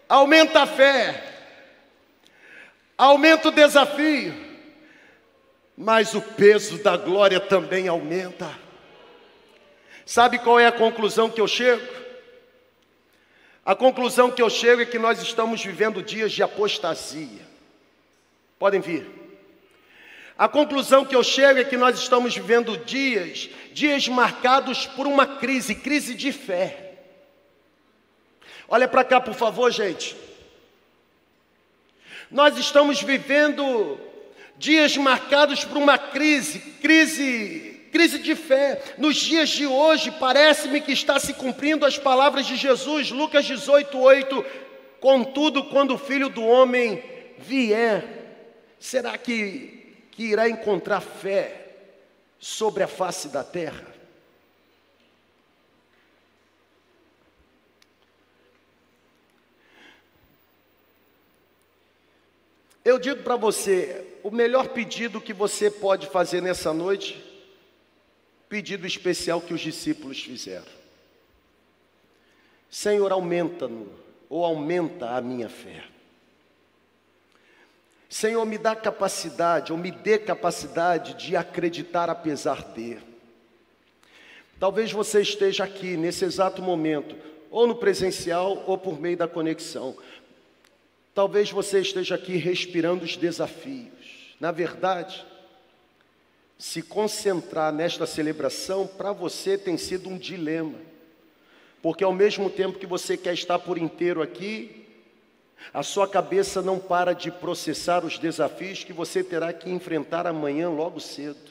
Aumenta 0.07 0.61
a 0.61 0.65
fé, 0.65 1.24
aumenta 2.97 3.49
o 3.49 3.51
desafio, 3.51 4.34
mas 5.78 6.15
o 6.15 6.22
peso 6.22 6.82
da 6.82 6.97
glória 6.97 7.39
também 7.39 7.88
aumenta. 7.88 8.49
Sabe 10.05 10.39
qual 10.39 10.59
é 10.59 10.65
a 10.65 10.72
conclusão 10.72 11.30
que 11.30 11.39
eu 11.39 11.47
chego? 11.47 11.88
A 13.63 13.76
conclusão 13.76 14.32
que 14.32 14.41
eu 14.41 14.49
chego 14.49 14.82
é 14.82 14.86
que 14.86 14.97
nós 14.97 15.22
estamos 15.22 15.63
vivendo 15.63 16.01
dias 16.01 16.32
de 16.32 16.41
apostasia. 16.41 17.47
Podem 18.57 18.82
vir. 18.82 19.18
A 20.39 20.47
conclusão 20.47 21.03
que 21.03 21.13
eu 21.13 21.21
chego 21.21 21.59
é 21.59 21.65
que 21.65 21.75
nós 21.75 21.99
estamos 21.99 22.33
vivendo 22.33 22.77
dias, 22.77 23.49
dias 23.73 24.07
marcados 24.07 24.85
por 24.85 25.05
uma 25.05 25.27
crise, 25.27 25.75
crise 25.75 26.15
de 26.15 26.31
fé. 26.31 26.93
Olha 28.65 28.87
para 28.87 29.03
cá, 29.03 29.19
por 29.19 29.33
favor, 29.33 29.69
gente. 29.69 30.15
Nós 32.31 32.57
estamos 32.57 33.03
vivendo 33.03 33.99
dias 34.57 34.95
marcados 34.95 35.65
por 35.65 35.75
uma 35.75 35.97
crise, 35.97 36.59
crise, 36.81 37.89
crise 37.91 38.17
de 38.19 38.33
fé. 38.33 38.81
Nos 38.97 39.17
dias 39.17 39.49
de 39.49 39.67
hoje, 39.67 40.09
parece-me 40.09 40.79
que 40.79 40.93
está 40.93 41.19
se 41.19 41.33
cumprindo 41.33 41.85
as 41.85 41.97
palavras 41.97 42.47
de 42.47 42.55
Jesus, 42.55 43.11
Lucas 43.11 43.43
18, 43.43 43.99
8. 43.99 44.45
Contudo, 45.01 45.65
quando 45.65 45.95
o 45.95 45.99
filho 45.99 46.29
do 46.29 46.45
homem 46.45 47.03
vier, 47.37 48.19
Será 48.79 49.17
que, 49.17 49.78
que 50.20 50.26
irá 50.26 50.49
encontrar 50.49 50.99
fé 50.99 51.78
sobre 52.38 52.84
a 52.84 52.89
face 52.89 53.30
da 53.30 53.41
terra? 53.41 53.88
Eu 62.84 62.99
digo 62.99 63.24
para 63.24 63.38
você, 63.38 64.20
o 64.22 64.30
melhor 64.30 64.67
pedido 64.67 65.22
que 65.22 65.32
você 65.32 65.72
pode 65.72 66.07
fazer 66.07 66.41
nessa 66.41 66.74
noite, 66.74 67.24
pedido 68.49 68.86
especial 68.86 69.39
que 69.39 69.53
os 69.53 69.61
discípulos 69.61 70.22
fizeram. 70.22 70.67
Senhor, 72.70 73.09
aumenta-no, 73.13 73.89
ou 74.30 74.43
aumenta 74.43 75.11
a 75.11 75.22
minha 75.22 75.47
fé. 75.47 75.82
Senhor, 78.10 78.43
me 78.43 78.57
dá 78.57 78.76
capacidade, 78.76 79.72
ou 79.72 79.78
me 79.78 79.91
dê 79.91 80.18
capacidade 80.18 81.14
de 81.14 81.36
acreditar 81.36 82.10
apesar 82.10 82.64
de. 82.64 82.97
Talvez 84.60 84.91
você 84.91 85.22
esteja 85.22 85.64
aqui 85.64 85.95
nesse 85.95 86.26
exato 86.26 86.60
momento, 86.60 87.16
ou 87.51 87.68
no 87.68 87.76
presencial, 87.76 88.64
ou 88.66 88.80
por 88.80 88.99
meio 88.99 89.16
da 89.16 89.28
conexão. 89.28 89.95
Talvez 91.14 91.51
você 91.51 91.82
esteja 91.82 92.16
aqui 92.16 92.36
respirando 92.36 93.05
os 93.05 93.16
desafios. 93.16 94.36
Na 94.39 94.51
verdade, 94.51 95.24
se 96.57 96.82
concentrar 96.82 97.72
nesta 97.72 98.07
celebração 98.07 98.88
para 98.88 99.14
você 99.14 99.55
tem 99.55 99.78
sido 99.78 100.10
um 100.10 100.18
dilema. 100.18 100.78
Porque 101.82 102.03
ao 102.03 102.12
mesmo 102.12 102.49
tempo 102.49 102.80
que 102.80 102.88
você 102.88 103.16
quer 103.16 103.34
estar 103.34 103.60
por 103.60 103.78
inteiro 103.78 104.22
aqui, 104.22 104.88
a 105.74 105.84
sua 105.84 106.07
cabeça 106.07 106.62
não 106.62 106.80
para 106.80 107.14
de 107.14 107.32
processar 107.32 108.03
os 108.03 108.18
desafios 108.18 108.84
que 108.84 108.93
você 108.93 109.24
terá 109.24 109.53
que 109.53 109.70
enfrentar 109.70 110.26
amanhã 110.26 110.70
logo 110.70 110.99
cedo. 110.99 111.49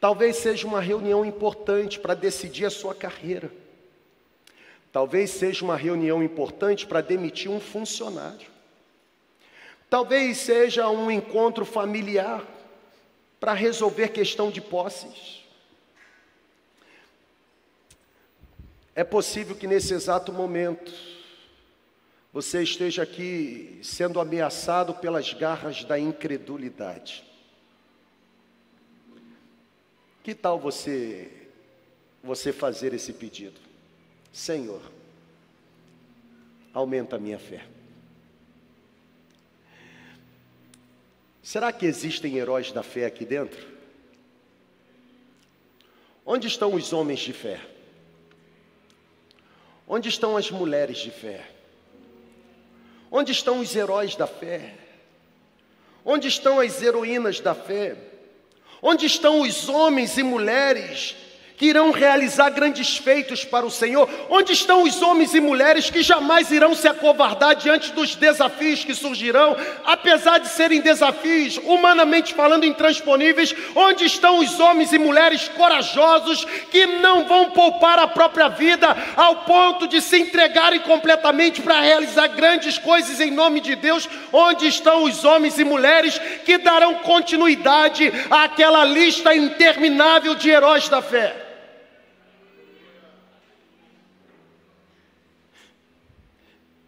Talvez 0.00 0.36
seja 0.36 0.66
uma 0.66 0.80
reunião 0.80 1.24
importante 1.24 2.00
para 2.00 2.14
decidir 2.14 2.64
a 2.64 2.70
sua 2.70 2.94
carreira. 2.94 3.52
Talvez 4.90 5.30
seja 5.30 5.64
uma 5.64 5.76
reunião 5.76 6.22
importante 6.22 6.86
para 6.86 7.00
demitir 7.00 7.50
um 7.50 7.60
funcionário. 7.60 8.50
Talvez 9.88 10.38
seja 10.38 10.88
um 10.88 11.10
encontro 11.10 11.64
familiar 11.64 12.44
para 13.38 13.52
resolver 13.52 14.08
questão 14.08 14.50
de 14.50 14.60
posses. 14.60 15.42
É 18.94 19.04
possível 19.04 19.54
que 19.56 19.66
nesse 19.66 19.94
exato 19.94 20.32
momento 20.32 20.92
você 22.32 22.62
esteja 22.62 23.02
aqui 23.02 23.78
sendo 23.82 24.18
ameaçado 24.18 24.94
pelas 24.94 25.34
garras 25.34 25.84
da 25.84 25.98
incredulidade. 25.98 27.22
Que 30.22 30.34
tal 30.34 30.58
você 30.58 31.30
você 32.22 32.52
fazer 32.52 32.94
esse 32.94 33.12
pedido? 33.12 33.60
Senhor, 34.32 34.80
aumenta 36.72 37.16
a 37.16 37.18
minha 37.18 37.38
fé. 37.38 37.66
Será 41.42 41.72
que 41.72 41.84
existem 41.84 42.36
heróis 42.36 42.70
da 42.70 42.84
fé 42.84 43.04
aqui 43.04 43.26
dentro? 43.26 43.66
Onde 46.24 46.46
estão 46.46 46.72
os 46.74 46.92
homens 46.92 47.18
de 47.18 47.32
fé? 47.32 47.60
Onde 49.86 50.08
estão 50.08 50.36
as 50.36 50.48
mulheres 50.50 50.98
de 50.98 51.10
fé? 51.10 51.61
Onde 53.12 53.30
estão 53.30 53.60
os 53.60 53.76
heróis 53.76 54.16
da 54.16 54.26
fé? 54.26 54.72
Onde 56.02 56.28
estão 56.28 56.58
as 56.58 56.82
heroínas 56.82 57.40
da 57.40 57.54
fé? 57.54 57.94
Onde 58.80 59.04
estão 59.04 59.42
os 59.42 59.68
homens 59.68 60.16
e 60.16 60.22
mulheres 60.22 61.14
que 61.62 61.68
irão 61.68 61.92
realizar 61.92 62.50
grandes 62.50 62.96
feitos 62.96 63.44
para 63.44 63.64
o 63.64 63.70
Senhor? 63.70 64.10
Onde 64.28 64.52
estão 64.52 64.82
os 64.82 65.00
homens 65.00 65.32
e 65.32 65.40
mulheres 65.40 65.88
que 65.88 66.02
jamais 66.02 66.50
irão 66.50 66.74
se 66.74 66.88
acovardar 66.88 67.54
diante 67.54 67.92
dos 67.92 68.16
desafios 68.16 68.84
que 68.84 68.92
surgirão, 68.96 69.56
apesar 69.84 70.38
de 70.38 70.48
serem 70.48 70.80
desafios, 70.80 71.60
humanamente 71.62 72.34
falando, 72.34 72.66
intransponíveis? 72.66 73.54
Onde 73.76 74.06
estão 74.06 74.40
os 74.40 74.58
homens 74.58 74.92
e 74.92 74.98
mulheres 74.98 75.48
corajosos 75.50 76.44
que 76.68 76.84
não 76.84 77.28
vão 77.28 77.50
poupar 77.50 77.96
a 78.00 78.08
própria 78.08 78.48
vida 78.48 78.96
ao 79.16 79.44
ponto 79.44 79.86
de 79.86 80.00
se 80.00 80.18
entregarem 80.18 80.80
completamente 80.80 81.62
para 81.62 81.80
realizar 81.80 82.26
grandes 82.26 82.76
coisas 82.76 83.20
em 83.20 83.30
nome 83.30 83.60
de 83.60 83.76
Deus? 83.76 84.08
Onde 84.32 84.66
estão 84.66 85.04
os 85.04 85.24
homens 85.24 85.60
e 85.60 85.64
mulheres 85.64 86.20
que 86.44 86.58
darão 86.58 86.96
continuidade 86.96 88.12
àquela 88.28 88.84
lista 88.84 89.32
interminável 89.32 90.34
de 90.34 90.50
heróis 90.50 90.88
da 90.88 91.00
fé? 91.00 91.51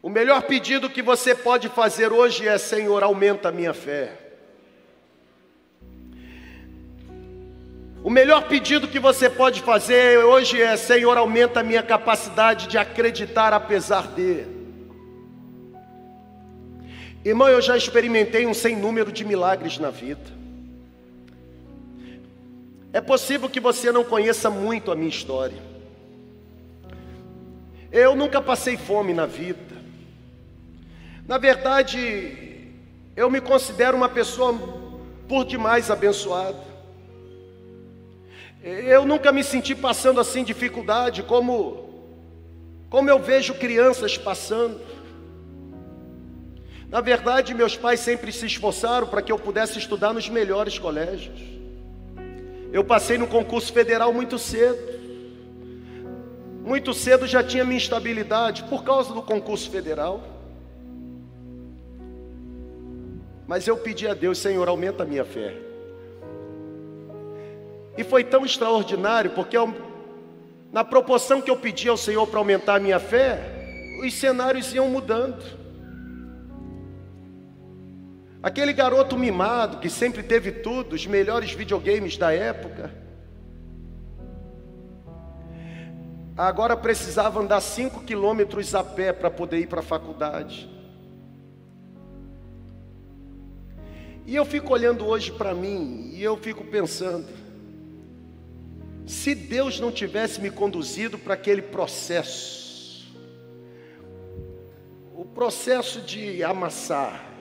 O 0.04 0.10
melhor 0.10 0.42
pedido 0.42 0.90
que 0.90 1.00
você 1.00 1.34
pode 1.34 1.70
fazer 1.70 2.12
hoje 2.12 2.46
é: 2.46 2.58
Senhor, 2.58 3.02
aumenta 3.02 3.48
a 3.48 3.50
minha 3.50 3.72
fé. 3.72 4.12
O 8.02 8.10
melhor 8.10 8.46
pedido 8.46 8.86
que 8.86 8.98
você 8.98 9.30
pode 9.30 9.62
fazer 9.62 10.18
hoje 10.18 10.60
é: 10.60 10.76
Senhor, 10.76 11.16
aumenta 11.16 11.60
a 11.60 11.62
minha 11.62 11.82
capacidade 11.82 12.66
de 12.68 12.76
acreditar 12.76 13.54
apesar 13.54 14.08
de. 14.08 14.44
Irmão, 17.24 17.48
eu 17.48 17.62
já 17.62 17.74
experimentei 17.74 18.46
um 18.46 18.52
sem 18.52 18.76
número 18.76 19.10
de 19.10 19.24
milagres 19.24 19.78
na 19.78 19.88
vida. 19.88 20.30
É 22.92 23.00
possível 23.00 23.48
que 23.48 23.58
você 23.58 23.90
não 23.90 24.04
conheça 24.04 24.50
muito 24.50 24.92
a 24.92 24.94
minha 24.94 25.08
história. 25.08 25.56
Eu 27.90 28.14
nunca 28.14 28.42
passei 28.42 28.76
fome 28.76 29.14
na 29.14 29.24
vida. 29.24 29.83
Na 31.26 31.38
verdade, 31.38 32.72
eu 33.16 33.30
me 33.30 33.40
considero 33.40 33.96
uma 33.96 34.08
pessoa 34.08 34.52
por 35.26 35.44
demais 35.44 35.90
abençoada. 35.90 36.58
Eu 38.62 39.06
nunca 39.06 39.32
me 39.32 39.42
senti 39.42 39.74
passando 39.74 40.20
assim 40.20 40.44
dificuldade 40.44 41.22
como 41.22 41.82
como 42.90 43.10
eu 43.10 43.18
vejo 43.18 43.54
crianças 43.54 44.16
passando. 44.16 44.80
Na 46.88 47.00
verdade, 47.00 47.52
meus 47.52 47.76
pais 47.76 47.98
sempre 48.00 48.30
se 48.30 48.46
esforçaram 48.46 49.06
para 49.06 49.20
que 49.20 49.32
eu 49.32 49.38
pudesse 49.38 49.78
estudar 49.78 50.12
nos 50.12 50.28
melhores 50.28 50.78
colégios. 50.78 51.40
Eu 52.72 52.84
passei 52.84 53.18
no 53.18 53.26
concurso 53.26 53.72
federal 53.72 54.12
muito 54.12 54.38
cedo. 54.38 54.78
Muito 56.62 56.94
cedo 56.94 57.26
já 57.26 57.42
tinha 57.42 57.64
minha 57.64 57.78
estabilidade 57.78 58.62
por 58.64 58.84
causa 58.84 59.12
do 59.12 59.22
concurso 59.22 59.70
federal. 59.70 60.33
Mas 63.46 63.66
eu 63.66 63.76
pedi 63.76 64.08
a 64.08 64.14
Deus, 64.14 64.38
Senhor, 64.38 64.68
aumenta 64.68 65.02
a 65.02 65.06
minha 65.06 65.24
fé. 65.24 65.54
E 67.96 68.02
foi 68.02 68.24
tão 68.24 68.44
extraordinário, 68.44 69.32
porque 69.32 69.56
eu, 69.56 69.72
na 70.72 70.82
proporção 70.82 71.40
que 71.40 71.50
eu 71.50 71.56
pedi 71.56 71.88
ao 71.88 71.96
Senhor 71.96 72.26
para 72.26 72.38
aumentar 72.38 72.76
a 72.76 72.80
minha 72.80 72.98
fé, 72.98 73.38
os 74.02 74.14
cenários 74.14 74.74
iam 74.74 74.88
mudando. 74.88 75.44
Aquele 78.42 78.72
garoto 78.72 79.16
mimado 79.16 79.78
que 79.78 79.88
sempre 79.88 80.22
teve 80.22 80.52
tudo, 80.52 80.94
os 80.94 81.06
melhores 81.06 81.52
videogames 81.52 82.18
da 82.18 82.32
época, 82.32 82.90
agora 86.36 86.76
precisava 86.76 87.40
andar 87.40 87.60
cinco 87.60 88.02
quilômetros 88.02 88.74
a 88.74 88.82
pé 88.82 89.12
para 89.12 89.30
poder 89.30 89.60
ir 89.60 89.66
para 89.66 89.80
a 89.80 89.82
faculdade. 89.82 90.73
E 94.26 94.34
eu 94.34 94.44
fico 94.44 94.72
olhando 94.72 95.06
hoje 95.06 95.30
para 95.30 95.54
mim 95.54 96.10
e 96.14 96.22
eu 96.22 96.36
fico 96.36 96.64
pensando, 96.64 97.26
se 99.06 99.34
Deus 99.34 99.78
não 99.78 99.92
tivesse 99.92 100.40
me 100.40 100.50
conduzido 100.50 101.18
para 101.18 101.34
aquele 101.34 101.60
processo, 101.60 103.12
o 105.14 105.24
processo 105.24 106.00
de 106.00 106.42
amassar, 106.42 107.32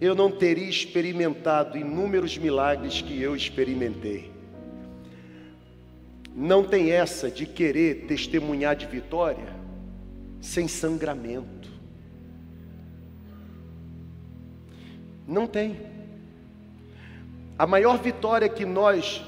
eu 0.00 0.14
não 0.14 0.30
teria 0.30 0.68
experimentado 0.68 1.76
inúmeros 1.76 2.36
milagres 2.36 3.02
que 3.02 3.20
eu 3.20 3.36
experimentei. 3.36 4.32
Não 6.34 6.64
tem 6.64 6.90
essa 6.90 7.30
de 7.30 7.44
querer 7.44 8.06
testemunhar 8.06 8.74
de 8.74 8.86
vitória 8.86 9.54
sem 10.40 10.66
sangramento. 10.66 11.59
Não 15.30 15.46
tem. 15.46 15.80
A 17.56 17.64
maior 17.64 17.98
vitória 17.98 18.48
que 18.48 18.64
nós 18.64 19.24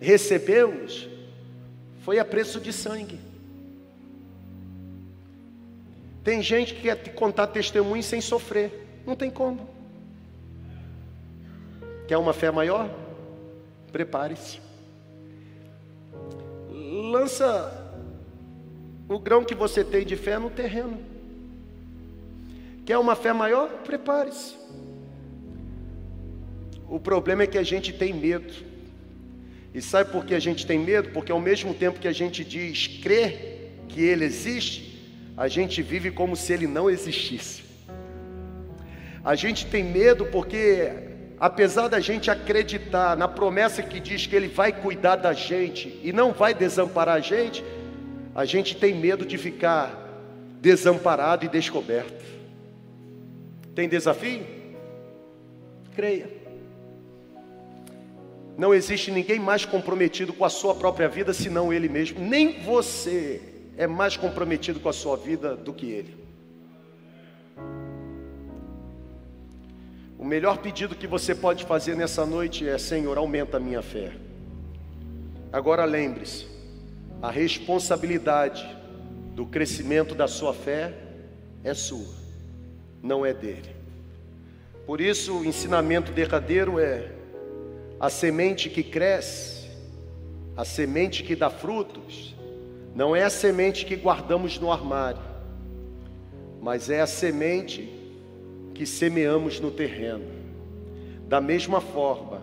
recebemos 0.00 1.06
foi 2.00 2.18
a 2.18 2.24
preço 2.24 2.58
de 2.58 2.72
sangue. 2.72 3.20
Tem 6.24 6.42
gente 6.42 6.74
que 6.74 6.82
quer 6.82 6.96
te 6.96 7.10
contar 7.10 7.48
testemunho 7.48 8.02
sem 8.02 8.22
sofrer. 8.22 9.02
Não 9.06 9.14
tem 9.14 9.30
como. 9.30 9.68
Quer 12.08 12.16
uma 12.16 12.32
fé 12.32 12.50
maior? 12.50 12.88
Prepare-se. 13.92 14.58
Lança 17.12 17.94
o 19.06 19.18
grão 19.18 19.44
que 19.44 19.54
você 19.54 19.84
tem 19.84 20.06
de 20.06 20.16
fé 20.16 20.38
no 20.38 20.48
terreno. 20.48 20.98
Quer 22.86 22.96
uma 22.96 23.14
fé 23.14 23.34
maior? 23.34 23.68
Prepare-se. 23.84 24.60
O 26.90 26.98
problema 26.98 27.44
é 27.44 27.46
que 27.46 27.56
a 27.56 27.62
gente 27.62 27.92
tem 27.92 28.12
medo. 28.12 28.52
E 29.72 29.80
sabe 29.80 30.10
por 30.10 30.24
que 30.24 30.34
a 30.34 30.40
gente 30.40 30.66
tem 30.66 30.76
medo? 30.76 31.10
Porque 31.10 31.30
ao 31.30 31.38
mesmo 31.38 31.72
tempo 31.72 32.00
que 32.00 32.08
a 32.08 32.12
gente 32.12 32.44
diz 32.44 32.88
crer 33.00 33.76
que 33.88 34.02
Ele 34.02 34.24
existe, 34.24 35.00
a 35.36 35.46
gente 35.46 35.80
vive 35.82 36.10
como 36.10 36.34
se 36.34 36.52
Ele 36.52 36.66
não 36.66 36.90
existisse. 36.90 37.62
A 39.24 39.36
gente 39.36 39.66
tem 39.66 39.84
medo 39.84 40.26
porque, 40.26 40.90
apesar 41.38 41.86
da 41.86 42.00
gente 42.00 42.28
acreditar 42.28 43.16
na 43.16 43.28
promessa 43.28 43.84
que 43.84 44.00
diz 44.00 44.26
que 44.26 44.34
Ele 44.34 44.48
vai 44.48 44.72
cuidar 44.72 45.14
da 45.14 45.32
gente 45.32 46.00
e 46.02 46.12
não 46.12 46.32
vai 46.32 46.52
desamparar 46.52 47.14
a 47.14 47.20
gente, 47.20 47.62
a 48.34 48.44
gente 48.44 48.74
tem 48.74 48.92
medo 48.96 49.24
de 49.24 49.38
ficar 49.38 50.08
desamparado 50.60 51.44
e 51.44 51.48
descoberto. 51.48 52.24
Tem 53.76 53.88
desafio? 53.88 54.44
Creia. 55.94 56.39
Não 58.56 58.74
existe 58.74 59.10
ninguém 59.10 59.38
mais 59.38 59.64
comprometido 59.64 60.32
com 60.32 60.44
a 60.44 60.50
sua 60.50 60.74
própria 60.74 61.08
vida 61.08 61.32
senão 61.32 61.72
ele 61.72 61.88
mesmo. 61.88 62.20
Nem 62.20 62.62
você 62.62 63.40
é 63.76 63.86
mais 63.86 64.16
comprometido 64.16 64.78
com 64.80 64.88
a 64.88 64.92
sua 64.92 65.16
vida 65.16 65.56
do 65.56 65.72
que 65.72 65.86
ele. 65.90 66.20
O 70.18 70.24
melhor 70.24 70.58
pedido 70.58 70.94
que 70.94 71.06
você 71.06 71.34
pode 71.34 71.64
fazer 71.64 71.96
nessa 71.96 72.26
noite 72.26 72.68
é: 72.68 72.76
Senhor, 72.76 73.16
aumenta 73.16 73.56
a 73.56 73.60
minha 73.60 73.80
fé. 73.80 74.12
Agora 75.50 75.86
lembre-se, 75.86 76.46
a 77.22 77.30
responsabilidade 77.30 78.68
do 79.34 79.46
crescimento 79.46 80.14
da 80.14 80.28
sua 80.28 80.52
fé 80.52 80.92
é 81.64 81.72
sua, 81.72 82.14
não 83.02 83.24
é 83.24 83.32
dele. 83.32 83.74
Por 84.86 85.00
isso, 85.00 85.38
o 85.38 85.44
ensinamento 85.44 86.12
derradeiro 86.12 86.78
é: 86.78 87.12
a 88.00 88.08
semente 88.08 88.70
que 88.70 88.82
cresce, 88.82 89.68
a 90.56 90.64
semente 90.64 91.22
que 91.22 91.36
dá 91.36 91.50
frutos, 91.50 92.34
não 92.94 93.14
é 93.14 93.22
a 93.22 93.30
semente 93.30 93.84
que 93.84 93.94
guardamos 93.94 94.58
no 94.58 94.72
armário, 94.72 95.20
mas 96.62 96.88
é 96.88 97.02
a 97.02 97.06
semente 97.06 97.92
que 98.74 98.86
semeamos 98.86 99.60
no 99.60 99.70
terreno. 99.70 100.24
Da 101.28 101.42
mesma 101.42 101.82
forma, 101.82 102.40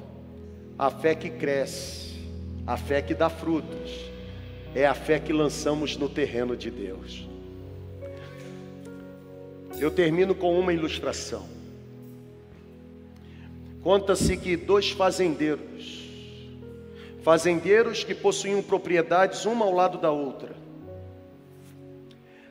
a 0.78 0.92
fé 0.92 1.16
que 1.16 1.32
cresce, 1.32 2.20
a 2.66 2.78
fé 2.78 3.02
que 3.02 3.16
dá 3.16 3.28
frutos, 3.28 4.12
é 4.76 4.86
a 4.86 4.94
fé 4.94 5.20
que 5.20 5.34
lançamos 5.34 5.98
no 5.98 6.08
terreno 6.08 6.56
de 6.56 6.70
Deus. 6.70 7.28
Eu 9.80 9.90
termino 9.90 10.36
com 10.36 10.58
uma 10.58 10.72
ilustração. 10.72 11.57
Conta-se 13.82 14.36
que 14.38 14.58
dois 14.58 14.92
fazendeiros, 14.92 16.10
fazendeiros 17.24 18.04
que 18.04 18.14
possuíam 18.16 18.62
propriedades 18.62 19.46
uma 19.46 19.66
ao 19.66 19.74
lado 19.74 19.98
da 19.98 20.12
outra. 20.12 20.56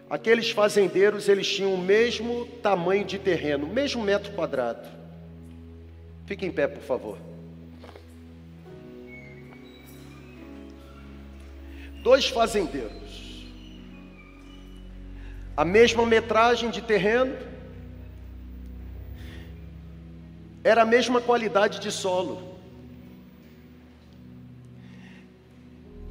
Aqueles 0.09 0.51
fazendeiros, 0.51 1.29
eles 1.29 1.49
tinham 1.49 1.74
o 1.74 1.79
mesmo 1.79 2.47
tamanho 2.62 3.05
de 3.05 3.18
terreno, 3.18 3.66
mesmo 3.66 4.03
metro 4.03 4.33
quadrado. 4.33 4.89
Fique 6.27 6.47
em 6.47 6.51
pé, 6.51 6.68
por 6.68 6.83
favor. 6.83 7.18
Dois 12.03 12.29
fazendeiros. 12.29 13.47
A 15.57 15.64
mesma 15.64 16.07
metragem 16.07 16.70
de 16.70 16.83
terreno, 16.83 17.35
era 20.67 20.83
a 20.83 20.85
mesma 20.85 21.21
qualidade 21.21 21.79
de 21.79 21.93
solo. 21.93 22.57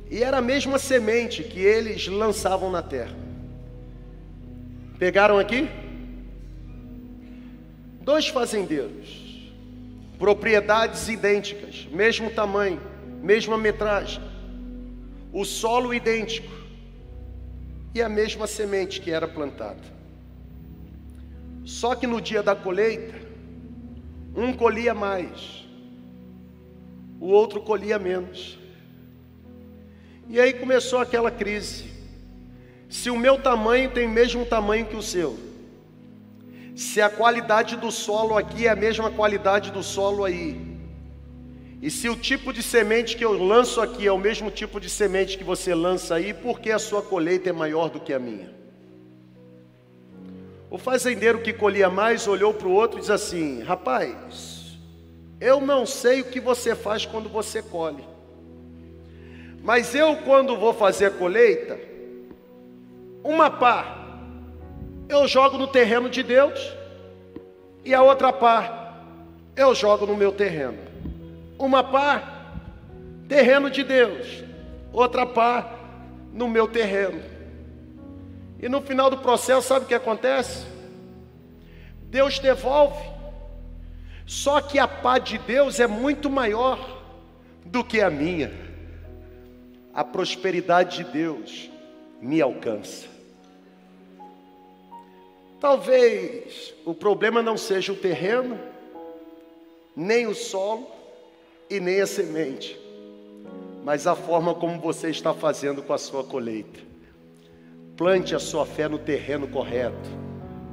E 0.09 0.23
era 0.23 0.37
a 0.37 0.41
mesma 0.41 0.79
semente 0.79 1.43
que 1.43 1.59
eles 1.59 2.07
lançavam 2.07 2.71
na 2.71 2.81
terra. 2.81 3.17
Pegaram 4.97 5.37
aqui? 5.37 5.67
Dois 7.99 8.29
fazendeiros, 8.29 9.51
propriedades 10.17 11.09
idênticas, 11.09 11.85
mesmo 11.91 12.29
tamanho, 12.29 12.79
mesma 13.21 13.57
metragem, 13.57 14.23
o 15.33 15.43
solo 15.43 15.93
idêntico 15.93 16.53
e 17.93 18.01
a 18.01 18.07
mesma 18.07 18.47
semente 18.47 19.01
que 19.01 19.11
era 19.11 19.27
plantada. 19.27 19.83
Só 21.65 21.93
que 21.93 22.07
no 22.07 22.21
dia 22.21 22.41
da 22.41 22.55
colheita, 22.55 23.24
um 24.35 24.51
colhia 24.53 24.93
mais, 24.93 25.65
o 27.19 27.27
outro 27.27 27.61
colhia 27.61 27.97
menos. 27.97 28.59
E 30.27 30.39
aí 30.39 30.53
começou 30.53 30.99
aquela 30.99 31.31
crise. 31.31 31.85
Se 32.89 33.09
o 33.09 33.17
meu 33.17 33.41
tamanho 33.41 33.91
tem 33.91 34.05
o 34.07 34.11
mesmo 34.11 34.45
tamanho 34.45 34.85
que 34.85 34.95
o 34.95 35.01
seu, 35.01 35.37
se 36.75 37.01
a 37.01 37.09
qualidade 37.09 37.75
do 37.77 37.91
solo 37.91 38.37
aqui 38.37 38.67
é 38.67 38.69
a 38.69 38.75
mesma 38.75 39.09
qualidade 39.09 39.71
do 39.71 39.81
solo 39.81 40.23
aí, 40.23 40.75
E 41.81 41.91
se 41.91 42.09
o 42.09 42.15
tipo 42.15 42.51
de 42.51 42.63
semente 42.63 43.15
que 43.15 43.23
eu 43.23 43.33
lanço 43.33 43.79
aqui 43.79 44.07
é 44.07 44.11
o 44.11 44.17
mesmo 44.17 44.49
tipo 44.49 44.79
de 44.79 44.89
semente 44.89 45.37
que 45.37 45.43
você 45.43 45.75
lança 45.75 46.15
aí, 46.15 46.33
por 46.33 46.59
que 46.59 46.71
a 46.71 46.79
sua 46.79 47.01
colheita 47.01 47.49
é 47.49 47.53
maior 47.53 47.91
do 47.91 47.99
que 47.99 48.11
a 48.11 48.17
minha? 48.17 48.49
O 50.75 50.77
fazendeiro 50.77 51.39
que 51.39 51.53
colhia 51.53 51.89
mais 51.89 52.27
olhou 52.27 52.53
para 52.53 52.67
o 52.67 52.73
outro 52.73 52.97
e 52.97 52.99
disse 52.99 53.11
assim: 53.13 53.63
Rapaz, 53.63 54.77
eu 55.39 55.61
não 55.61 55.85
sei 55.85 56.19
o 56.19 56.25
que 56.25 56.37
você 56.37 56.75
faz 56.75 57.05
quando 57.05 57.29
você 57.29 57.61
colhe, 57.61 58.03
mas 59.63 59.95
eu, 59.95 60.17
quando 60.17 60.57
vou 60.57 60.73
fazer 60.73 61.05
a 61.05 61.11
colheita, 61.11 61.79
uma 63.23 63.49
pá 63.49 64.05
eu 65.07 65.25
jogo 65.29 65.57
no 65.57 65.67
terreno 65.67 66.09
de 66.09 66.21
Deus, 66.21 66.59
e 67.85 67.93
a 67.93 68.03
outra 68.03 68.33
pá 68.33 68.97
eu 69.55 69.73
jogo 69.73 70.05
no 70.05 70.17
meu 70.17 70.33
terreno. 70.33 70.79
Uma 71.57 71.85
pá, 71.85 72.49
terreno 73.29 73.69
de 73.69 73.81
Deus, 73.81 74.43
outra 74.91 75.25
pá 75.25 75.71
no 76.33 76.49
meu 76.49 76.67
terreno. 76.67 77.34
E 78.65 78.67
no 78.67 78.81
final 78.81 79.11
do 79.11 79.19
processo, 79.19 79.67
sabe 79.67 79.85
o 79.85 79.87
que 79.87 79.93
acontece? 79.93 80.65
Deus 82.09 82.39
devolve. 82.39 83.07
Só 84.25 84.59
que 84.59 84.79
a 84.79 84.87
pá 84.87 85.19
de 85.19 85.37
Deus 85.37 85.79
é 85.79 85.85
muito 85.85 86.31
maior 86.31 87.03
do 87.63 87.83
que 87.83 88.01
a 88.01 88.09
minha. 88.09 88.51
A 89.93 90.03
prosperidade 90.03 91.03
de 91.03 91.11
Deus 91.11 91.69
me 92.19 92.41
alcança. 92.41 93.05
Talvez 95.61 96.73
o 96.85 96.95
problema 96.95 97.43
não 97.43 97.57
seja 97.57 97.93
o 97.93 97.95
terreno, 97.95 98.59
nem 99.95 100.25
o 100.25 100.33
solo 100.33 100.87
e 101.69 101.79
nem 101.79 102.01
a 102.01 102.07
semente, 102.07 102.75
mas 103.83 104.07
a 104.07 104.15
forma 104.15 104.55
como 104.55 104.81
você 104.81 105.11
está 105.11 105.35
fazendo 105.35 105.83
com 105.83 105.93
a 105.93 105.99
sua 105.99 106.23
colheita. 106.23 106.94
Plante 107.97 108.35
a 108.35 108.39
sua 108.39 108.65
fé 108.65 108.89
no 108.89 108.97
terreno 108.99 109.47
correto, 109.47 110.09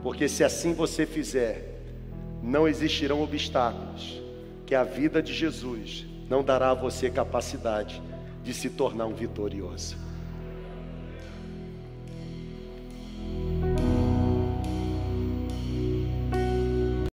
porque 0.03 0.29
se 0.29 0.43
assim 0.43 0.75
você 0.75 1.07
fizer, 1.07 1.81
não 2.43 2.67
existirão 2.67 3.23
obstáculos 3.23 4.21
que 4.67 4.75
a 4.75 4.83
vida 4.83 5.23
de 5.23 5.33
Jesus 5.33 6.05
não 6.29 6.43
dará 6.43 6.71
a 6.71 6.75
você 6.75 7.09
capacidade 7.09 8.03
de 8.43 8.53
se 8.53 8.71
tornar 8.71 9.07
um 9.07 9.15
vitorioso. 9.15 9.97